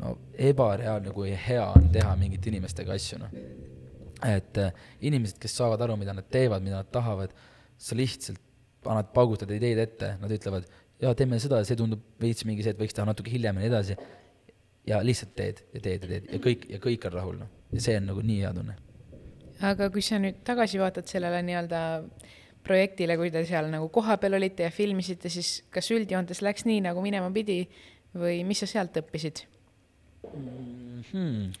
[0.00, 0.16] no
[0.50, 3.34] ebareaalne, kui hea on teha mingite inimestega asju, noh.
[4.26, 4.62] et
[5.00, 7.34] inimesed, kes saavad aru, mida nad teevad, mida nad tahavad,
[7.78, 8.40] sa lihtsalt
[8.88, 10.66] annad, paugutad ideid ette, nad ütlevad,
[11.02, 13.72] jaa, teeme seda, see tundub veits mingi see, et võiks teha natuke hiljem ja nii
[13.72, 13.96] edasi.
[14.86, 17.50] ja lihtsalt teed ja teed ja teed ja kõik, ja kõik on rahul, noh.
[17.72, 18.76] ja see on nagu nii hea tunne.
[19.72, 21.82] aga kui sa nüüd tagasi vaatad sellele nii-öelda
[22.62, 27.02] projektile, kui te seal nagu kohapeal olite ja filmisite, siis kas üldjoontes läks nii, nagu
[27.02, 27.64] minema pidi
[28.14, 29.44] või mis sa sealt õppisid
[30.30, 31.04] mm?
[31.10, 31.52] -hmm.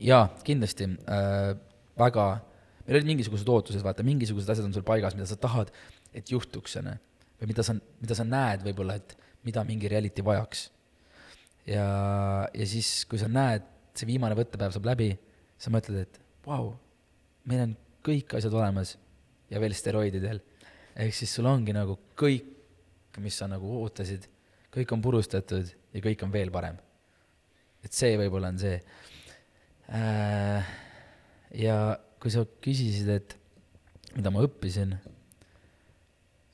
[0.00, 1.52] jaa, kindlasti äh,
[1.98, 2.26] väga,
[2.86, 5.72] meil olid mingisugused ootused, vaata, mingisugused asjad on sul paigas, mida sa tahad,
[6.14, 6.96] et juhtuks, onju.
[7.42, 10.68] Või mida sa, mida sa näed võib-olla, et mida mingi reality vajaks.
[11.66, 11.86] ja,
[12.54, 13.66] ja siis, kui sa näed,
[13.98, 15.10] see viimane võttepäev saab läbi,
[15.58, 16.76] sa mõtled, et vau wow,,
[17.50, 17.74] meil on
[18.06, 18.94] kõik asjad olemas
[19.50, 20.40] ja veel steroididel.
[20.94, 22.46] ehk siis sul ongi nagu kõik,
[23.18, 24.28] mis sa nagu ootasid,
[24.72, 26.78] kõik on purustatud ja kõik on veel parem.
[27.82, 28.78] et see võib-olla on see
[29.90, 30.70] äh,.
[31.58, 33.34] ja kui sa küsisid, et
[34.14, 34.94] mida ma õppisin,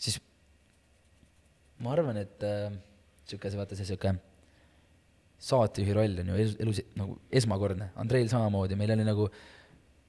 [0.01, 0.17] siis
[1.89, 2.69] ma arvan, et äh,
[3.29, 4.19] sihuke, vaata see sihuke
[5.39, 9.29] saatejuhi roll on ju elus, elus nagu esmakordne, Andreil samamoodi, meil oli nagu,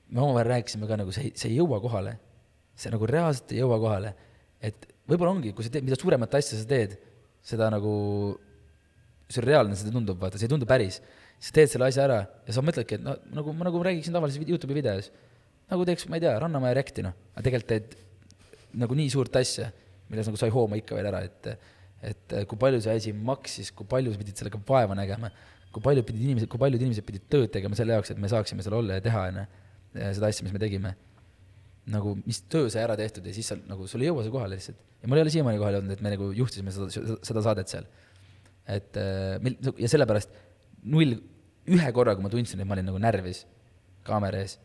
[0.10, 2.16] me omavahel rääkisime ka nagu see, see ei jõua kohale.
[2.80, 4.16] See nagu reaalselt ei jõua kohale.
[4.60, 6.98] et võib-olla ongi, kui sa teed, mida suuremat asja sa teed,
[7.46, 7.92] seda nagu
[9.32, 11.00] sürreaalne see tundub, vaata, see ei tundu päris.
[11.40, 14.42] sa teed selle asja ära ja sa mõtledki, et no nagu ma nagu räägiksin tavalises
[14.44, 15.12] Youtube'i videos,
[15.72, 17.94] nagu teeks, ma ei tea, Rannamäe Reacti, noh, aga tegelikult teed
[18.82, 19.70] nagu nii suurt asja,
[20.10, 21.54] milles nagu sai hooma ikka veel ära, et
[22.00, 25.32] et kui palju see asi maksis, kui palju sa pidid sellega vaeva nägema,
[25.74, 28.64] kui palju pidid inimesed, kui paljud inimesed pidid tööd tegema selle jaoks, et me saaksime
[28.66, 29.48] seal olla ja teha, on ju,
[30.16, 30.94] seda asja, mis me tegime
[31.90, 34.58] nagu, mis töö sai ära tehtud ja siis sa nagu, sul ei jõua see kohale
[34.58, 34.80] lihtsalt.
[35.02, 37.88] ja mul ei ole siiamaani kohale jõudnud, et me nagu juhtisime seda, seda saadet seal.
[38.70, 40.34] et äh, meil, ja sellepärast
[40.94, 41.18] null,
[41.70, 43.44] ühe korra, kui ma tundsin, et ma olin nagu närvis
[44.06, 44.58] kaamera ees,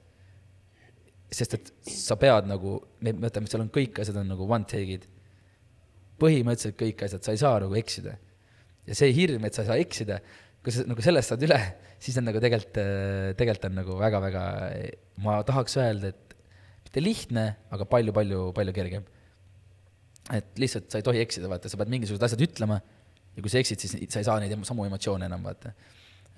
[1.35, 5.09] sest et sa pead nagu, mõtleme, seal on kõik asjad on nagu one take'id.
[6.23, 8.17] Põhimõtteliselt kõik asjad, sa ei saa nagu eksida.
[8.85, 10.19] ja see hirm, et sa ei saa eksida,
[10.65, 11.59] kui sa nagu sellest saad üle,
[12.03, 14.45] siis on nagu tegelikult, äh, tegelikult on nagu väga-väga,
[15.25, 16.37] ma tahaks öelda, et
[16.85, 19.11] mitte lihtne, aga palju-palju-palju kergem.
[20.33, 22.79] et lihtsalt sa ei tohi eksida, vaata, sa pead mingisugused asjad ütlema
[23.35, 25.75] ja kui sa eksid, siis sa ei saa neid samu emotsioone enam, vaata.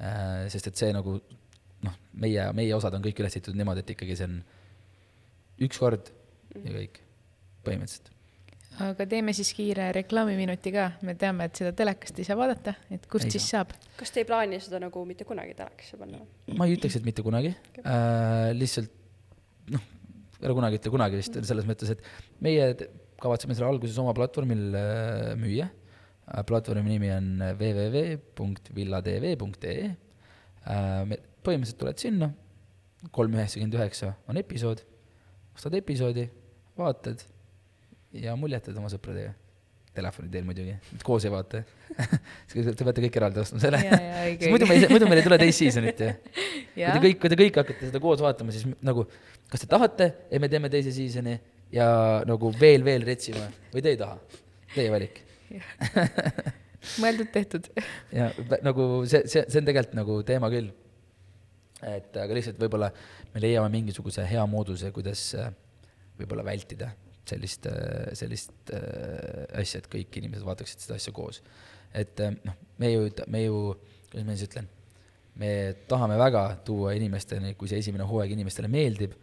[0.00, 1.14] Äh, sest et see nagu
[1.86, 4.36] noh, meie, meie osad on kõik üles ehitatud niimoodi, et ikkagi see on
[5.68, 6.10] üks kord
[6.64, 6.98] ja kõik,
[7.62, 8.15] põhimõtteliselt
[8.84, 13.06] aga teeme siis kiire reklaamiminuti ka, me teame, et seda telekast ei saa vaadata, et
[13.10, 13.64] kust ei siis saa.
[13.64, 13.70] saab?
[13.96, 16.18] kas te ei plaani seda nagu mitte kunagi telekasse panna?
[16.58, 18.92] ma ei ütleks, et mitte kunagi okay., äh, lihtsalt
[19.72, 19.84] noh,
[20.42, 22.00] ära kunagi ütle kunagi vist, selles mõttes, et
[22.44, 22.64] meie
[23.22, 24.82] kavatseme selle alguses oma platvormil äh,
[25.40, 25.66] müüa.
[26.26, 27.26] Äh, platvormi nimi on
[27.60, 29.86] www.villatv.ee.
[30.66, 31.02] Äh,
[31.46, 32.26] põhimõtteliselt tuled sinna,
[33.14, 34.78] kolm üheksakümmend üheksa on episood,
[35.54, 36.24] ostad episoodi,
[36.76, 37.18] vaatad
[38.22, 39.34] ja muljetad oma sõpradega
[39.96, 40.74] telefoni teel muidugi,
[41.06, 41.62] koos ei vaata
[42.52, 46.02] Te peate kõik eraldi ostma selle sest muidu meil, muidu meil ei tule teist seasonit
[46.04, 46.10] ju.
[46.76, 49.06] kui te kõik, kui te kõik hakkate seda koos vaatama, siis nagu,
[49.52, 51.38] kas te tahate, et me teeme teise seasoni
[51.74, 51.88] ja
[52.28, 54.18] nagu veel, veel retsime või te ei taha?
[54.74, 55.22] Teie valik
[57.00, 57.70] mõeldud-tehtud.
[58.14, 58.28] ja
[58.66, 60.68] nagu see, see, see on tegelikult nagu teema küll.
[61.86, 62.90] et aga lihtsalt võib-olla
[63.32, 65.50] me leiame mingisuguse hea mooduse, kuidas äh,
[66.20, 66.92] võib-olla vältida
[67.30, 67.68] sellist,
[68.18, 71.42] sellist äh, asja, et kõik inimesed vaataksid seda asja koos.
[71.94, 73.60] et äh, noh, me ju, me ju,
[74.10, 74.68] kuidas ma siis ütlen,
[75.36, 75.50] me
[75.88, 79.16] tahame väga tuua inimesteni, kui see esimene hooaeg inimestele meeldib,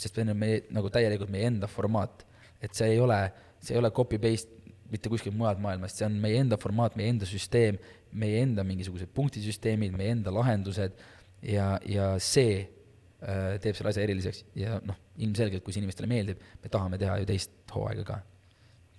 [0.00, 2.26] sest on meie, nagu täielikult meie enda formaat.
[2.60, 3.18] et see ei ole,
[3.60, 4.60] see ei ole copy-paste
[4.90, 7.78] mitte kuskilt mujalt maailmast, see on meie enda formaat, meie enda süsteem,
[8.10, 10.96] meie enda mingisugused punktisüsteemid, meie enda lahendused
[11.46, 12.64] ja, ja see
[13.20, 17.28] teeb selle asja eriliseks ja noh, ilmselgelt, kui see inimestele meeldib, me tahame teha ju
[17.28, 18.20] teist hooaega ka.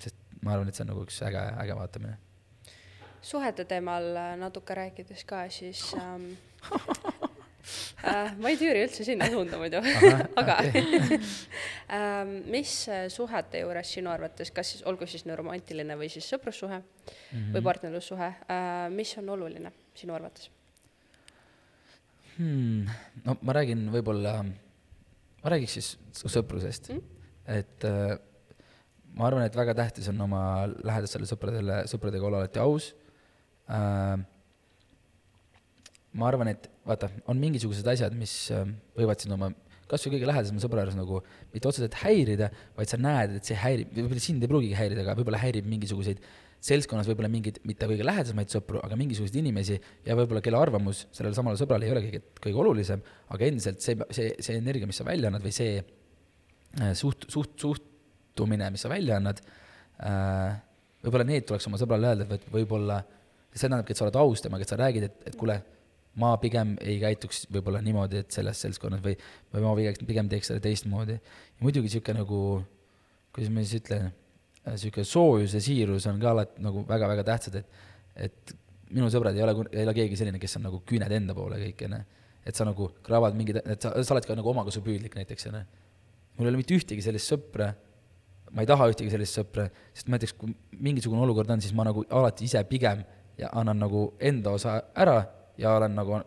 [0.02, 2.18] sest ma arvan, et see on nagu üks äge, äge vaatamine.
[3.22, 6.32] suhete teemal äh, natuke rääkides ka, siis ähm,
[8.06, 9.82] äh, ma ei tüüri üldse sinna suunda muidu
[10.42, 10.60] aga
[11.98, 12.78] ähm, mis
[13.14, 17.54] suhete juures sinu arvates, kas siis olgu siis romantiline või siis sõprussuhe mm -hmm.
[17.58, 20.52] või partnerlussuhe äh,, mis on oluline sinu arvates?
[22.38, 22.90] Hmm,?
[23.26, 24.42] no ma räägin võib-olla,
[25.42, 28.14] ma räägiks siis sõprusest mm., et äh,
[29.18, 30.44] ma arvan, et väga tähtis on oma
[30.84, 32.92] lähedastele sõpradele, sõpradega olla alati aus
[33.72, 34.16] äh,.
[36.12, 38.66] ma arvan, et vaata, on mingisugused asjad, mis äh,
[38.98, 39.52] võivad sind oma
[39.92, 41.20] kas või kõige lähedasema sõbra juures nagu
[41.52, 42.48] mitte otseselt häirida,
[42.78, 46.22] vaid sa näed, et see häirib, võib-olla sind ei pruugigi häirida, aga võib-olla häirib mingisuguseid
[46.62, 51.38] seltskonnas võib-olla mingeid, mitte kõige lähedasemaid sõpru, aga mingisuguseid inimesi ja võib-olla kelle arvamus sellele
[51.38, 53.02] samale sõbrale ei ole kõige, kõige olulisem,
[53.34, 57.56] aga endiselt see, see, see energia, mis sa välja annad või see äh, suht, suht,
[57.62, 59.42] suhtumine, mis sa välja annad,
[60.06, 60.62] äh,.
[61.02, 63.02] võib-olla need tuleks oma sõbrale öelda, et võib-olla,
[63.50, 65.58] see tähendabki, et sa oled aus temaga, et sa räägid, et, et kuule,
[66.22, 69.18] ma pigem ei käituks võib-olla niimoodi, et selles seltskonnas või,
[69.54, 71.18] või ma pigem, pigem teeks selle teistmoodi.
[71.18, 72.42] ja muidugi niisugune nagu,
[73.34, 74.12] kuidas ma siis ütlen,
[74.70, 77.86] niisugune soojus ja siirus on ka alati nagu väga-väga tähtsad, et,
[78.28, 78.56] et
[78.94, 81.86] minu sõbrad ei ole, ei ole keegi selline, kes on nagu küüned enda poole kõik,
[81.88, 82.02] onju.
[82.46, 85.64] et sa nagu kravad mingid, et sa, sa oled ka nagu omakasupüüdlik näiteks, onju.
[86.38, 87.72] mul ei ole mitte ühtegi sellist sõpra,
[88.52, 91.88] ma ei taha ühtegi sellist sõpra, sest ma näiteks, kui mingisugune olukord on, siis ma
[91.88, 93.04] nagu alati ise pigem
[93.40, 95.22] ja annan nagu enda osa ära
[95.58, 96.22] ja olen nagu,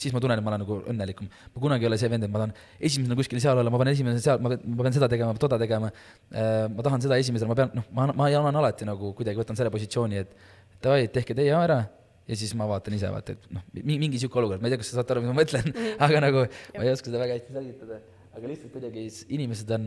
[0.00, 1.28] siis ma tunnen, et ma olen nagu õnnelikum.
[1.54, 2.54] ma kunagi ei ole see vend, et ma tahan
[2.88, 5.58] esimesena kuskil seal olla, ma pean esimesena seal, ma pean, ma pean seda tegema, toda
[5.60, 5.90] tegema.
[6.32, 9.58] Äh, ma tahan seda esimesena, ma pean, noh, ma, ma annan alati nagu kuidagi võtan
[9.58, 10.34] selle positsiooni, et
[10.82, 11.84] davai, tehke teie ära
[12.24, 14.92] ja siis ma vaatan ise, vaata, et noh, mingi sihuke olukord, ma ei tea, kas
[14.92, 16.02] sa saate aru, mis ma mõtlen mm, -hmm.
[16.06, 18.00] aga nagu ma ei oska seda väga hästi selgitada.
[18.34, 19.04] aga lihtsalt kuidagi
[19.36, 19.84] inimesed on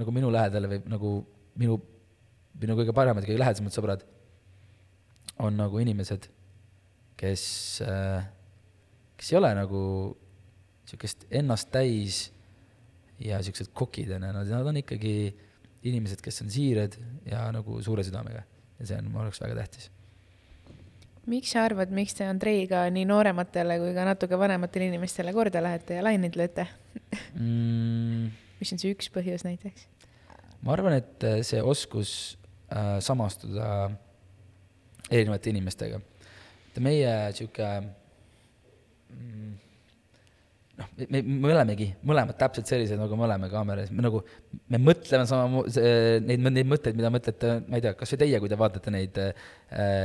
[0.00, 1.10] nagu minu lähedal või nagu
[1.60, 1.80] minu,
[2.62, 4.06] minu kõige paremad, kõige lähedasemad sõbrad
[5.40, 6.28] on nagu inimesed,
[7.20, 7.44] kes,
[7.84, 8.24] äh,
[9.20, 9.84] kes ei ole nagu
[10.88, 12.24] sihukest ennast täis
[13.20, 15.14] ja siuksed kokid, onju, nad, nad on ikkagi
[15.84, 16.96] inimesed, kes on siirad
[17.28, 18.42] ja nagu suure südamega.
[18.80, 19.90] ja see on, mu jaoks väga tähtis
[21.30, 25.98] miks sa arvad, miks te Andreiga nii noorematele kui ka natuke vanematele inimestele korda lähete
[25.98, 26.66] ja laineid lööte
[27.36, 28.30] mm.?
[28.60, 29.86] mis on see üks põhjus näiteks?
[30.64, 32.12] ma arvan, et see oskus
[32.72, 33.90] äh, samastuda
[35.10, 36.00] erinevate inimestega.
[36.70, 37.90] et meie mm,
[40.80, 44.22] noh, me, me olemegi mõlemad täpselt sellised, nagu me oleme kaameras, me nagu,
[44.72, 45.64] me mõtleme sama,
[46.26, 49.22] neid, neid mõtteid, mida mõtlete, ma ei tea, kas või teie, kui te vaatate neid
[49.22, 49.48] äh,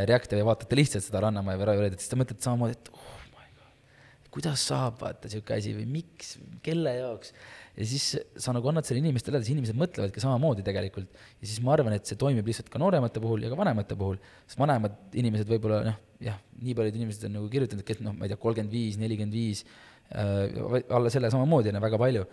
[0.10, 3.19] Reacti või vaatate lihtsalt seda Rannamäe või Raivo Reedet, siis te mõtlete samamoodi, et oh
[3.34, 7.36] my god, kuidas saab vaata niisugune asi või miks, kelle jaoks.
[7.76, 8.10] ja siis
[8.41, 11.23] sa nagu annad selle inimestele edasi, inimesed mõtlevadki samamoodi tegelikult.
[11.40, 14.19] ja siis ma arvan, et see toimib lihtsalt ka nooremate puhul ja ka vanemate puhul,
[14.48, 18.26] sest vanemad inimesed võib-olla noh, jah, nii paljud inimesed on nagu kirjutanud, kes noh, ma
[18.26, 19.65] ei tea, kolmkümmend viis, nelikümmend viis
[20.14, 22.26] Äh, alla selle samamoodi on väga palju,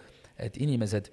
[0.45, 1.07] et inimesed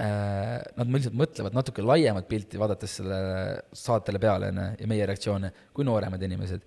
[0.00, 5.08] äh, Nad lihtsalt mõtlevad natuke laiemat pilti, vaadates sellele saatele peale, on ju, ja meie
[5.10, 6.64] reaktsioone, kui nooremad inimesed.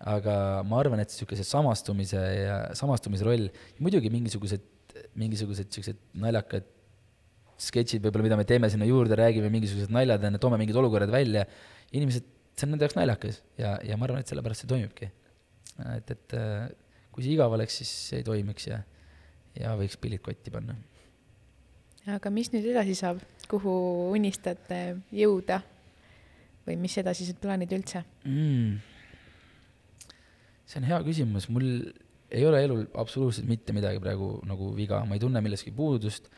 [0.00, 0.34] aga
[0.64, 3.50] ma arvan, et niisuguse samastumise ja samastumise roll,
[3.84, 4.62] muidugi mingisugused,
[5.18, 6.64] mingisugused niisugused naljakad
[7.60, 11.10] sketšid võib-olla, mida me teeme sinna juurde, räägime mingisugused naljad, on ju, toome mingid olukorrad
[11.12, 11.42] välja,
[11.92, 12.24] inimesed,
[12.60, 15.10] see on nende jaoks naljakas ja, ja ma arvan, et sellepärast see toimibki.
[15.96, 16.36] et, et
[17.10, 18.80] kui see igav oleks, siis see ei toimiks ja,
[19.58, 20.76] ja võiks pillid kotti panna.
[22.16, 23.72] aga mis nüüd edasi saab, kuhu
[24.14, 25.60] unistate jõuda
[26.66, 28.78] või mis edasised plaanid üldse mm.?
[30.70, 31.66] see on hea küsimus, mul
[32.30, 36.30] ei ole elul absoluutselt mitte midagi praegu nagu viga, ma ei tunne millestki puudust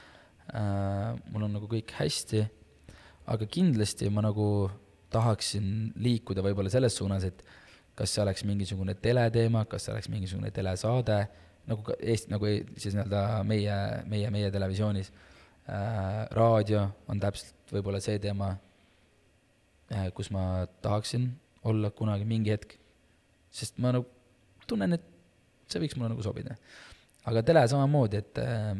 [0.55, 1.12] äh,.
[1.28, 2.47] mul on nagu kõik hästi,
[3.32, 4.47] aga kindlasti ma nagu
[5.12, 7.44] tahaksin liikuda võib-olla selles suunas, et
[7.98, 11.18] kas see oleks mingisugune teleteema, kas see oleks mingisugune telesaade,
[11.68, 12.48] nagu ka Eesti, nagu
[12.80, 13.76] siis nii-öelda meie,
[14.10, 16.26] meie, meie televisioonis äh,.
[16.34, 18.55] raadio on täpselt võib-olla see teema
[19.93, 21.28] äh,, kus ma tahaksin
[21.68, 22.78] olla kunagi mingi hetk.
[23.52, 24.09] sest ma nagu
[24.66, 25.05] tunnen, et
[25.70, 26.56] see võiks mulle nagu sobida.
[27.28, 28.72] aga tele samamoodi, et äh,,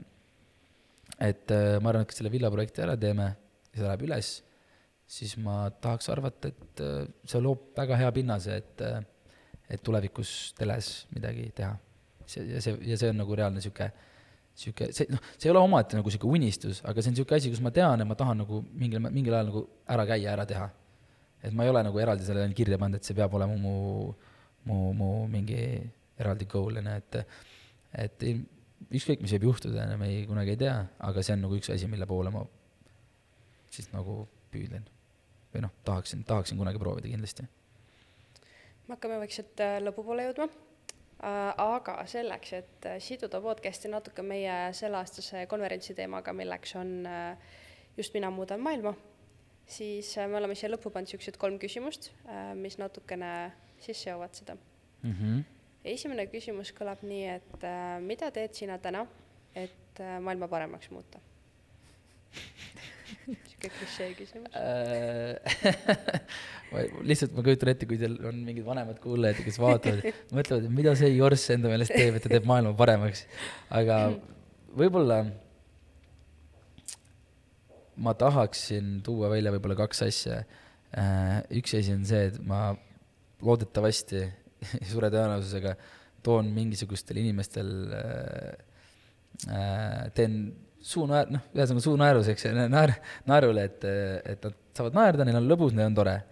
[1.21, 4.33] et äh, ma arvan, et kui selle villaprojekti ära teeme ja see läheb üles
[5.13, 9.03] siis ma tahaks arvata, et äh, see loob väga hea pinnase, et, äh,
[9.73, 11.75] et tulevikus teles midagi teha.
[12.27, 13.91] see, ja see, ja see on nagu reaalne niisugune,
[14.55, 17.51] niisugune, see, noh, see ei ole omaette nagu niisugune unistus, aga see on niisugune asi,
[17.53, 19.65] kus ma tean, et ma tahan nagu mingil, mingil ajal nagu
[19.97, 20.71] ära käia, ära teha.
[21.43, 23.75] et ma ei ole nagu eraldi sellele kirja pannud, et see peab olema mu,
[24.71, 25.59] mu, mu mingi
[26.23, 27.19] eraldi goal, on ju, et,
[28.07, 28.27] et
[28.95, 30.79] ükskõik, mis võib juhtuda, me ei, kunagi ei tea,
[31.11, 32.47] aga see on nagu üks asi, mille poole ma
[33.75, 34.23] siis nagu
[34.55, 34.87] püüdlen
[35.55, 37.47] või noh, tahaksin, tahaksin kunagi proovida kindlasti.
[38.87, 44.73] me hakkame vaikselt äh, lõpupoole jõudma äh, aga selleks, et äh, siduda podcast'i natuke meie
[44.77, 47.09] selleaastase konverentsi teemaga, milleks on
[47.97, 48.95] just mina muudan maailma,
[49.67, 52.11] siis me oleme siia lõppu pannud niisugused kolm küsimust,
[52.57, 53.53] mis natukene
[53.83, 55.13] sisse jõuavad seda mm.
[55.13, 55.43] -hmm.
[55.95, 57.69] esimene küsimus kõlab nii, et
[58.01, 59.05] mida teed sina täna,
[59.55, 61.21] et maailma paremaks muuta
[63.49, 64.53] sihuke klišee küsimus
[67.09, 70.01] lihtsalt ma kujutan ette, kui teil on mingid vanemad kuulajad, kes vaatavad,
[70.37, 73.21] mõtlevad, et mida see Jorss enda meelest teeb, et ta teeb maailma paremaks.
[73.75, 73.97] aga
[74.79, 75.19] võib-olla
[78.03, 80.37] ma tahaksin tuua välja võib-olla kaks asja.
[80.97, 82.61] Äh, üks asi on see, et ma
[83.43, 84.21] loodetavasti
[84.91, 85.73] suure tõenäosusega
[86.23, 88.53] toon mingisugustel inimestel äh,,
[90.83, 92.97] äh teen suunaer-, noh, ühesõnaga suunaeruseks ja naer-,
[93.27, 93.85] naerule, et,
[94.35, 96.23] et nad saavad naerda, neil on lõbus, neil on tore.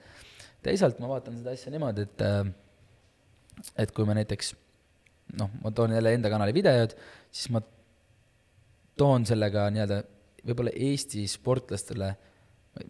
[0.63, 2.25] teisalt ma vaatan seda asja niimoodi, et,
[3.79, 4.55] et kui me näiteks
[5.39, 6.97] noh, ma toon jälle enda kanali videod,
[7.31, 7.63] siis ma
[8.99, 10.03] toon sellega nii-öelda
[10.45, 12.11] võib-olla Eesti sportlastele,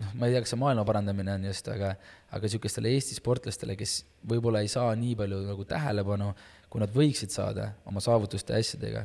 [0.00, 1.94] noh, ma ei tea, kas see maailma parandamine on just, aga,
[2.30, 6.32] aga niisugustele Eesti sportlastele, kes võib-olla ei saa nii palju nagu tähelepanu,
[6.70, 9.04] kui nad võiksid saada oma saavutuste ja asjadega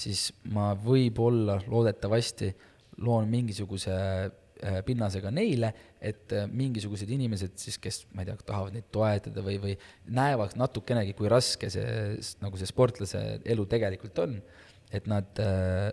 [0.00, 2.50] siis ma võib-olla loodetavasti
[3.04, 8.76] loon mingisuguse äh, pinnasega neile, et äh, mingisugused inimesed siis, kes, ma ei tea, tahavad
[8.76, 9.76] neid toetada või, või
[10.16, 14.36] näevad natukenegi, kui raske see, nagu see sportlase elu tegelikult on,
[14.92, 15.88] et nad, äh,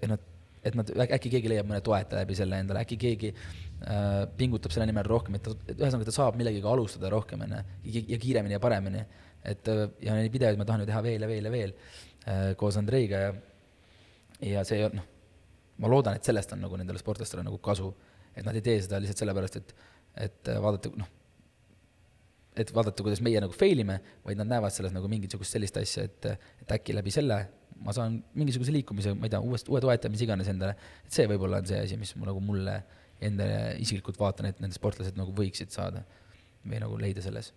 [0.00, 0.32] et nad,
[0.66, 4.88] et nad, äkki keegi leiab mõne toetaja läbi selle endale, äkki keegi äh, pingutab selle
[4.90, 8.62] nimel rohkem, et ta, ühesõnaga, ta saab millegagi alustada rohkem, on ju, ja kiiremini ja
[8.62, 9.06] paremini.
[9.46, 9.68] et
[10.02, 11.72] ja neid videoid ma tahan ju teha veel ja veel ja veel
[12.58, 13.34] koos Andreiga ja,
[14.42, 15.04] ja see noh,
[15.82, 17.92] ma loodan, et sellest on nagu nendele sportlastele nagu kasu,
[18.34, 19.74] et nad ei tee seda lihtsalt sellepärast, et,
[20.26, 21.12] et vaadata, noh,
[22.56, 26.06] et vaadata, kuidas meie nagu fail ime, vaid nad näevad selles nagu mingisugust sellist asja,
[26.08, 26.30] et,
[26.64, 27.44] et äkki läbi selle
[27.84, 31.26] ma saan mingisuguse liikumise, ma ei tea, uuest, uue toetaja, mis iganes endale, et see
[31.28, 32.78] võib-olla on see asi, mis mu nagu mulle
[33.24, 36.04] endale isiklikult vaatan, et need sportlased nagu võiksid saada
[36.64, 37.52] või nagu leida selles.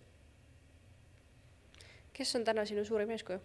[2.20, 3.40] kes on täna sinu suurim eeskuju?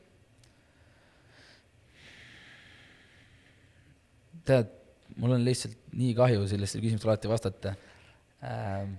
[4.46, 4.72] Tead,
[5.22, 7.74] mul on lihtsalt nii kahju sellistele küsimustele alati vastata
[8.44, 8.98] ähm,.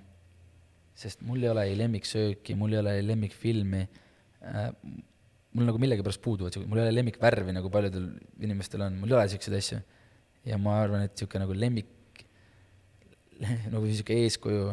[0.96, 4.70] sest mul ei ole ei lemmiksööki, mul ei ole ei lemmikfilmi äh,.
[5.56, 8.10] mul nagu millegipärast puuduvad, mul ei ole lemmikvärvi, nagu paljudel
[8.44, 9.80] inimestel on, mul ei ole siukseid asju.
[10.46, 12.22] ja ma arvan, et sihuke nagu lemmik,
[13.74, 14.68] nagu sihuke eeskuju,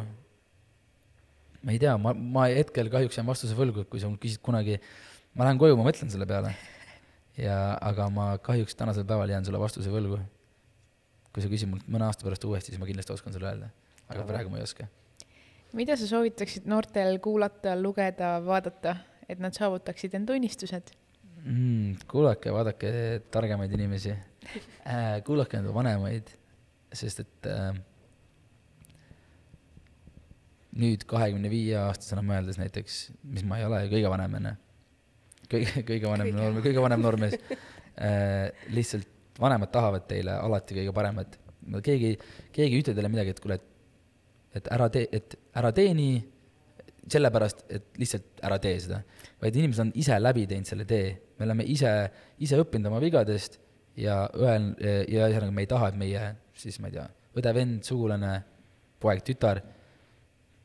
[1.64, 4.42] ma ei tea, ma, ma hetkel kahjuks jään vastuse võlgu, et kui sa mul küsid
[4.44, 4.78] kunagi,
[5.34, 6.54] ma lähen koju, ma mõtlen selle peale.
[7.40, 10.20] ja, aga ma kahjuks tänasel päeval jään sulle vastuse võlgu
[11.34, 13.70] kui sa küsid mult mõne aasta pärast uuesti, siis ma kindlasti oskan sulle öelda,
[14.06, 14.28] aga Jaa.
[14.28, 14.86] praegu ma ei oska.
[15.74, 18.96] mida sa soovitaksid noortel kuulata, lugeda, vaadata,
[19.28, 20.94] et nad saavutaksid enda unistused
[21.42, 22.04] mm,?
[22.10, 22.92] kuulake ja vaadake
[23.34, 26.30] targemaid inimesi äh,, kuulake enda vanemaid,
[26.94, 27.72] sest et äh,
[30.78, 33.00] nüüd kahekümne viie aastasena mõeldes näiteks,
[33.34, 34.54] mis ma ei ole kõige vanem onju,
[35.50, 37.36] kõige, kõige vanem noor, kõige vanem noormees
[37.98, 41.38] äh,, lihtsalt vanemad tahavad teile alati kõige paremat.
[41.82, 42.14] keegi,
[42.52, 43.66] keegi ei ütle teile midagi, et kuule, et,
[44.60, 46.16] et ära tee, et ära tee nii,
[47.10, 49.02] sellepärast, et lihtsalt ära tee seda.
[49.42, 51.92] vaid inimesed on ise läbi teinud selle tee, me oleme ise,
[52.38, 53.58] ise õppinud oma vigadest
[54.00, 58.36] ja öel-, ja ühesõnaga me ei taha, et meie siis, ma ei tea, õde-vend, sugulane,
[59.02, 59.60] poeg, tütar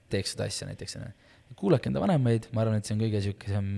[0.09, 1.11] teeks seda asja näiteks, onju.
[1.57, 3.73] kuulake enda vanemaid, ma arvan, et see on kõige niisugusem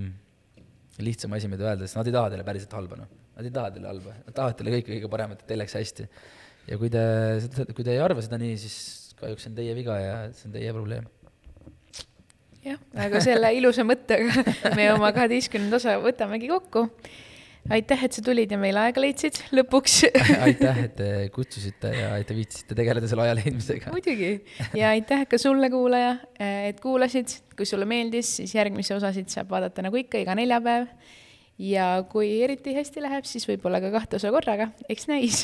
[1.01, 3.71] lihtsam asi, mida öelda, sest nad ei taha teile päriselt halba, noh Nad ei taha
[3.71, 6.07] teile halba, nad tahavad teile kõike kõige paremat, et teil läheks hästi.
[6.67, 7.05] ja kui te,
[7.71, 8.77] kui te ei arva seda nii, siis
[9.21, 11.09] kahjuks see on teie viga ja see on teie probleem.
[12.65, 14.45] jah, aga selle ilusa mõttega
[14.77, 16.83] me oma kaheteistkümnenda osa võtamegi kokku.
[17.71, 19.97] aitäh, et sa tulid ja meile aega leidsid lõpuks
[20.49, 23.95] aitäh, et te kutsusite ja et te viitsisite tegeleda selle aja leidmisega.
[23.95, 24.33] muidugi
[24.77, 26.17] ja aitäh ka sulle, kuulaja,
[26.67, 27.39] et kuulasid.
[27.55, 30.91] kui sulle meeldis, siis järgmisi osasid saab vaadata nagu ikka iga neljapäev
[31.61, 35.43] ja kui eriti hästi läheb, siis võib-olla ka kahte osa korraga, eks näis.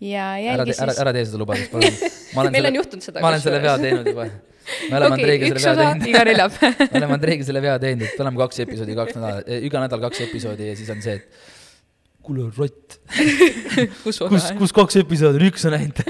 [0.00, 0.84] ja jälgi siis.
[0.86, 1.98] ära, ära tee seda lubadust, palun.
[2.40, 3.22] meil selle, on juhtunud seda.
[3.24, 4.26] ma olen selle vea teinud juba.
[4.30, 6.10] me oleme okay, Andreiga selle vea teinud.
[6.12, 9.66] iga neljapäev me oleme Andreiga selle vea teinud, et oleme kaks episoodi, kaks nädalat, eh,
[9.68, 13.00] iga nädal kaks episoodi ja siis on see, et kuule, rott
[14.04, 16.04] kus, kus, kus kaks episoodi on, üks on ainult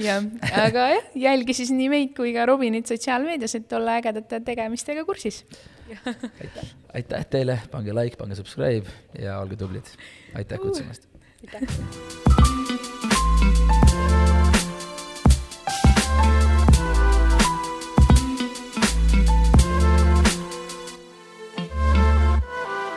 [0.00, 0.24] jah,
[0.64, 5.44] aga jah, jälgi siis nii meid kui ka Robinit sotsiaalmeedias, et olla ägedate tegemistega kursis
[6.40, 8.86] aitäh, aitäh teile, pange like, pange subscribe
[9.18, 9.94] ja olge tublid.
[10.34, 11.08] aitäh kutsumast.
[11.42, 12.31] aitäh.